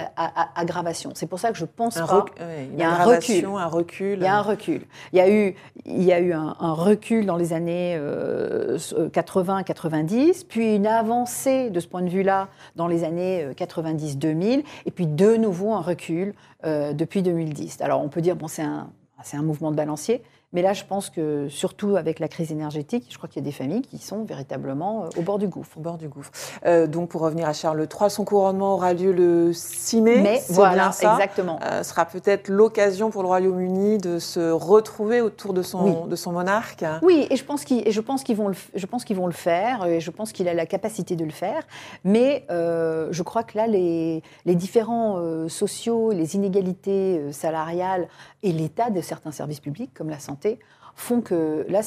aggravation. 0.54 1.12
C'est 1.14 1.26
pour 1.26 1.38
ça 1.38 1.52
que 1.52 1.58
je 1.58 1.64
pense 1.64 1.96
un 1.96 2.06
pas. 2.06 2.26
il 2.72 2.78
y 2.78 2.82
a 2.82 2.90
un 2.90 3.04
recul. 3.04 3.46
un 3.46 3.66
recul. 3.66 4.18
Il 4.18 4.24
y 4.24 4.26
a 4.26 4.36
un 4.36 4.42
recul. 4.42 4.82
Il 5.12 5.18
y 5.18 5.22
a 5.22 5.30
eu, 5.30 5.54
il 5.86 6.02
y 6.02 6.12
a 6.12 6.20
eu 6.20 6.34
un, 6.34 6.74
recul 6.74 7.24
dans 7.24 7.36
les 7.36 7.54
années 7.54 7.98
80-90, 7.98 10.28
euh, 10.28 10.32
puis 10.48 10.76
une 10.76 10.86
avancée 10.86 11.70
de 11.70 11.80
ce 11.80 11.88
point 11.88 12.02
de 12.02 12.10
vue-là 12.10 12.48
dans 12.76 12.88
les 12.88 13.04
années 13.04 13.48
90-2000, 13.56 14.62
et 14.84 14.90
puis 14.90 15.06
de 15.06 15.36
nouveau 15.36 15.72
un 15.72 15.80
recul 15.80 16.34
euh, 16.64 16.92
depuis 16.92 17.22
2010. 17.22 17.80
Alors 17.80 18.02
on 18.02 18.08
peut 18.08 18.20
dire, 18.20 18.36
bon, 18.36 18.48
c'est 18.48 18.62
un, 18.62 18.90
un 19.32 19.42
mouvement 19.42 19.70
de 19.70 19.76
balancier, 19.76 20.22
mais 20.56 20.62
là, 20.62 20.72
je 20.72 20.84
pense 20.84 21.10
que 21.10 21.48
surtout 21.50 21.96
avec 21.96 22.18
la 22.18 22.28
crise 22.28 22.50
énergétique, 22.50 23.08
je 23.10 23.18
crois 23.18 23.28
qu'il 23.28 23.42
y 23.42 23.44
a 23.44 23.48
des 23.48 23.52
familles 23.52 23.82
qui 23.82 23.98
sont 23.98 24.24
véritablement 24.24 25.04
euh, 25.04 25.08
au 25.18 25.20
bord 25.20 25.38
du 25.38 25.48
gouffre. 25.48 25.76
Au 25.76 25.82
bord 25.82 25.98
du 25.98 26.08
gouffre. 26.08 26.32
Euh, 26.64 26.86
donc, 26.86 27.10
pour 27.10 27.20
revenir 27.20 27.46
à 27.46 27.52
Charles 27.52 27.86
III, 27.86 28.08
son 28.08 28.24
couronnement 28.24 28.72
aura 28.72 28.94
lieu 28.94 29.12
le 29.12 29.52
6 29.52 30.00
mai. 30.00 30.22
Mais 30.22 30.42
voilà, 30.48 30.86
exactement. 30.86 31.60
Euh, 31.62 31.82
sera 31.82 32.06
peut-être 32.06 32.48
l'occasion 32.48 33.10
pour 33.10 33.20
le 33.20 33.28
Royaume-Uni 33.28 33.98
de 33.98 34.18
se 34.18 34.50
retrouver 34.50 35.20
autour 35.20 35.52
de 35.52 35.60
son, 35.60 36.06
de 36.06 36.16
son 36.16 36.32
monarque. 36.32 36.86
Oui, 37.02 37.26
et 37.28 37.36
je 37.36 37.44
pense 37.44 37.66
qu'ils, 37.66 37.84
qu'ils 37.84 38.36
vont 38.36 38.50
qu'ils 39.04 39.16
vont 39.16 39.26
le 39.26 39.32
faire, 39.34 39.84
et 39.84 40.00
je 40.00 40.10
pense 40.10 40.32
qu'il 40.32 40.48
a 40.48 40.54
la 40.54 40.64
capacité 40.64 41.16
de 41.16 41.24
le 41.26 41.32
faire. 41.32 41.66
Mais 42.02 42.46
euh, 42.50 43.08
je 43.10 43.22
crois 43.22 43.42
que 43.42 43.58
là, 43.58 43.66
les, 43.66 44.22
les 44.46 44.54
différents 44.54 45.20
sociaux, 45.48 46.12
les 46.12 46.34
inégalités 46.34 47.30
salariales 47.30 48.08
et 48.42 48.52
l'état 48.52 48.88
de 48.88 49.02
certains 49.02 49.32
services 49.32 49.60
publics, 49.60 49.92
comme 49.92 50.08
la 50.08 50.18
santé 50.18 50.45
font 50.94 51.20
que 51.20 51.66
là, 51.68 51.80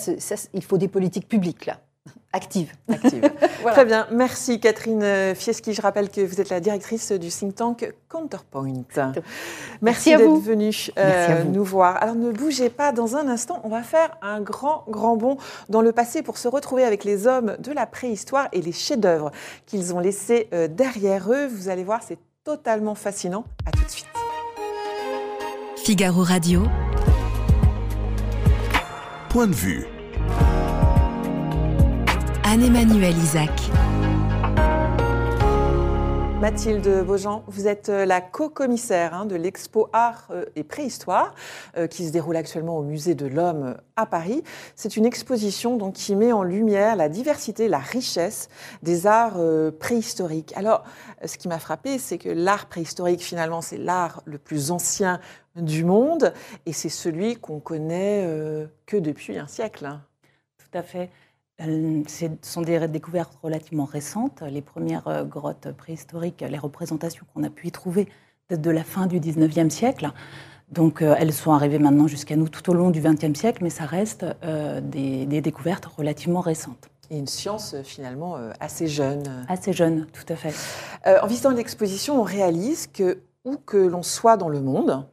il 0.54 0.64
faut 0.64 0.78
des 0.78 0.88
politiques 0.88 1.28
publiques 1.28 1.66
là. 1.66 1.80
Actives. 2.34 2.72
Très 3.66 3.86
bien. 3.86 4.08
Merci 4.12 4.60
Catherine 4.60 5.34
Fieschi. 5.36 5.74
Je 5.74 5.82
rappelle 5.82 6.10
que 6.10 6.22
vous 6.22 6.40
êtes 6.40 6.50
la 6.50 6.60
directrice 6.60 7.12
du 7.12 7.30
think 7.30 7.56
tank 7.56 7.94
Counterpoint. 8.08 8.86
Merci, 9.82 10.16
d'être 10.16 10.40
venue 10.40 10.92
euh, 10.98 11.44
nous 11.44 11.64
voir. 11.64 12.02
Alors 12.02 12.16
ne 12.16 12.32
bougez 12.32 12.70
pas, 12.70 12.92
dans 12.92 13.16
un 13.16 13.28
instant, 13.28 13.60
on 13.64 13.70
va 13.70 13.82
faire 13.82 14.18
un 14.22 14.42
grand, 14.42 14.86
grand 14.88 15.18
bond 15.18 15.38
dans 15.70 15.82
le 15.82 15.92
passé 15.92 16.22
pour 16.22 16.38
se 16.38 16.48
retrouver 16.48 16.84
avec 16.84 17.04
les 17.04 17.26
hommes 17.26 17.58
de 17.60 17.72
la 17.72 17.88
préhistoire 17.88 18.48
et 18.52 18.62
les 18.62 18.74
chefs-d'œuvre 18.74 19.32
qu'ils 19.66 19.94
ont 19.96 20.00
laissés 20.00 20.50
euh, 20.54 20.68
derrière 20.68 21.32
eux. 21.32 21.48
Vous 21.48 21.70
allez 21.70 21.84
voir, 21.84 22.02
c'est 22.08 22.20
totalement 22.44 22.96
fascinant. 22.96 23.46
À 23.66 23.72
tout 23.72 23.84
de 23.84 23.90
suite. 23.90 24.08
Figaro 25.78 26.24
Radio 26.24 26.64
point 29.30 29.48
de 29.48 29.56
vue. 29.56 29.86
Anne-Emmanuel 32.44 33.16
Isaac. 33.18 33.79
Mathilde 36.40 37.04
Beaujean, 37.06 37.44
vous 37.48 37.68
êtes 37.68 37.90
euh, 37.90 38.06
la 38.06 38.22
co-commissaire 38.22 39.14
hein, 39.14 39.26
de 39.26 39.36
l'expo 39.36 39.90
Art 39.92 40.30
euh, 40.32 40.46
et 40.56 40.64
Préhistoire 40.64 41.36
euh, 41.76 41.86
qui 41.86 42.08
se 42.08 42.14
déroule 42.14 42.38
actuellement 42.38 42.78
au 42.78 42.82
Musée 42.82 43.14
de 43.14 43.26
l'Homme 43.26 43.76
à 43.98 44.06
Paris. 44.06 44.42
C'est 44.78 44.96
une 44.96 45.06
exposition 45.06 45.76
donc, 45.76 45.96
qui 45.96 46.16
met 46.16 46.32
en 46.32 46.44
lumière 46.44 46.96
la 46.96 47.10
diversité, 47.10 47.68
la 47.68 47.80
richesse 47.80 48.48
des 48.84 49.06
arts 49.06 49.38
préhistoriques. 49.80 50.54
Alors, 50.56 50.86
ce 51.26 51.38
qui 51.38 51.50
m'a 51.50 51.60
frappé, 51.60 51.98
c'est 51.98 52.18
que 52.18 52.30
l'art 52.30 52.68
préhistorique, 52.68 53.20
finalement, 53.20 53.62
c'est 53.62 53.78
l'art 53.78 54.22
le 54.24 54.38
plus 54.38 54.72
ancien 54.72 55.20
du 55.58 55.84
monde 55.84 56.34
et 56.66 56.72
c'est 56.72 56.88
celui 56.88 57.36
qu'on 57.36 57.60
connaît 57.60 58.26
que 58.86 58.96
depuis 58.96 59.38
un 59.38 59.48
siècle. 59.48 59.86
Hein. 59.86 60.04
Tout 60.58 60.78
à 60.78 60.84
fait. 60.84 61.10
Ce 61.60 62.26
sont 62.42 62.62
des 62.62 62.88
découvertes 62.88 63.38
relativement 63.44 63.86
récentes. 63.86 64.44
Les 64.50 64.62
premières 64.62 65.08
euh, 65.08 65.24
grottes 65.24 65.72
préhistoriques, 65.74 66.42
les 66.48 66.58
représentations 66.58 67.26
qu'on 67.34 67.44
a 67.44 67.50
pu 67.50 67.68
y 67.68 67.72
trouver 67.72 68.08
datent 68.50 68.62
de 68.62 68.72
la 68.72 68.84
fin 68.84 69.08
du 69.08 69.20
19e 69.20 69.70
siècle. 69.70 70.12
Donc 70.72 71.02
elles 71.02 71.34
sont 71.34 71.52
arrivées 71.52 71.80
maintenant 71.80 72.06
jusqu'à 72.06 72.36
nous 72.36 72.48
tout 72.48 72.70
au 72.70 72.76
long 72.76 72.92
du 72.92 73.02
XXe 73.02 73.38
siècle, 73.38 73.64
mais 73.64 73.72
ça 73.72 73.86
reste 73.86 74.24
des, 74.84 75.26
des, 75.26 75.42
découvertes 75.42 75.88
relativement 75.88 76.42
récentes. 76.42 76.92
Et 77.10 77.18
une 77.18 77.26
science 77.26 77.76
finalement 77.84 78.38
assez 78.60 78.86
jeune. 78.86 79.24
Assez 79.48 79.74
jeune, 79.74 80.06
tout 80.14 80.32
à 80.32 80.36
fait. 80.36 80.54
en 81.24 81.26
visitant 81.26 81.50
l'exposition, 81.50 82.22
on 82.22 82.24
réalise 82.24 82.86
que 82.86 83.24
où 83.46 83.58
que 83.58 83.78
l'on 83.78 84.04
soit 84.04 84.38
dans 84.38 84.50
le 84.50 84.62
monde, 84.62 85.08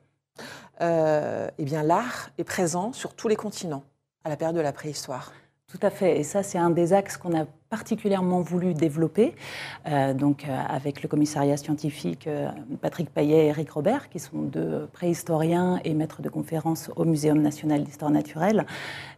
eh 0.83 1.65
bien 1.65 1.83
l'art 1.83 2.29
est 2.37 2.45
présent 2.45 2.93
sur 2.93 3.15
tous 3.15 3.29
les 3.29 3.37
continents 3.37 3.85
à 4.25 4.29
la 4.29 4.37
période 4.37 4.57
de 4.57 4.61
la 4.61 4.75
préhistoire. 4.75 5.33
Tout 5.69 5.81
à 5.83 5.91
fait. 5.91 6.21
Et 6.21 6.23
ça, 6.23 6.45
c'est 6.45 6.59
un 6.59 6.71
des 6.71 6.93
axes 6.93 7.17
qu'on 7.17 7.37
a 7.37 7.45
particulièrement 7.71 8.41
voulu 8.41 8.73
développer, 8.73 9.35
euh, 9.89 10.15
donc 10.15 10.45
euh, 10.45 10.57
avec 10.69 11.03
le 11.03 11.09
commissariat 11.09 11.57
scientifique 11.57 12.29
euh, 12.29 12.49
Patrick 12.81 13.11
Payet 13.11 13.47
et 13.47 13.49
Eric 13.49 13.73
Robert, 13.73 14.09
qui 14.09 14.21
sont 14.21 14.43
deux 14.43 14.87
préhistoriens 14.93 15.81
et 15.85 15.93
maîtres 15.93 16.23
de 16.23 16.29
conférences 16.29 16.93
au 16.95 17.05
Muséum 17.05 17.43
national 17.43 17.83
d'histoire 17.83 18.13
naturelle. 18.13 18.65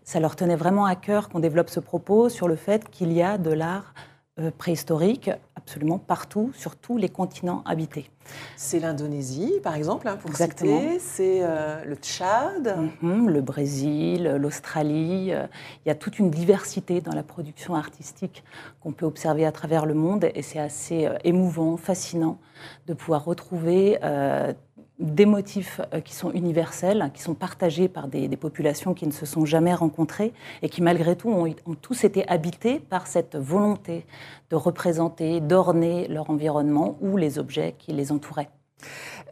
Ça 0.04 0.20
leur 0.20 0.36
tenait 0.36 0.56
vraiment 0.56 0.86
à 0.86 0.96
cœur 0.96 1.28
qu'on 1.28 1.40
développe 1.40 1.68
ce 1.68 1.80
propos 1.80 2.30
sur 2.30 2.48
le 2.48 2.56
fait 2.56 2.88
qu'il 2.88 3.12
y 3.12 3.20
a 3.20 3.36
de 3.36 3.50
l'art 3.50 3.92
euh, 4.38 4.50
préhistorique 4.56 5.30
absolument 5.56 5.98
partout, 5.98 6.52
sur 6.54 6.76
tous 6.76 6.96
les 6.96 7.08
continents 7.08 7.62
habités. 7.66 8.10
C'est 8.56 8.78
l'Indonésie, 8.78 9.54
par 9.62 9.74
exemple, 9.74 10.06
hein, 10.06 10.16
pour 10.16 10.30
Exactement. 10.30 10.80
C'est 11.00 11.40
euh, 11.42 11.84
le 11.84 11.96
Tchad. 11.96 12.76
Mhm, 13.02 13.28
le 13.28 13.40
Brésil, 13.40 14.36
l'Australie. 14.40 15.32
Euh, 15.32 15.46
il 15.84 15.88
y 15.88 15.90
a 15.90 15.94
toute 15.94 16.18
une 16.18 16.30
diversité 16.30 17.00
dans 17.00 17.14
la 17.14 17.22
production 17.22 17.74
artistique 17.74 18.44
qu'on 18.80 18.92
peut 18.92 19.06
observer 19.06 19.44
à 19.44 19.52
travers 19.52 19.86
le 19.86 19.94
monde. 19.94 20.30
Et 20.34 20.42
c'est 20.42 20.60
assez 20.60 21.08
émouvant, 21.24 21.76
fascinant 21.76 22.38
de 22.86 22.94
pouvoir 22.94 23.24
retrouver 23.24 23.98
des 24.98 25.26
motifs 25.26 25.80
euh, 25.94 26.00
qui 26.00 26.14
sont 26.14 26.32
universels, 26.32 27.10
qui 27.14 27.22
sont 27.22 27.34
partagés 27.34 27.88
par 27.88 28.08
des, 28.08 28.28
populations 28.36 28.94
qui 28.94 29.06
ne 29.06 29.12
se 29.12 29.26
sont 29.26 29.44
jamais 29.44 29.74
rencontrées 29.74 30.32
et 30.62 30.68
qui 30.68 30.82
malgré 30.82 31.16
tout 31.16 31.30
ont, 31.30 31.54
tous 31.80 32.04
été 32.04 32.28
habités 32.28 32.80
par 32.80 33.06
cette 33.06 33.36
volonté 33.36 34.06
de 34.50 34.56
représenter, 34.56 35.40
d'orner 35.40 36.08
leur 36.08 36.30
environnement 36.30 36.96
ou 37.00 37.16
les 37.16 37.38
objets 37.38 37.74
qui 37.78 37.92
les 37.92 38.12
entouraient. 38.12 38.50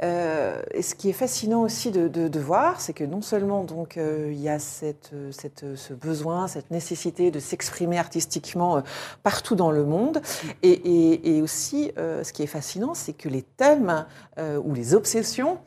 Euh, 0.02 0.60
et 0.72 0.82
ce 0.82 0.94
qui 0.94 1.08
est 1.08 1.14
fascinant 1.14 1.62
aussi 1.62 1.90
de, 1.90 2.38
voir, 2.38 2.80
c'est 2.80 2.92
que 2.92 3.04
non 3.04 3.22
seulement 3.22 3.64
donc 3.64 3.96
euh, 3.96 4.30
il 4.30 4.40
y 4.40 4.48
a 4.48 4.58
cette, 4.58 5.14
ce 5.30 5.94
besoin, 5.94 6.48
cette 6.48 6.70
nécessité 6.70 7.30
de 7.30 7.38
s'exprimer 7.38 7.98
artistiquement 7.98 8.82
partout 9.22 9.54
dans 9.54 9.70
le 9.70 9.84
monde, 9.84 10.20
et, 10.62 11.36
et 11.36 11.42
aussi 11.42 11.92
ce 11.96 12.32
qui 12.32 12.42
est 12.42 12.48
fascinant, 12.48 12.94
c'est 12.94 13.14
que 13.14 13.28
les 13.28 13.42
thèmes 13.42 14.06
ou 14.38 14.74
les 14.74 14.94
obsessions 14.94 15.58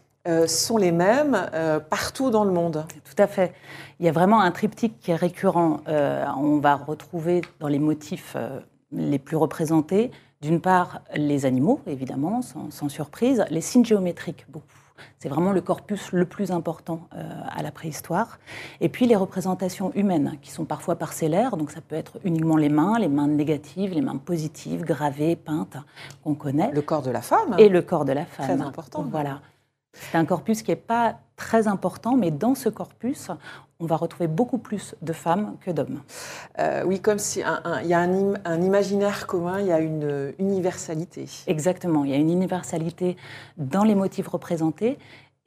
sont 0.46 0.78
les 0.78 0.92
mêmes 0.92 1.50
partout 1.90 2.30
dans 2.30 2.44
le 2.44 2.52
monde. 2.52 2.86
Tout 3.04 3.22
à 3.22 3.28
fait. 3.28 3.54
Il 4.00 4.06
y 4.06 4.10
a 4.10 4.12
vraiment 4.12 4.42
un 4.42 4.52
triptyque 4.52 5.00
qui 5.00 5.12
est 5.12 5.16
récurrent. 5.16 5.82
on 5.88 6.60
va 6.60 6.76
retrouver 6.76 7.42
dans 7.60 7.68
les 7.68 7.80
motifs 7.80 8.36
les 8.92 9.20
plus 9.20 9.38
représentés 9.38 10.12
d'une 10.42 10.62
part, 10.62 11.02
les 11.16 11.46
animaux, 11.46 11.82
évidemment, 11.88 12.42
sans, 12.42 12.90
surprise, 12.90 13.46
les 13.50 13.62
signes 13.62 13.86
géométriques, 13.86 14.46
beaucoup. 14.50 14.68
C'est 15.18 15.30
vraiment 15.30 15.54
le 15.54 15.62
corpus 15.62 16.12
le 16.12 16.26
plus 16.26 16.52
important 16.52 17.08
euh, 17.16 17.30
à 17.50 17.64
la 17.64 17.72
préhistoire. 17.72 18.38
Et 18.82 18.90
puis 18.90 19.06
les 19.06 19.16
représentations 19.16 19.94
humaines, 19.96 20.38
qui 20.42 20.52
sont 20.52 20.66
parfois 20.66 20.98
parcellaires, 20.98 21.56
donc 21.56 21.72
ça 21.72 21.80
peut 21.80 21.96
être 21.96 22.20
uniquement 22.26 22.58
les 22.58 22.68
mains, 22.68 23.00
les 23.00 23.08
mains 23.08 23.28
négatives, 23.28 23.94
les 23.94 24.02
mains 24.02 24.18
positives, 24.18 24.82
gravées, 24.82 25.38
peintes, 25.38 25.78
qu'on 26.24 26.36
connaît. 26.36 26.72
Le 26.72 26.82
corps 26.82 27.02
de 27.02 27.12
la 27.12 27.22
femme. 27.22 27.56
Et 27.58 27.70
le 27.70 27.82
corps 27.82 28.04
de 28.04 28.12
la 28.12 28.26
femme. 28.26 28.46
Très 28.46 28.62
important. 28.62 29.06
Voilà. 29.10 29.40
C'est 29.94 30.18
un 30.18 30.26
corpus 30.26 30.62
qui 30.62 30.72
n'est 30.72 30.76
pas 30.76 31.18
très 31.36 31.68
important, 31.68 32.16
mais 32.16 32.32
dans 32.32 32.56
ce 32.56 32.70
corpus, 32.70 33.32
on 33.80 33.86
va 33.86 33.96
retrouver 33.96 34.28
beaucoup 34.28 34.58
plus 34.58 34.96
de 35.02 35.14
femmes 35.14 35.56
que 35.62 35.72
d'hommes. 35.72 36.02
Euh, 36.60 36.84
oui, 36.86 37.00
comme 37.00 37.18
s'il 37.18 37.42
y 37.42 37.94
a 37.94 38.00
un, 38.00 38.62
imaginaire 38.62 39.26
commun, 39.26 39.62
il 39.62 39.68
y 39.68 39.72
a 39.72 39.80
une 39.80 40.34
universalité. 40.38 41.26
Exactement, 41.48 42.04
il 42.04 42.12
y 42.12 42.14
a 42.14 42.18
une 42.18 42.30
universalité 42.30 43.16
dans 43.58 43.84
les 43.84 43.96
motifs 43.96 44.28
représentés 44.28 44.98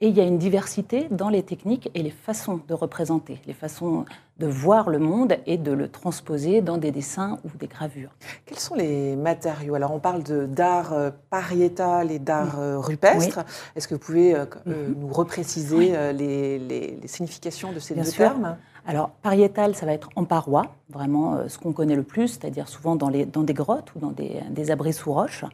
et 0.03 0.07
il 0.07 0.17
y 0.17 0.19
a 0.19 0.25
une 0.25 0.37
diversité 0.37 1.07
dans 1.11 1.29
les 1.29 1.43
techniques 1.43 1.89
et 1.93 2.03
les 2.03 2.09
façons 2.09 2.59
de 2.67 2.73
représenter, 2.73 3.39
les 3.47 3.53
façons 3.53 4.03
de 4.37 4.45
voir 4.45 4.89
le 4.89 4.99
monde 4.99 5.37
et 5.45 5.57
de 5.57 5.71
le 5.71 5.87
transposer 5.87 6.59
dans 6.59 6.77
des 6.77 6.91
dessins 6.91 7.39
ou 7.45 7.57
des 7.57 7.67
gravures. 7.67 8.09
Quels 8.45 8.59
sont 8.59 8.75
les 8.75 9.15
matériaux? 9.15 9.75
Alors 9.75 9.93
on 9.93 9.99
parle 9.99 10.23
d'art 10.49 10.91
euh, 10.91 11.09
pariétal 11.29 12.11
et 12.11 12.19
d'art 12.19 12.59
euh, 12.59 12.79
rupestre. 12.79 13.45
Est-ce 13.77 13.87
que 13.87 13.93
vous 13.93 14.01
pouvez 14.01 14.35
euh, 14.35 14.43
mm-hmm. 14.43 14.95
nous 14.97 15.07
repréciser 15.07 15.95
les, 16.11 16.99
significations 17.05 17.71
de 17.71 17.79
ces 17.79 17.95
deux 17.95 18.03
termes? 18.11 18.57
Alors, 18.85 19.09
pariétal, 19.21 19.75
ça 19.75 19.85
va 19.85 19.93
être 19.93 20.09
en 20.15 20.25
paroi, 20.25 20.63
vraiment 20.89 21.47
ce 21.47 21.57
qu'on 21.57 21.71
connaît 21.71 21.95
le 21.95 22.03
plus, 22.03 22.27
c'est-à-dire 22.27 22.67
souvent 22.67 22.95
dans, 22.95 23.09
des 23.09 23.53
grottes 23.53 23.95
ou 23.95 23.99
dans 23.99 24.11
des, 24.11 24.71
abris 24.71 24.93
sous 24.93 25.13
roches. 25.13 25.45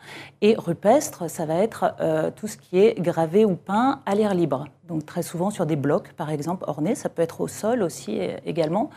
Et 0.41 0.55
rupestre, 0.57 1.29
ça 1.29 1.45
va 1.45 1.55
être 1.55 1.93
tout 2.35 2.47
ce 2.47 2.57
qui 2.57 2.79
est 2.79 2.99
gravé 2.99 3.45
ou 3.45 3.55
peint 3.55 4.01
à 4.07 4.15
l'air 4.15 4.33
libre. 4.33 4.65
Donc, 4.87 5.05
très 5.05 5.21
souvent 5.21 5.51
sur 5.51 5.67
des 5.67 5.75
blocs, 5.75 6.13
par 6.13 6.31
exemple, 6.31 6.63
ornés. 6.67 6.95
Ça 6.95 7.09
peut 7.09 7.21
être 7.21 7.41
au 7.41 7.47
sol 7.47 7.83
aussi 7.83 8.19
également 8.45 8.89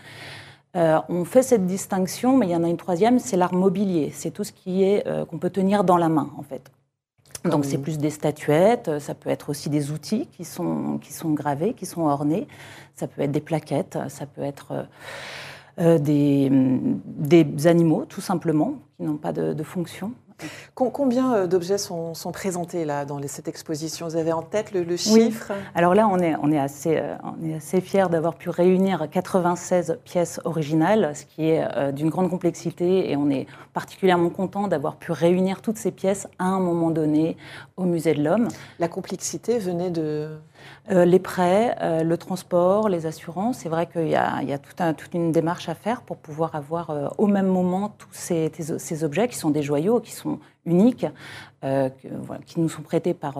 euh, 0.75 0.99
on 1.09 1.25
fait 1.25 1.43
cette 1.43 1.67
distinction, 1.67 2.37
mais 2.37 2.47
il 2.47 2.51
y 2.51 2.57
en 2.57 2.65
a 2.65 2.69
une 2.69 2.77
troisième, 2.77 3.19
c'est 3.19 3.37
l'art 3.37 3.55
mobilier. 3.55 4.11
C'est 4.13 4.31
tout 4.31 4.45
ce 4.45 4.53
qui 4.53 4.85
est 4.85 5.07
euh, 5.07 5.25
qu'on 5.25 5.39
peut 5.39 5.51
tenir 5.51 5.85
dans 5.85 5.99
la 5.99 6.09
main, 6.09 6.31
en 6.39 6.43
fait. 6.43 6.71
Donc 7.45 7.65
c'est 7.65 7.79
plus 7.79 7.99
des 7.99 8.11
statuettes, 8.11 8.89
euh, 8.89 9.01
ça 9.01 9.15
peut 9.15 9.31
être 9.31 9.51
aussi 9.51 9.69
des 9.69 9.91
outils 9.91 10.29
qui 10.29 10.45
sont, 10.45 10.99
qui 10.99 11.13
sont 11.13 11.31
gravés, 11.31 11.75
qui 11.75 11.87
sont 11.87 12.03
ornés, 12.03 12.47
ça 12.95 13.07
peut 13.07 13.23
être 13.23 13.33
des 13.33 13.41
plaquettes, 13.41 13.99
ça 14.09 14.27
peut 14.27 14.43
être 14.43 14.87
des, 15.79 16.49
des, 16.53 17.67
animaux 17.67 18.05
tout 18.05 18.21
simplement, 18.21 18.75
qui 18.97 19.05
n'ont 19.05 19.17
pas 19.17 19.33
de, 19.33 19.55
de 19.55 19.63
fonction. 19.63 20.13
Combien 20.75 21.35
euh, 21.35 21.47
d'objets 21.47 21.79
sont, 21.79 22.15
présentés 22.33 22.85
là 22.85 23.05
dans 23.05 23.21
cette 23.27 23.49
exposition? 23.49 24.09
Vous 24.09 24.17
avez 24.17 24.33
en 24.33 24.43
tête 24.43 24.73
le, 24.73 24.97
chiffre? 24.97 25.53
Alors 25.75 25.95
là, 25.95 26.09
on 26.09 26.19
est, 26.19 26.35
on 26.43 26.51
est 26.51 26.59
assez, 26.59 26.97
euh, 26.97 27.15
on 27.23 27.49
est 27.49 27.55
assez 27.55 27.81
fiers 27.81 28.09
d'avoir 28.11 28.35
pu 28.35 28.51
réunir 28.51 29.09
96 29.11 29.99
pièces 30.05 30.41
originales, 30.45 31.13
ce 31.15 31.25
qui 31.25 31.49
est 31.51 31.65
euh, 31.77 31.93
d'une 31.93 32.11
grande 32.11 32.31
complexité, 32.31 33.11
et 33.11 33.17
on 33.17 33.31
est 33.31 33.47
particulièrement 33.73 34.31
content 34.31 34.69
d'avoir 34.69 34.97
pu 34.97 35.13
réunir 35.13 35.63
toutes 35.63 35.79
ces 35.79 35.91
pièces 35.91 36.27
à 36.39 36.47
un 36.47 36.61
moment 36.61 36.91
donné 36.91 37.37
au 37.77 37.85
Musée 37.85 38.15
de 38.15 38.23
l'Homme. 38.23 38.49
La 38.79 38.89
complexité 38.89 39.59
venait 39.59 39.91
de 39.91 40.29
euh, 40.91 41.05
les 41.05 41.19
prêts, 41.19 41.77
euh, 41.81 42.03
le 42.03 42.17
transport, 42.17 42.89
les 42.89 43.07
assurances. 43.07 43.59
C'est 43.59 43.69
vrai 43.69 43.87
qu'il 43.87 44.09
y 44.09 44.17
a, 44.17 44.59
toute 44.59 45.15
une 45.15 45.33
démarche 45.33 45.69
à 45.69 45.75
faire 45.75 46.03
pour 46.03 46.17
pouvoir 46.17 46.55
avoir 46.55 46.91
euh, 46.91 47.09
au 47.19 47.27
même 47.27 47.47
moment 47.47 47.91
tous 47.91 48.09
ces, 48.13 49.05
objets 49.05 49.29
qui 49.29 49.37
sont 49.37 49.51
des 49.51 49.63
joyaux, 49.63 50.01
qui 50.01 50.13
sont 50.13 50.41
uniques, 50.65 51.07
qui 52.47 52.61
nous 52.61 52.69
sont 52.69 52.83
prêtés 52.83 53.15
par, 53.15 53.39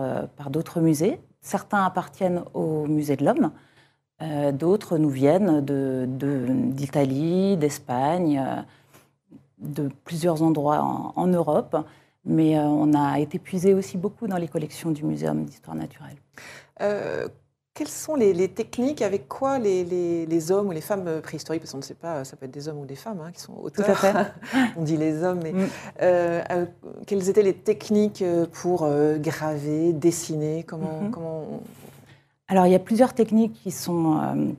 d'autres 0.49 0.79
musées. 0.79 1.19
Certains 1.41 1.83
appartiennent 1.83 2.43
au 2.53 2.85
musée 2.85 3.15
de 3.17 3.25
l'homme. 3.25 3.51
D'autres 4.53 4.97
nous 4.97 5.09
viennent 5.09 5.61
d'Italie, 6.73 7.57
d'Espagne, 7.57 8.41
de 9.59 9.89
plusieurs 10.05 10.41
endroits 10.41 10.79
en, 11.15 11.27
Europe. 11.27 11.75
Mais 12.25 12.57
on 12.57 12.93
a 12.93 13.19
été 13.19 13.37
puisé 13.37 13.73
aussi 13.73 13.97
beaucoup 13.97 14.27
dans 14.27 14.37
les 14.37 14.47
collections 14.47 14.91
du 14.91 15.03
Muséum 15.03 15.43
d'histoire 15.43 15.75
naturelle. 15.75 16.15
Euh, 16.81 17.27
quelles 17.73 17.89
sont 17.89 18.15
les, 18.15 18.47
techniques 18.49 19.01
avec 19.01 19.27
quoi 19.27 19.57
les, 19.59 20.51
hommes 20.51 20.67
ou 20.67 20.71
les 20.71 20.81
femmes 20.81 21.21
préhistoriques, 21.21 21.61
parce 21.61 21.71
qu'on 21.71 21.79
ne 21.79 21.83
sait 21.83 21.95
pas, 21.95 22.23
ça 22.23 22.37
peut 22.37 22.45
être 22.45 22.51
des 22.51 22.67
hommes 22.67 22.79
ou 22.79 22.85
des 22.85 22.95
femmes 22.95 23.19
hein, 23.19 23.31
qui 23.31 23.41
sont 23.41 23.53
auteurs, 23.53 23.85
Tout 23.85 23.91
à 23.91 23.95
fait. 23.95 24.33
on 24.77 24.83
dit 24.83 24.95
les 24.95 25.23
hommes, 25.23 25.39
mais 25.43 25.51
mm. 25.51 25.69
euh, 26.01 26.43
euh, 26.51 26.65
quelles 27.07 27.29
étaient 27.29 27.43
les 27.43 27.55
techniques 27.55 28.23
pour 28.51 28.87
graver, 29.17 29.91
dessiner 29.91 30.63
comment, 30.63 31.01
mm-hmm. 31.03 31.09
comment 31.11 31.61
Alors 32.47 32.67
il 32.67 32.71
y 32.71 32.75
a 32.75 32.79
plusieurs 32.79 33.13
techniques 33.13 33.53
qui 33.63 33.71
sont 33.71 34.55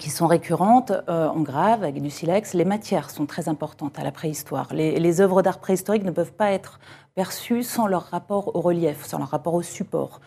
qui 0.00 0.10
sont 0.10 0.26
récurrentes, 0.26 0.92
on 1.08 1.40
grave 1.40 1.82
avec 1.82 2.02
du 2.02 2.10
silex. 2.10 2.52
Les 2.52 2.66
matières 2.66 3.08
sont 3.08 3.24
très 3.24 3.48
importantes 3.48 3.98
à 3.98 4.04
la 4.04 4.12
préhistoire. 4.12 4.68
Les, 4.74 5.00
les 5.00 5.20
œuvres 5.22 5.40
d'art 5.40 5.60
préhistorique 5.60 6.04
ne 6.04 6.10
peuvent 6.10 6.32
pas 6.32 6.50
être 6.50 6.78
perçues 7.18 7.64
sans 7.64 7.88
leur 7.88 8.04
rapport 8.04 8.54
au 8.54 8.60
relief, 8.60 9.04
sans 9.04 9.18
leur 9.18 9.30
rapport 9.30 9.54
au 9.54 9.62
support. 9.62 10.20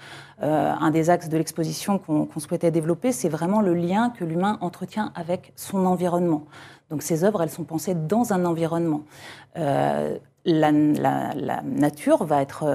Euh, 0.43 0.73
un 0.77 0.91
des 0.91 1.09
axes 1.09 1.29
de 1.29 1.37
l'exposition 1.37 1.99
qu'on 1.99 2.27
souhaitait 2.37 2.69
développer, 2.69 3.13
c'est 3.13 3.29
vraiment 3.29 3.61
le 3.61 3.73
lien 3.73 4.09
que 4.09 4.25
l'humain 4.25 4.57
entretient 4.59 5.13
avec 5.15 5.53
son 5.55 5.85
environnement. 5.85 6.43
Donc 6.89 7.01
ces 7.01 7.23
œuvres, 7.23 7.43
elles 7.43 7.49
sont 7.49 7.63
pensées 7.63 7.95
dans 7.95 8.33
un 8.33 8.43
environnement. 8.43 9.03
Euh, 9.55 10.17
la, 10.43 10.73
nature 11.63 12.25
va 12.25 12.41
être 12.41 12.65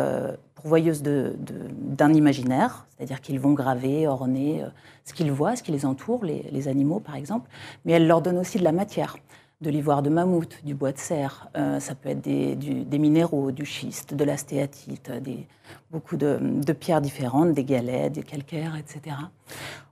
euh, 0.57 0.61
pourvoyeuse 0.61 1.03
d'un 1.03 2.13
imaginaire, 2.13 2.87
c'est-à-dire 2.97 3.21
qu'ils 3.21 3.41
vont 3.41 3.53
graver, 3.53 4.07
orner 4.07 4.65
ce 5.05 5.13
qu'ils 5.13 5.31
voient, 5.31 5.57
ce 5.57 5.63
qui 5.63 5.73
les 5.73 5.85
entoure, 5.87 6.25
les, 6.25 6.47
les, 6.51 6.69
animaux 6.69 7.01
par 7.01 7.17
exemple, 7.17 7.49
mais 7.85 7.93
elle 7.93 8.07
leur 8.07 8.23
donne 8.23 8.39
aussi 8.39 8.59
de 8.59 8.65
la 8.65 8.73
matière 8.73 9.17
de 9.63 9.71
l'ivoire 9.71 10.03
de 10.03 10.11
mammouth, 10.11 10.63
du 10.65 10.75
bois 10.75 10.93
de 10.93 10.99
serre, 10.99 11.49
euh, 11.57 11.81
ça 11.81 11.95
peut 11.95 12.11
être 12.11 12.21
des, 12.21 12.99
minéraux, 12.99 13.53
du 13.53 13.65
schiste, 13.65 14.13
de 14.13 14.23
la 14.23 14.37
stéatite, 14.37 15.11
des, 15.23 15.49
beaucoup 15.91 16.19
de, 16.19 16.39
pierres 16.75 17.01
différentes, 17.01 17.55
des 17.55 17.65
galets, 17.65 18.11
des 18.13 18.23
calcaires, 18.23 18.77
etc. 18.77 19.17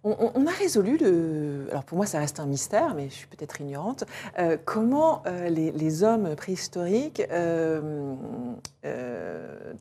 On, 0.03 0.47
a 0.47 0.51
résolu 0.51 0.99
le. 1.01 1.67
Alors 1.71 1.85
pour 1.85 1.97
moi, 1.97 2.05
ça 2.05 2.19
reste 2.19 2.39
un 2.39 2.45
mystère, 2.45 2.95
mais 2.95 3.09
je 3.09 3.15
suis 3.15 3.27
peut-être 3.27 3.63
ignorante. 3.63 4.05
Euh, 4.39 4.59
comment 4.63 5.23
euh, 5.27 5.49
les, 5.49 6.03
hommes 6.03 6.37
préhistoriques 6.37 7.23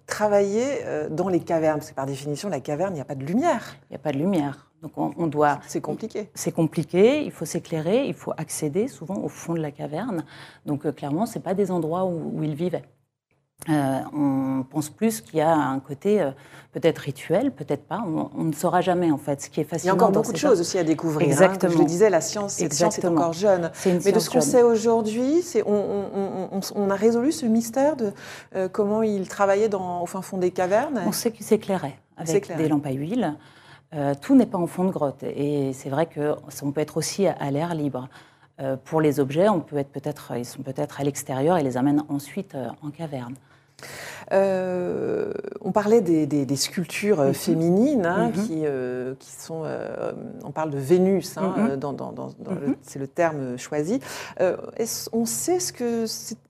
travaillaient 0.07 1.09
dans 1.09 1.27
les 1.27 1.41
cavernes 1.41 1.79
Parce 1.79 1.89
que 1.89 1.95
par 1.95 2.05
définition, 2.05 2.47
la 2.47 2.61
caverne, 2.61 2.93
il 2.93 2.95
n'y 2.95 3.01
a 3.01 3.05
pas 3.05 3.15
de 3.15 3.25
lumière. 3.25 3.75
Il 3.89 3.93
n'y 3.93 3.97
a 3.97 3.99
pas 3.99 4.13
de 4.13 4.17
lumière. 4.17 4.69
Donc 4.83 4.91
on, 4.97 5.27
doit. 5.27 5.59
C'est 5.65 5.81
compliqué. 5.81 6.29
C'est 6.35 6.51
compliqué. 6.51 7.23
Il 7.23 7.31
faut 7.31 7.45
s'éclairer. 7.45 8.05
Il 8.05 8.13
faut 8.13 8.33
accéder 8.37 8.87
souvent 8.87 9.15
au 9.15 9.29
fond 9.29 9.53
de 9.53 9.61
la 9.61 9.71
caverne. 9.71 10.25
Donc 10.65 10.93
clairement, 10.93 11.25
ce 11.25 11.39
pas 11.39 11.53
des 11.53 11.71
endroits 11.71 12.05
où 12.05 12.43
ils 12.43 12.53
vivaient. 12.53 12.83
Euh, 13.69 13.99
on 14.13 14.65
pense 14.69 14.89
plus 14.89 15.21
qu'il 15.21 15.39
y 15.39 15.41
a 15.41 15.55
un 15.55 15.79
côté 15.79 16.21
euh, 16.21 16.31
peut-être 16.73 16.99
rituel, 16.99 17.51
peut-être 17.51 17.85
pas. 17.85 18.03
On, 18.05 18.43
ne 18.43 18.51
saura 18.51 18.81
jamais 18.81 19.09
en 19.09 19.17
fait. 19.17 19.41
Ce 19.41 19.49
qui 19.49 19.61
est 19.61 19.63
fascinant. 19.63 19.93
Il 19.93 19.97
y 19.97 20.01
a 20.01 20.03
encore 20.03 20.11
beaucoup 20.11 20.33
de 20.33 20.37
choses 20.37 20.59
aussi 20.59 20.77
à 20.77 20.83
découvrir. 20.83 21.27
Hein. 21.27 21.31
Exactement. 21.31 21.71
je 21.71 21.77
le 21.77 21.85
disais, 21.85 22.09
la 22.09 22.19
science, 22.19 22.53
cette 22.53 22.73
science 22.73 22.99
est 22.99 23.05
encore 23.05 23.33
jeune. 23.33 23.71
Mais 23.85 24.11
de 24.11 24.19
ce 24.19 24.29
qu'on 24.29 24.41
sait 24.41 24.63
aujourd'hui, 24.63 25.43
on, 25.65 26.89
a 26.89 26.95
résolu 26.95 27.31
ce 27.31 27.45
mystère 27.45 27.95
de 27.95 28.11
euh, 28.55 28.67
comment 28.67 29.01
il 29.01 29.27
travaillait 29.29 29.69
dans, 29.69 30.01
au 30.01 30.05
fin 30.05 30.21
fond 30.21 30.37
des 30.37 30.51
cavernes. 30.51 31.01
On 31.07 31.13
sait 31.13 31.31
qu'il 31.31 31.45
s'éclairait 31.45 31.97
avec 32.17 32.55
des 32.57 32.67
lampes 32.67 32.85
à 32.85 32.91
huile. 32.91 33.37
Tout 34.21 34.35
n'est 34.35 34.45
pas 34.45 34.57
en 34.57 34.67
fond 34.67 34.85
de 34.85 34.91
grotte. 34.91 35.23
Et 35.23 35.71
c'est 35.73 35.89
vrai 35.89 36.07
qu'on 36.07 36.71
peut 36.71 36.81
être 36.81 36.97
aussi 36.97 37.27
à 37.27 37.51
l'air 37.51 37.75
libre. 37.75 38.09
pour 38.85 39.01
les 39.01 39.19
objets, 39.19 39.49
on 39.49 39.59
peut 39.59 39.77
être 39.77 39.91
peut-être, 39.91 40.33
ils 40.37 40.45
sont 40.45 40.61
peut-être 40.61 40.99
à 40.99 41.03
l'extérieur 41.03 41.57
et 41.57 41.63
les 41.63 41.77
amènent 41.77 42.03
ensuite 42.09 42.55
en 42.81 42.89
caverne. 42.89 43.35
Euh, 44.31 45.33
on 45.61 45.71
parlait 45.71 46.01
des, 46.01 46.55
sculptures 46.55 47.19
euh, 47.19 47.27
mhm. 47.27 47.33
féminines 47.33 48.05
hein, 48.05 48.29
mhm. 48.29 48.47
euh, 48.63 49.15
qui, 49.19 49.31
sont. 49.31 49.65
on 50.43 50.51
parle 50.51 50.71
de 50.71 50.77
Vénus, 50.77 51.37
hein, 51.37 51.53
mhm. 51.57 52.75
c'est 52.81 52.99
le 52.99 53.07
terme 53.07 53.57
choisi. 53.57 53.99
on 55.11 55.25
sait 55.25 55.59
ce 55.59 55.73
que 55.73 56.05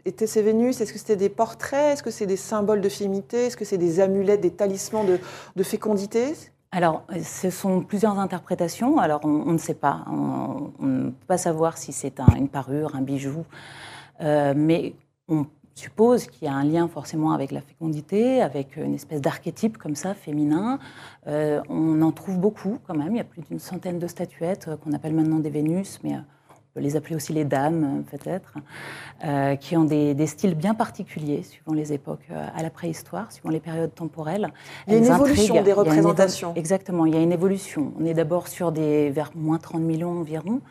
étaient 0.06 0.28
ces 0.28 0.42
Vénus? 0.42 0.82
Est-ce 0.82 0.94
que 0.94 1.00
c'était 1.00 1.16
des 1.16 1.30
portraits? 1.30 1.94
Est-ce 1.94 2.04
que 2.04 2.12
c'est 2.12 2.26
des 2.26 2.38
symboles 2.38 2.82
de 2.82 2.90
féminité? 2.90 3.48
Est-ce 3.48 3.58
que 3.58 3.66
c'est 3.66 3.78
des 3.78 4.00
amulettes, 4.00 4.42
des 4.42 4.52
talismans 4.52 5.06
de, 5.06 5.64
fécondité? 5.64 6.34
Alors, 6.76 7.04
ce 7.22 7.52
sont 7.52 7.82
plusieurs 7.82 8.18
interprétations. 8.18 8.98
Alors, 8.98 9.22
on, 9.24 9.52
ne 9.52 9.60
sait 9.60 9.76
pas. 9.76 10.06
On 10.08 10.72
ne 10.80 11.10
peut 11.12 11.28
pas 11.28 11.38
savoir 11.38 11.78
si 11.78 11.94
c'est 11.94 12.20
une 12.36 12.50
parure, 12.50 12.96
un 12.96 13.02
bijou. 13.02 13.46
mais 14.20 14.96
on 15.28 15.46
suppose 15.76 16.28
qu'il 16.28 16.48
y 16.48 16.52
a 16.52 16.54
un 16.54 16.64
lien 16.64 16.88
forcément 16.88 17.32
avec 17.32 17.52
la 17.52 17.62
fécondité, 17.62 18.42
avec 18.42 18.78
une 18.78 18.94
espèce 18.94 19.22
d'archétype 19.22 19.78
comme 19.78 19.96
ça, 19.96 20.14
féminin. 20.14 20.80
Euh, 21.28 21.62
on 21.70 22.02
en 22.02 22.12
trouve 22.12 22.40
beaucoup 22.40 22.78
quand 22.86 22.96
même. 22.96 23.14
Il 23.16 23.18
y 23.18 23.22
a 23.22 23.26
plus 23.26 23.42
d'une 23.42 23.60
centaine 23.60 24.00
de 24.00 24.08
statuettes 24.08 24.68
euh, 24.68 24.78
qu'on 24.78 24.94
appelle 24.94 25.14
maintenant 25.14 25.40
des 25.40 25.50
Vénus, 25.50 26.00
mais 26.04 26.16
euh, 26.16 26.20
peut 26.74 26.80
les 26.80 26.96
appeler 26.96 27.16
aussi 27.16 27.34
les 27.34 27.46
dames 27.46 28.04
peut-être, 28.10 28.56
qui 29.60 29.78
ont 29.78 29.84
des, 29.84 30.28
styles 30.28 30.56
bien 30.56 30.74
particuliers 30.74 31.44
suivant 31.44 31.74
les 31.74 31.94
époques 31.94 32.28
à 32.56 32.64
la 32.64 32.70
préhistoire, 32.70 33.32
suivant 33.32 33.50
les 33.50 33.60
périodes 33.60 33.94
temporelles. 33.94 34.50
Il 34.88 34.94
y 34.94 34.96
a 34.96 35.00
une 35.00 35.06
évolution 35.06 35.62
des 35.62 35.74
représentations. 35.74 36.54
exactement, 36.56 37.06
il 37.06 37.14
y 37.14 37.18
a 37.18 37.22
une 37.22 37.32
évolution. 37.32 37.94
On 38.00 38.06
est 38.06 38.14
d'abord 38.14 38.48
sur 38.48 38.72
des 38.72 39.12
vers 39.12 39.32
moins 39.36 39.60
30 39.60 39.82
millions 39.82 40.20
environ, 40.20 40.62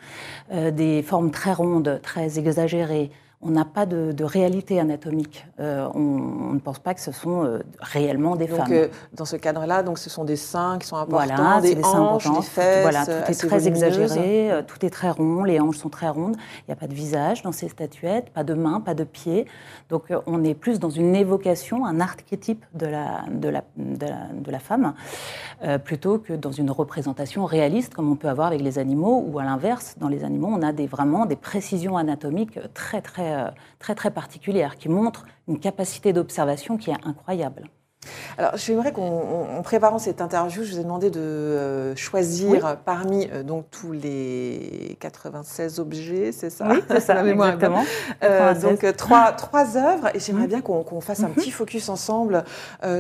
des 0.51 1.03
formes 1.03 1.31
très 1.31 1.53
rondes, 1.53 2.01
très 2.03 2.39
exagérées 2.39 3.11
on 3.45 3.51
n'a 3.51 3.65
pas 3.65 3.87
de, 3.87 4.25
réalité 4.25 4.79
anatomique. 4.79 5.45
Euh, 5.59 5.89
on, 5.95 6.53
ne 6.55 6.61
pense 6.61 6.79
pas 6.79 6.95
que 6.95 7.01
ce 7.01 7.11
sont 7.11 7.45
euh, 7.45 7.59
réellement 7.81 8.37
des 8.37 8.47
donc, 8.47 8.57
femmes. 8.57 8.73
Euh, 8.73 8.89
dans 9.15 9.25
ce 9.25 9.35
cadre-là, 9.35 9.83
donc 9.83 9.99
ce 9.99 10.09
sont 10.09 10.25
des 10.25 10.37
seins 10.37 10.79
qui 10.79 10.87
sont 10.87 10.97
importants, 10.97 11.61
des, 11.61 11.77
hanches, 11.83 12.25
des 12.25 12.43
fesses. 12.43 12.83
Voilà, 12.83 13.05
tout 13.05 13.31
est 13.31 13.49
très 13.49 13.67
exagéré, 13.67 14.63
tout 14.69 14.87
est 14.87 14.91
très 14.91 15.11
rond, 15.11 15.43
les 15.43 15.59
hanches 15.59 15.79
sont 15.79 15.89
très 15.89 16.09
rondes. 16.09 16.37
Il 16.61 16.65
n'y 16.69 16.73
a 16.73 16.77
pas 16.77 16.87
de 16.87 16.95
visage 16.95 17.43
dans 17.43 17.51
ces 17.51 17.69
statuettes, 17.69 18.31
pas 18.31 18.45
de 18.45 18.55
mains, 18.55 18.81
pas 18.81 18.95
de 18.95 19.05
pieds. 19.05 19.47
Donc 19.89 20.05
on 20.27 20.45
est 20.45 20.55
plus 20.55 20.79
dans 20.79 20.91
une 20.91 21.17
évocation, 21.17 21.85
un 21.85 21.99
archétype 21.99 22.65
de 22.75 22.87
la, 22.87 23.25
de 23.29 23.49
la, 23.49 23.65
de 23.77 24.51
la, 24.51 24.59
femme, 24.61 24.95
plutôt 25.85 26.19
que 26.19 26.33
dans 26.33 26.53
une 26.53 26.71
représentation 26.71 27.45
réaliste 27.45 27.95
comme 27.95 28.11
on 28.11 28.17
peut 28.17 28.29
avoir 28.29 28.49
avec 28.49 28.61
les 28.61 28.79
animaux, 28.79 29.25
ou 29.27 29.39
à 29.41 29.45
l'inverse, 29.45 29.97
dans 29.99 30.09
les 30.09 30.23
animaux, 30.23 30.49
on 30.51 30.63
a 30.63 30.73
des, 30.73 30.87
vraiment 30.87 31.27
des 31.27 31.37
précisions 31.37 31.97
anatomiques 31.97 32.59
très 32.75 33.01
très 33.01 33.32
euh, 33.33 33.51
très, 33.79 33.95
très, 33.95 34.11
particulière, 34.11 34.77
qui 34.77 34.89
montre 34.89 35.27
une 35.49 35.59
capacité 35.59 36.13
d'observation 36.13 36.77
qui 36.77 36.91
est 36.91 36.97
incroyable. 37.05 37.69
Alors, 38.37 38.57
j'aimerais 38.57 38.93
qu'en 38.93 39.63
préparant 39.63 40.01
cette 40.01 40.21
interview, 40.21 40.65
je 40.65 40.73
vous 40.73 40.81
ai 40.81 40.83
demandé 40.83 41.09
de 41.09 41.21
euh, 41.21 41.95
choisir 41.95 42.79
parmi 42.85 43.29
euh, 43.31 43.45
donc 43.45 43.67
tous 43.71 43.93
les 43.93 44.97
96 44.99 45.79
objets, 45.79 46.33
c'est 46.33 46.51
ça? 46.51 46.67
Oui, 46.69 46.83
c'est 46.89 46.99
ça, 47.01 47.25
exactement. 47.25 47.85
donc, 48.61 48.97
trois, 48.97 49.31
trois 49.33 49.77
œuvres, 49.77 50.09
et 50.15 50.19
j'aimerais 50.19 50.47
mm. 50.47 50.49
bien 50.49 50.61
qu'on 50.63 51.01
fasse 51.01 51.23
un 51.23 51.29
mm-hmm. 51.29 51.35
petit 51.35 51.51
focus 51.53 51.89
ensemble 51.89 52.43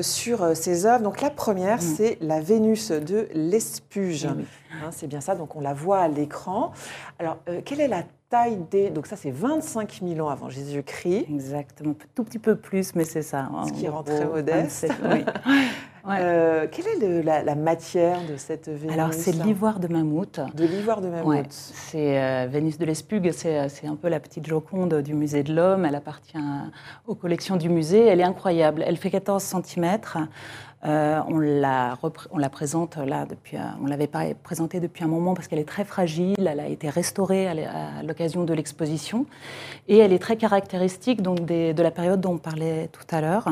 sur 0.02 0.56
ces 0.56 0.86
œuvres. 0.86 1.02
Donc, 1.02 1.20
la 1.20 1.30
première, 1.30 1.78
mm. 1.78 1.80
c'est 1.96 2.18
la 2.20 2.40
Vénus 2.40 2.92
de 2.92 3.28
l'Espuge. 3.34 4.26
Hein, 4.26 4.90
c'est 4.92 5.08
bien 5.08 5.20
ça, 5.20 5.34
donc 5.34 5.56
on 5.56 5.60
la 5.60 5.74
voit 5.74 5.98
à 5.98 6.08
l'écran. 6.08 6.72
Alors, 7.18 7.38
quelle 7.64 7.80
est 7.80 7.88
la 7.88 8.04
taille 8.32 8.58
des... 8.70 8.88
Donc 8.88 9.06
ça, 9.06 9.16
c'est 9.16 9.30
25 9.30 10.00
000 10.02 10.26
ans 10.26 10.30
avant 10.30 10.48
Jésus-Christ. 10.48 11.26
Exactement, 11.28 11.94
tout 12.14 12.24
petit 12.24 12.38
peu 12.38 12.56
plus, 12.56 12.94
mais 12.94 13.04
c'est 13.04 13.22
ça. 13.22 13.50
Ce 13.68 13.72
qui 13.72 13.86
rend 13.86 14.02
très 14.02 14.24
modeste. 14.24 14.88
oui. 15.10 15.24
Euh, 16.04 16.66
quelle 16.68 17.02
est 17.02 17.22
la, 17.22 17.54
matière 17.54 18.18
de 18.28 18.36
cette 18.36 18.68
Vénus? 18.68 18.92
Alors, 18.92 19.14
c'est 19.14 19.30
l'ivoire 19.30 19.78
de 19.78 19.86
mammouth. 19.86 20.40
De 20.54 20.64
l'ivoire 20.64 21.00
de 21.00 21.08
mammouth. 21.08 21.46
C'est 21.48 22.20
euh, 22.20 22.48
Vénus 22.50 22.76
de 22.76 22.84
l'Espugue, 22.84 23.30
c'est 23.30 23.86
un 23.86 23.94
peu 23.94 24.08
la 24.08 24.18
petite 24.18 24.46
Joconde 24.46 24.94
du 25.02 25.14
musée 25.14 25.44
de 25.44 25.54
l'Homme. 25.54 25.84
Elle 25.84 25.94
appartient 25.94 26.38
aux 27.06 27.14
collections 27.14 27.56
du 27.56 27.68
musée. 27.68 28.04
Elle 28.04 28.20
est 28.20 28.24
incroyable. 28.24 28.82
Elle 28.84 28.96
fait 28.96 29.10
14 29.10 29.42
cm. 29.64 29.98
Euh, 30.84 31.20
on, 31.28 31.38
la 31.38 32.48
présente 32.50 32.96
là 32.96 33.24
depuis, 33.24 33.56
on 33.80 33.86
l'avait 33.86 34.08
pas 34.08 34.24
présentée 34.42 34.80
depuis 34.80 35.04
un 35.04 35.08
moment 35.08 35.34
parce 35.34 35.46
qu'elle 35.46 35.60
est 35.60 35.68
très 35.68 35.84
fragile. 35.84 36.34
Elle 36.38 36.60
a 36.60 36.66
été 36.66 36.88
restaurée 36.88 37.46
à 37.46 38.02
l'occasion 38.02 38.44
de 38.44 38.52
l'exposition 38.52 39.26
et 39.86 39.98
elle 39.98 40.12
est 40.12 40.18
très 40.18 40.36
caractéristique 40.36 41.22
donc 41.22 41.44
de 41.44 41.82
la 41.82 41.90
période 41.90 42.20
dont 42.20 42.32
on 42.32 42.38
parlait 42.38 42.88
tout 42.88 43.14
à 43.14 43.20
l'heure, 43.20 43.48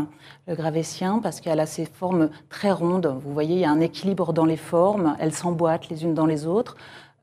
le 0.49 0.55
gravétien, 0.57 1.21
parce 1.23 1.41
qu'elle 1.41 1.61
a 1.61 1.67
ses 1.67 1.85
formes 1.85 2.31
très 2.49 2.73
rondes. 2.73 3.15
Vous 3.25 3.33
voyez, 3.33 3.55
il 3.55 3.61
y 3.61 3.65
a 3.65 3.71
un 3.71 3.81
équilibre 3.81 4.33
dans 4.33 4.45
les 4.45 4.57
formes. 4.57 5.17
Elles 5.21 5.35
s'emboîtent 5.35 5.89
les 5.89 6.05
unes 6.05 6.15
dans 6.15 6.27
les 6.27 6.47
autres. 6.47 6.77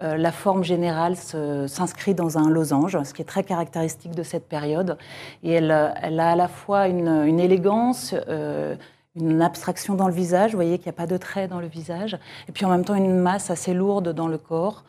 Euh, 0.03 0.15
la 0.15 0.31
forme 0.31 0.63
générale 0.63 1.15
s'inscrit 1.15 2.13
dans 2.13 2.37
un 2.37 2.49
losange, 2.51 3.01
ce 3.03 3.13
qui 3.13 3.23
est 3.23 3.25
très 3.25 3.43
caractéristique 3.43 4.13
de 4.13 4.21
cette 4.21 4.47
période. 4.47 4.97
Et 5.43 5.53
elle, 5.53 5.93
elle 6.01 6.19
a 6.19 6.31
à 6.31 6.35
la 6.35 6.47
fois 6.47 6.87
une, 6.87 7.39
élégance, 7.39 8.13
euh, 8.29 8.75
une 9.19 9.41
abstraction 9.41 9.95
dans 9.95 10.07
le 10.07 10.13
visage, 10.13 10.51
vous 10.51 10.57
voyez 10.57 10.77
qu'il 10.77 10.87
n'y 10.87 10.95
a 10.95 10.97
pas 10.97 11.07
de 11.07 11.17
traits 11.17 11.49
dans 11.49 11.59
le 11.59 11.67
visage, 11.67 12.17
et 12.47 12.51
puis 12.51 12.65
en 12.65 12.69
même 12.69 12.85
temps 12.85 12.95
une 12.95 13.19
masse 13.19 13.49
assez 13.49 13.73
lourde 13.73 14.13
dans 14.13 14.27
le 14.27 14.37
corps, 14.37 14.83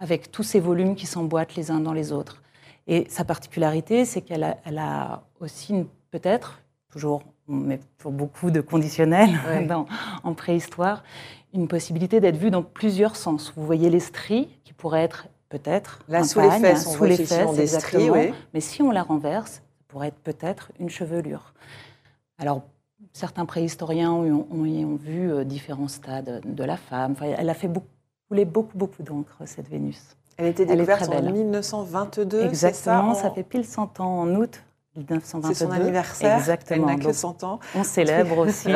avec 0.00 0.30
tous 0.30 0.42
ces 0.42 0.60
volumes 0.60 0.96
qui 0.96 1.06
s'emboîtent 1.06 1.54
les 1.54 1.70
uns 1.70 1.80
dans 1.80 1.92
les 1.92 2.12
autres. 2.12 2.42
Et 2.86 3.06
sa 3.08 3.24
particularité, 3.24 4.04
c'est 4.04 4.20
qu'elle 4.20 4.44
a, 4.44 5.22
aussi 5.40 5.86
peut-être, 6.10 6.60
toujours, 6.90 7.22
on 7.48 7.54
met 7.54 7.80
pour 7.98 8.12
beaucoup 8.12 8.50
de 8.50 8.60
conditionnels 8.60 9.30
en 10.24 10.34
préhistoire, 10.34 11.02
une 11.52 11.68
possibilité 11.68 12.20
d'être 12.20 12.36
vue 12.36 12.50
dans 12.50 12.62
plusieurs 12.62 13.16
sens. 13.16 13.52
Vous 13.56 13.64
voyez 13.64 13.88
les 13.88 14.00
stries, 14.00 14.48
qui 14.64 14.72
pourraient 14.72 15.04
être 15.04 15.28
peut-être 15.48 16.00
Là, 16.08 16.24
sous 16.24 16.40
les 16.40 16.50
fesses, 16.50 16.92
sous 16.92 17.04
les 17.04 17.16
fesses, 17.16 17.54
des 17.54 17.66
stries, 17.66 18.10
mais 18.52 18.60
si 18.60 18.82
on 18.82 18.90
la 18.90 19.02
renverse, 19.02 19.52
ça 19.52 19.60
pourrait 19.88 20.08
être 20.08 20.18
peut-être 20.18 20.72
une 20.80 20.90
chevelure. 20.90 21.54
Alors, 22.38 22.62
certains 23.14 23.46
préhistoriens 23.46 24.12
ont, 24.12 24.46
ont, 24.50 24.96
vu 24.96 25.32
euh, 25.32 25.44
différents 25.44 25.88
stades 25.88 26.42
de 26.44 26.64
la 26.64 26.76
femme. 26.76 27.14
elle 27.22 27.48
a 27.48 27.54
fait 27.54 27.68
beaucoup, 27.68 27.86
couler 28.28 28.44
beaucoup, 28.44 28.76
beaucoup 28.76 29.02
d'encre, 29.02 29.38
cette 29.46 29.68
Vénus. 29.68 30.16
Elle 30.36 30.46
a 30.46 30.48
été 30.48 30.66
découverte 30.66 31.08
en 31.08 31.22
1922, 31.22 32.44
Exactement, 32.44 33.14
ça, 33.14 33.22
ça 33.22 33.30
fait 33.30 33.44
pile 33.44 33.64
100 33.64 34.00
ans 34.00 34.20
en 34.20 34.34
août 34.34 34.60
1922. 34.96 35.54
C'est 35.54 35.64
son 35.64 35.70
anniversaire. 35.72 36.38
Exactement. 36.38 36.88
Elle 36.88 36.98
n'a 36.98 37.04
que 37.04 37.12
100 37.12 37.44
ans. 37.44 37.58
On 37.74 37.82
célèbre 37.82 38.38
aussi 38.38 38.68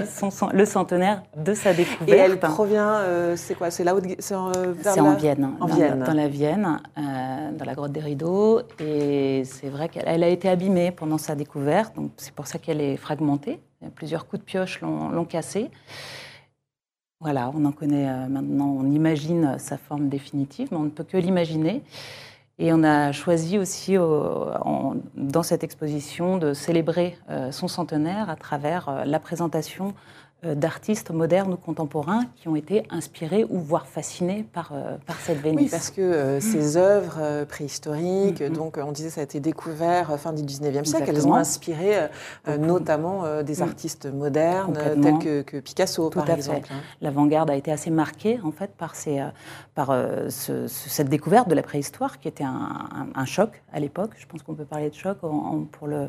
le 0.52 0.64
centenaire 0.64 1.22
de 1.36 1.54
sa 1.54 1.72
découverte. 1.72 2.10
Et 2.10 2.16
elle 2.16 2.38
provient, 2.38 2.94
euh, 2.94 3.36
c'est 3.36 3.54
quoi 3.54 3.70
C'est 3.70 3.84
là 3.84 3.94
où 3.94 4.00
C'est 4.18 4.34
en, 4.34 4.48
euh, 4.56 4.74
en, 4.98 5.14
Vienne. 5.14 5.52
En 5.60 5.66
dans, 5.66 5.74
Vienne. 5.74 6.04
Dans 6.04 6.14
la 6.14 6.28
Vienne, 6.28 6.80
euh, 6.96 7.52
dans 7.52 7.64
la 7.64 7.74
grotte 7.74 7.92
des 7.92 8.00
Rideaux. 8.00 8.62
Et 8.80 9.42
c'est 9.44 9.68
vrai 9.68 9.88
qu'elle 9.88 10.24
a 10.24 10.28
été 10.28 10.48
abîmée 10.48 10.90
pendant 10.90 11.18
sa 11.18 11.34
découverte. 11.34 11.94
Donc 11.94 12.10
c'est 12.16 12.34
pour 12.34 12.46
ça 12.46 12.58
qu'elle 12.58 12.80
est 12.80 12.96
fragmentée. 12.96 13.60
Plusieurs 13.94 14.26
coups 14.26 14.40
de 14.40 14.44
pioche 14.44 14.80
l'ont 14.80 15.24
cassée. 15.24 15.70
Voilà, 17.20 17.50
on 17.54 17.64
en 17.64 17.72
connaît 17.72 18.28
maintenant, 18.28 18.68
on 18.68 18.90
imagine 18.90 19.58
sa 19.58 19.76
forme 19.76 20.08
définitive, 20.08 20.68
mais 20.70 20.76
on 20.76 20.84
ne 20.84 20.90
peut 20.90 21.04
que 21.04 21.16
l'imaginer. 21.16 21.82
Et 22.60 22.72
on 22.72 22.82
a 22.82 23.12
choisi 23.12 23.56
aussi 23.56 23.96
dans 23.96 25.42
cette 25.42 25.62
exposition 25.62 26.38
de 26.38 26.54
célébrer 26.54 27.16
euh, 27.30 27.52
son 27.52 27.68
centenaire 27.68 28.28
à 28.28 28.36
travers 28.36 28.88
euh, 28.88 29.04
la 29.04 29.20
présentation 29.20 29.88
euh, 29.88 29.92
d'artistes 30.44 31.10
modernes 31.10 31.52
ou 31.52 31.56
contemporains 31.56 32.24
qui 32.36 32.46
ont 32.46 32.54
été 32.54 32.84
inspirés 32.90 33.44
ou 33.48 33.58
voire 33.58 33.88
fascinés 33.88 34.46
par, 34.52 34.70
euh, 34.72 34.96
par 35.04 35.16
cette 35.16 35.38
Vénus. 35.38 35.62
Oui, 35.62 35.68
parce 35.68 35.90
que 35.90 36.00
euh, 36.00 36.40
ces 36.40 36.76
œuvres 36.76 37.44
préhistoriques, 37.44 38.40
mm-hmm. 38.40 38.52
donc 38.52 38.78
on 38.80 38.92
disait 38.92 39.10
ça 39.10 39.20
a 39.20 39.24
été 39.24 39.40
découvert 39.40 40.18
fin 40.18 40.32
du 40.32 40.42
19e 40.42 40.84
siècle, 40.84 41.06
elles 41.08 41.26
ont 41.26 41.34
inspiré 41.34 42.08
notamment 42.58 43.42
des 43.42 43.56
mm. 43.56 43.62
artistes 43.62 44.06
modernes 44.06 44.74
tels 44.74 45.18
que, 45.18 45.42
que, 45.42 45.56
Picasso, 45.58 46.08
par 46.10 46.30
exemple. 46.30 46.68
Hein. 46.70 46.80
L'avant-garde 47.00 47.50
a 47.50 47.56
été 47.56 47.72
assez 47.72 47.90
marquée 47.90 48.38
en 48.44 48.52
fait 48.52 48.70
par, 48.76 48.94
ces, 48.94 49.20
par 49.74 49.92
cette 50.28 51.08
découverte 51.08 51.48
de 51.48 51.54
la 51.54 51.62
préhistoire 51.62 52.18
qui 52.18 52.28
était 52.28 52.44
un, 52.44 53.24
choc 53.24 53.62
à 53.72 53.80
l'époque. 53.80 54.12
Je 54.16 54.26
pense 54.26 54.42
qu'on 54.42 54.54
peut 54.54 54.64
parler 54.64 54.90
de 54.90 54.94
choc 54.94 55.18
pour 55.18 55.88
le 55.88 56.08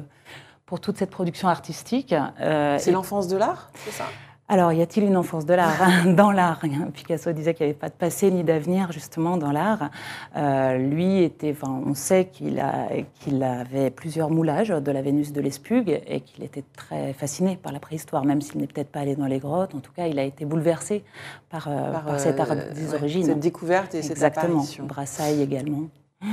pour 0.69 0.79
toute 0.79 0.99
cette 0.99 1.09
production 1.09 1.47
artistique. 1.47 2.13
Euh, 2.39 2.77
c'est 2.77 2.91
l'enfance 2.91 3.27
de 3.27 3.35
l'art, 3.35 3.71
c'est 3.73 3.91
ça? 3.91 4.05
Alors, 4.47 4.71
y 4.71 4.83
a-t-il 4.83 5.03
une 5.03 5.17
enfance 5.17 5.47
de 5.47 5.53
l'art 5.55 6.05
dans 6.05 6.31
l'art 6.31 6.61
Picasso 6.93 7.31
disait 7.31 7.55
qu'il 7.55 7.65
n'y 7.65 7.71
avait 7.71 7.79
pas 7.79 7.89
de 7.89 7.93
passé 7.93 8.29
ni 8.29 8.43
d'avenir 8.43 8.91
justement 8.91 9.37
dans 9.37 9.51
l'art. 9.51 9.89
Euh, 10.35 10.77
lui 10.77 11.23
était, 11.23 11.51
enfin, 11.51 11.81
on 11.85 11.95
sait 11.95 12.29
qu'il 12.31 12.59
avait 12.59 13.89
plusieurs 13.89 14.29
moulages 14.29 14.69
de 14.69 14.91
la 14.91 15.01
Vénus 15.01 15.33
de 15.33 15.41
l'Espugue 15.41 16.01
et 16.05 16.21
qu'il 16.21 16.43
était 16.43 16.63
très 16.75 17.13
fasciné 17.13 17.57
par 17.57 17.71
la 17.71 17.79
préhistoire, 17.79 18.23
même 18.23 18.41
s'il 18.41 18.61
n'est 18.61 18.67
peut-être 18.67 18.91
pas 18.91 18.99
allé 18.99 19.15
dans 19.15 19.27
les 19.27 19.39
grottes. 19.39 19.73
En 19.73 19.79
tout 19.79 19.91
cas, 19.91 20.05
il 20.05 20.19
a 20.19 20.23
été 20.23 20.45
bouleversé 20.45 21.03
par, 21.49 21.67
euh, 21.67 21.91
par, 21.91 22.19
cet 22.19 22.39
art 22.39 22.55
des 22.55 22.93
origines. 22.93 23.25
Cette 23.25 23.39
découverte 23.39 23.95
et 23.95 23.99
Exactement. 23.99 24.29
cette 24.29 24.45
apparition. 24.45 24.85
Brassailles 24.85 25.41
également. 25.41 25.89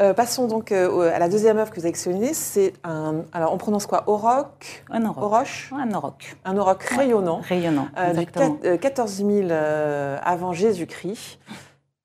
Euh, 0.00 0.14
passons 0.14 0.46
donc 0.46 0.70
euh, 0.70 1.12
à 1.12 1.18
la 1.18 1.28
deuxième 1.28 1.58
œuvre 1.58 1.72
que 1.72 1.80
vous 1.80 1.84
avez 1.84 1.92
sélectionnée. 1.96 2.32
C'est 2.32 2.74
un. 2.84 3.24
Alors, 3.32 3.52
on 3.52 3.58
prononce 3.58 3.84
quoi? 3.84 4.04
Auroch? 4.06 4.84
Un 4.90 5.04
auroch. 5.04 5.24
Oroche 5.24 5.72
Un 5.76 5.92
auroch. 5.92 6.36
Un 6.44 6.96
rayonnant. 6.96 7.40
Rayonnant. 7.40 7.88
Euh, 7.98 8.12
du 8.12 8.78
14 8.78 9.16
000 9.16 9.48
avant 9.50 10.52
Jésus-Christ. 10.52 11.40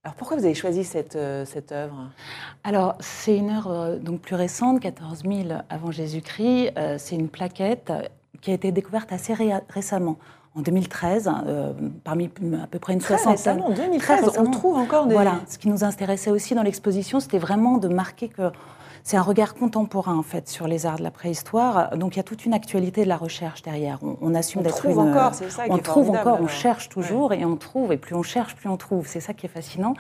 Alors, 0.04 0.16
pourquoi 0.16 0.38
vous 0.38 0.46
avez 0.46 0.56
choisi 0.56 0.84
cette, 0.84 1.20
cette 1.46 1.72
œuvre? 1.72 2.10
Alors, 2.64 2.96
c'est 3.00 3.38
une 3.38 3.52
œuvre 3.52 4.00
donc 4.02 4.22
plus 4.22 4.36
récente, 4.36 4.80
14 4.80 5.22
000 5.22 5.60
avant 5.70 5.92
Jésus-Christ. 5.92 6.72
c'est 6.98 7.16
une 7.16 7.30
plaquette 7.30 7.94
qui 8.42 8.50
a 8.50 8.56
été 8.56 8.72
découverte 8.72 9.14
assez 9.14 9.36
récemment 9.70 10.18
en 10.56 10.62
2013, 10.62 11.32
euh, 11.48 11.74
parmi 12.04 12.26
à 12.62 12.68
peu 12.68 12.80
près 12.80 12.94
une 12.94 13.00
Très 13.00 13.18
soixantaine. 13.18 13.62
Récemment, 13.62 13.76
2013, 13.76 14.32
on 14.38 14.52
trouve 14.52 14.78
encore 14.78 15.08
des... 15.08 15.16
Voilà, 15.16 15.40
ce 15.48 15.58
qui 15.58 15.68
nous 15.68 15.84
intéressait 15.84 16.30
aussi 16.30 16.54
dans 16.54 16.64
l'exposition, 16.64 17.20
c'était 17.20 17.40
vraiment 17.40 17.78
de 17.78 17.88
marquer 17.88 18.30
que 18.30 18.52
c'est 19.04 19.18
un 19.18 19.22
regard 19.22 19.54
contemporain 19.54 20.18
en 20.18 20.24
fait 20.24 20.48
sur 20.48 20.66
les 20.66 20.86
arts 20.86 20.98
de 20.98 21.04
la 21.04 21.12
préhistoire. 21.12 21.98
Donc 21.98 22.16
il 22.16 22.18
y 22.18 22.20
a 22.22 22.24
toute 22.24 22.46
une 22.46 22.54
actualité 22.54 23.04
de 23.04 23.10
la 23.10 23.18
recherche 23.18 23.62
derrière. 23.62 24.00
On, 24.22 24.34
assume 24.34 24.62
d'être 24.62 24.78
trouve 24.78 25.00
encore, 25.00 25.34
c'est 25.34 25.50
ça 25.50 25.64
On 25.70 25.78
trouve 25.78 26.10
encore, 26.10 26.40
on 26.42 26.48
cherche 26.48 26.88
toujours 26.88 27.34
et 27.34 27.44
on 27.44 27.58
trouve 27.58 27.92
et 27.92 27.98
plus 27.98 28.16
on 28.16 28.24
cherche, 28.24 28.56
plus 28.56 28.70
on 28.70 28.78
trouve. 28.78 29.06
C'est 29.08 29.20
ça 29.20 29.34
qui 29.34 29.46
est 29.46 29.50
fascinant. 29.50 29.94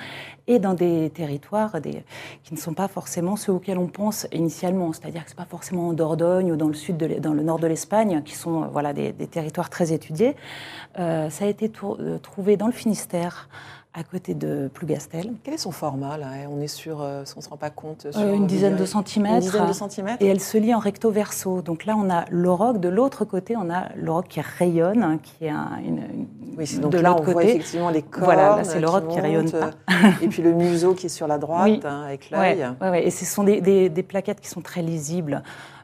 Et 0.47 0.58
dans 0.58 0.74
des 0.74 1.10
territoires 1.10 1.82
des, 1.82 2.04
qui 2.43 2.54
ne 2.54 2.60
sont 2.60 2.74
pas 2.74 2.88
forcément 2.88 3.36
ceux 3.36 3.51
auxquels 3.51 3.78
on 3.78 3.88
pense 3.88 4.26
initialement. 4.32 4.93
C'est-à-dire 4.93 5.24
que 5.24 5.30
c'est 5.30 5.38
pas 5.38 5.45
forcément 5.45 5.89
en 5.89 5.93
Dordogne 5.93 6.54
ou 6.54 6.56
dans 6.56 6.70
le 6.70 6.74
sud, 6.74 6.95
de, 6.95 7.20
dans 7.20 7.34
le 7.34 7.43
nord 7.43 7.60
de 7.60 7.68
l'Espagne, 7.68 8.22
qui 8.24 8.36
sont 8.36 8.68
voilà 8.72 8.93
des, 8.93 9.14
territoires 9.14 9.70
très 9.70 9.91
étudiés. 9.91 10.36
Euh, 10.97 11.30
ça 11.30 11.45
a 11.45 11.47
été 11.49 11.70
euh, 11.84 12.18
trouvé 12.20 12.56
dans 12.56 12.68
le 12.68 12.72
Finistère 12.72 13.49
à 13.94 14.04
côté 14.04 14.34
de 14.34 14.70
Plougastel. 14.74 15.34
Quel 15.44 15.54
est 15.54 15.58
son 15.58 15.72
format 15.72 16.18
là? 16.18 16.28
On 16.50 16.60
est 16.62 16.68
sur, 16.68 17.02
euh, 17.02 17.24
si 17.26 17.34
on 17.36 17.39
ne 17.39 17.44
se 17.44 17.50
rend 17.50 17.58
pas 17.58 17.70
compte, 17.70 18.12
sur 18.12 18.22
euh, 18.22 18.34
une 18.34 18.48
dizaine 18.48 18.76
de 18.76 18.86
centimètres. 18.86 19.46
Une 19.46 19.52
dizaine 19.52 19.68
de 19.68 19.74
centimètres. 19.74 20.22
Et 20.22 20.28
elle 20.28 20.39
se 20.39 20.58
lie 20.58 20.74
en 20.74 20.80
recto 20.80 21.12
verso. 21.12 21.62
Donc 21.62 21.86
là, 21.86 21.96
on 21.98 22.10
a 22.10 22.26
l'auroch. 22.32 22.80
De 22.80 22.89
l'autre 22.89 23.24
côté, 23.24 23.56
on 23.56 23.70
a 23.70 23.89
l'auroch 23.96 24.28
qui 24.28 24.41
rayonne, 24.41 25.04
hein, 25.04 25.20
qui 25.22 25.46
est 25.46 25.50
un, 25.50 25.78
une, 25.86 26.28
Oui, 26.58 26.78
donc 26.80 26.91
de 26.91 26.98
là, 26.98 27.14
on 27.14 27.20
côté. 27.20 27.32
voit 27.34 27.44
effectivement 27.44 27.89
les 27.91 28.02
cornes. 28.02 28.26
Voilà, 28.26 28.58
là, 28.58 28.64
c'est 28.64 28.80
l'auroch 28.80 29.08
qui, 29.08 29.16
qui, 29.16 29.22
rayonne 29.22 29.52
pas. 29.52 29.72
et 30.22 30.28
puis 30.28 30.41
le 30.41 30.54
museau 30.54 30.96
qui 30.96 31.06
est 31.06 31.10
sur 31.10 31.28
la 31.28 31.38
droite, 31.38 31.86
hein, 31.86 32.04
avec 32.08 32.32
l'œil. 32.32 32.68
Ouais, 32.82 32.89
ouais, 32.89 33.08
Et 33.08 33.12
ce 33.12 33.26
sont 33.26 33.44
des, 33.44 33.62
des, 33.62 33.89
des, 33.89 34.04
plaquettes 34.04 34.41
qui 34.41 34.50
sont 34.50 34.62
très 34.62 34.82
lisibles. 34.82 35.44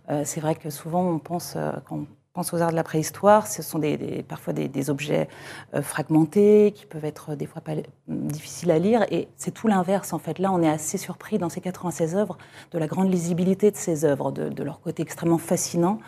Euh, 0.10 0.24
c'est 0.26 0.42
vrai 0.42 0.56
que 0.56 0.72
souvent, 0.72 1.04
on 1.04 1.20
pense, 1.20 1.54
euh, 1.56 1.72
quand 1.88 2.06
aux 2.54 2.62
arts 2.62 2.72
de 2.72 2.76
la 2.76 2.84
préhistoire, 2.84 3.48
ce 3.48 3.62
sont 3.62 3.80
des, 3.80 4.24
parfois 4.28 4.54
des, 4.54 4.90
objets 4.90 5.28
euh, 5.74 5.82
fragmentés 5.82 6.74
qui 6.76 6.86
peuvent 6.86 7.06
être 7.06 7.36
des 7.36 7.46
fois 7.46 7.62
pas, 7.62 7.74
difficiles 8.08 8.72
à 8.72 8.80
lire. 8.80 9.06
Et 9.12 9.28
c'est 9.36 9.52
tout 9.52 9.68
l'inverse, 9.68 10.14
en 10.14 10.20
fait. 10.20 10.40
Là, 10.40 10.52
on 10.52 10.62
est 10.62 10.70
assez 10.70 10.98
surpris 10.98 11.38
dans 11.38 11.50
ces 11.50 11.62
96 11.62 12.16
œuvres 12.16 12.38
de 12.72 12.80
la 12.80 12.88
grande 12.88 13.12
lisibilité 13.12 13.72
de 13.72 13.78
ces 13.78 14.06
œuvres, 14.06 14.32
de 14.32 14.64
leur 14.64 14.80
côté 14.82 15.04
extrêmement 15.04 15.38
fascinant 15.38 16.00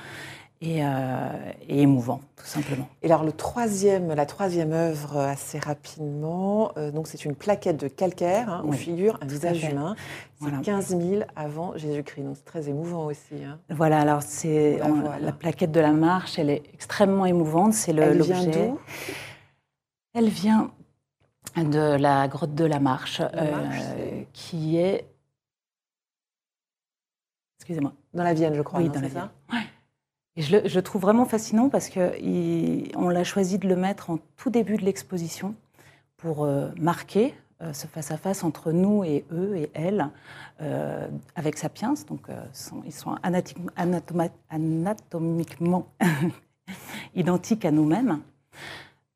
euh, 0.63 1.51
et, 1.67 1.81
émouvant, 1.81 2.21
tout 2.35 2.45
simplement. 2.45 2.87
Et 3.01 3.07
alors 3.07 3.23
le 3.23 3.31
troisième, 3.31 4.13
la 4.13 4.27
troisième 4.27 4.73
œuvre, 4.73 5.17
euh, 5.17 5.27
assez 5.27 5.57
rapidement, 5.57 6.71
euh, 6.77 6.91
donc 6.91 7.07
c'est 7.07 7.25
une 7.25 7.35
plaquette 7.35 7.77
de 7.77 7.87
calcaire 7.87 8.47
hein, 8.47 8.61
où 8.63 8.71
figure 8.71 9.17
un 9.21 9.25
visage 9.25 9.63
humain. 9.63 9.95
C'est 10.39 10.61
15 10.61 10.87
000 10.89 11.23
avant 11.35 11.75
Jésus-Christ, 11.77 12.23
donc 12.23 12.35
c'est 12.37 12.45
très 12.45 12.69
émouvant 12.69 13.05
aussi. 13.05 13.43
Hein. 13.43 13.57
Voilà, 13.71 14.01
alors 14.01 14.21
c'est 14.21 14.79
la, 15.19 15.31
plaquette 15.31 15.71
de 15.71 15.79
la 15.79 15.93
marche, 15.93 16.37
elle 16.37 16.51
est 16.51 16.61
extrêmement 16.75 17.25
émouvante. 17.25 17.73
C'est 17.73 17.93
le, 17.93 18.03
elle 18.03 18.21
vient 18.21 18.45
d'où? 18.45 18.79
Elle 20.13 20.29
vient 20.29 20.71
de 21.55 21.95
la 21.97 22.27
grotte 22.27 22.53
de 22.53 22.65
la 22.65 22.79
Marche, 22.79 23.21
qui 24.33 24.77
est 24.77 25.07
Excusez-moi. 27.59 27.93
Dans 28.13 28.23
la 28.23 28.33
Vienne, 28.33 28.53
je 28.53 28.61
crois. 28.61 28.79
Oui, 28.79 28.89
dans 28.89 29.01
la 29.01 29.07
Vienne. 29.07 29.29
Je 30.37 30.57
le, 30.57 30.81
trouve 30.81 31.01
vraiment 31.01 31.25
fascinant 31.25 31.67
parce 31.67 31.89
qu'on 31.89 33.09
l'a 33.09 33.23
choisi 33.25 33.59
de 33.59 33.67
le 33.67 33.75
mettre 33.75 34.09
en 34.11 34.17
tout 34.37 34.49
début 34.49 34.77
de 34.77 34.85
l'exposition 34.85 35.55
pour 36.15 36.45
euh, 36.45 36.69
marquer 36.77 37.33
euh, 37.61 37.73
ce 37.73 37.85
face-à-face 37.85 38.45
entre 38.45 38.71
nous 38.71 39.03
et 39.03 39.25
eux 39.33 39.57
et 39.57 39.69
elles 39.73 40.07
euh, 40.61 41.09
avec 41.35 41.57
Sapiens. 41.57 41.95
Donc, 42.07 42.27
ils 42.85 42.93
sont 42.93 43.17
anatomiquement 44.49 45.87
identiques 47.15 47.65
à 47.65 47.71
nous-mêmes. 47.71 48.21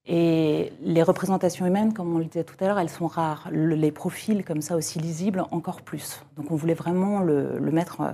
Et 0.07 0.71
les 0.83 1.01
représentations 1.01 1.65
humaines, 1.65 1.91
comme 1.93 2.15
on 2.15 2.19
le 2.19 2.25
disait 2.25 2.43
tout 2.43 2.55
à 2.59 2.67
l'heure, 2.67 2.77
elles 2.77 2.89
sont 2.89 3.07
rares. 3.07 3.49
les 3.51 3.91
profils 3.91 4.45
comme 4.45 4.61
ça 4.61 4.75
aussi 4.75 4.99
lisibles, 4.99 5.43
encore 5.49 5.81
plus. 5.81 6.21
Donc 6.37 6.51
on 6.51 6.55
voulait 6.55 6.75
vraiment 6.75 7.21
le, 7.21 7.59
mettre 7.71 8.01
euh, 8.01 8.11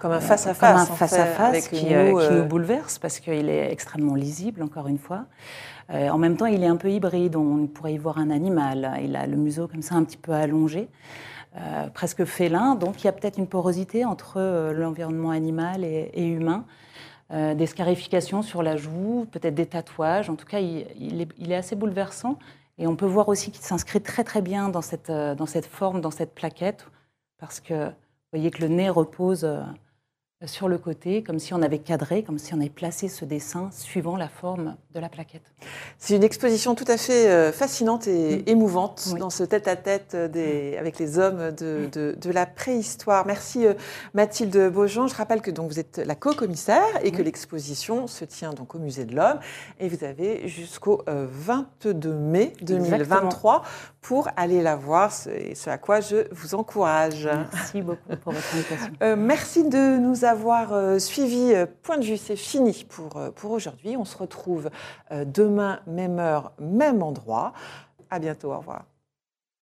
comme 0.00 0.12
un 0.12 0.20
face 0.20 0.46
à 0.46 0.54
face, 0.54 0.90
un 0.90 0.94
face 0.94 1.12
à 1.14 1.26
face 1.26 1.66
qui, 1.66 1.92
euh, 1.92 2.28
qui, 2.28 2.34
nous 2.34 2.44
bouleverse 2.44 3.00
parce 3.00 3.18
qu'il 3.18 3.48
est 3.48 3.72
extrêmement 3.72 4.14
lisible, 4.14 4.62
encore 4.62 4.86
une 4.86 4.98
fois. 4.98 5.24
Euh, 5.90 6.10
en 6.10 6.18
même 6.18 6.36
temps, 6.36 6.46
il 6.46 6.62
est 6.62 6.68
un 6.68 6.76
peu 6.76 6.92
hybride. 6.92 7.34
On 7.34 7.66
pourrait 7.66 7.94
y 7.94 7.98
voir 7.98 8.18
un 8.18 8.30
animal. 8.30 9.00
Il 9.02 9.16
a 9.16 9.26
le 9.26 9.36
museau 9.36 9.66
comme 9.66 9.82
ça 9.82 9.96
un 9.96 10.04
petit 10.04 10.18
peu 10.18 10.32
allongé. 10.32 10.88
presque 11.92 12.24
félin, 12.24 12.76
donc 12.76 13.02
il 13.02 13.06
y 13.06 13.08
a 13.08 13.12
peut-être 13.12 13.38
une 13.38 13.48
porosité 13.48 14.04
entre 14.04 14.72
l'environnement 14.72 15.30
animal 15.30 15.84
et 15.84 16.24
humain. 16.24 16.64
Euh, 17.32 17.54
des 17.54 17.66
scarifications 17.66 18.42
sur 18.42 18.62
la 18.62 18.76
joue, 18.76 19.26
peut-être 19.30 19.54
des 19.54 19.64
tatouages. 19.64 20.28
En 20.28 20.36
tout 20.36 20.44
cas, 20.44 20.60
il, 20.60 21.26
est, 21.50 21.54
assez 21.54 21.74
bouleversant. 21.74 22.38
Et 22.76 22.86
on 22.86 22.94
peut 22.94 23.06
voir 23.06 23.28
aussi 23.28 23.50
qu'il 23.50 23.64
s'inscrit 23.64 24.02
très 24.02 24.22
très 24.22 24.42
bien 24.42 24.68
dans 24.68 24.82
cette, 24.82 25.08
euh, 25.08 25.34
dans 25.34 25.46
cette 25.46 25.64
forme, 25.64 26.02
dans 26.02 26.10
cette 26.10 26.34
plaquette, 26.34 26.86
parce 27.38 27.60
que 27.60 27.86
vous 27.86 27.92
voyez 28.34 28.50
que 28.50 28.60
le 28.60 28.68
nez 28.68 28.90
repose 28.90 29.44
euh, 29.44 29.62
sur 30.46 30.68
le 30.68 30.78
côté, 30.78 31.22
comme 31.22 31.38
si 31.38 31.54
on 31.54 31.62
avait 31.62 31.78
cadré, 31.78 32.22
comme 32.22 32.38
si 32.38 32.54
on 32.54 32.58
avait 32.58 32.68
placé 32.68 33.08
ce 33.08 33.24
dessin 33.24 33.70
suivant 33.72 34.16
la 34.16 34.28
forme 34.28 34.76
de 34.94 35.00
la 35.00 35.08
plaquette. 35.08 35.42
C'est 35.98 36.16
une 36.16 36.24
exposition 36.24 36.74
tout 36.74 36.84
à 36.88 36.96
fait 36.96 37.28
euh, 37.28 37.52
fascinante 37.52 38.08
et 38.08 38.38
mm. 38.38 38.42
émouvante 38.46 39.14
dans 39.18 39.30
ce 39.30 39.44
tête-à-tête 39.44 40.14
avec 40.14 40.98
les 40.98 41.18
hommes 41.18 41.52
de, 41.52 41.88
de, 41.92 42.30
la 42.30 42.46
préhistoire. 42.46 43.26
Merci 43.26 43.66
euh, 43.66 43.74
Mathilde 44.14 44.70
Beaujean. 44.72 45.06
Je 45.06 45.14
rappelle 45.14 45.42
que 45.42 45.50
donc 45.50 45.70
vous 45.70 45.78
êtes 45.78 45.98
la 45.98 46.14
co-commissaire 46.14 46.82
et 47.02 47.12
que 47.12 47.22
l'exposition 47.22 48.06
se 48.06 48.24
tient 48.24 48.52
donc 48.52 48.74
au 48.74 48.78
Musée 48.78 49.04
de 49.04 49.14
l'Homme 49.14 49.38
et 49.78 49.88
vous 49.88 50.04
avez 50.04 50.48
jusqu'au 50.48 51.02
22 51.06 52.08
euh, 52.08 52.18
mai 52.18 52.52
2023 52.62 53.62
pour 54.00 54.28
aller 54.36 54.62
la 54.62 54.74
voir, 54.74 55.12
ce, 55.12 55.30
ce 55.54 55.70
à 55.70 55.78
quoi 55.78 56.00
je 56.00 56.26
vous 56.32 56.54
encourage. 56.54 57.28
Merci 57.52 57.82
beaucoup 57.82 58.16
pour 58.22 58.32
votre 58.32 58.54
invitation. 58.54 59.16
merci 59.16 59.62
de 59.62 59.98
nous 59.98 60.24
avoir 60.24 60.31
avoir 60.32 60.72
euh, 60.72 60.98
suivi 60.98 61.54
euh, 61.54 61.66
Point 61.82 61.98
de 61.98 62.04
vue. 62.04 62.16
C'est 62.16 62.36
fini 62.36 62.84
pour, 62.88 63.16
euh, 63.16 63.30
pour 63.30 63.52
aujourd'hui. 63.52 63.96
On 63.96 64.04
se 64.04 64.16
retrouve 64.16 64.70
demain, 65.10 65.80
même 65.86 66.18
heure, 66.18 66.52
même 66.58 67.02
endroit. 67.02 67.52
À 68.10 68.18
bientôt. 68.18 68.52
Au 68.52 68.58
revoir. 68.58 68.91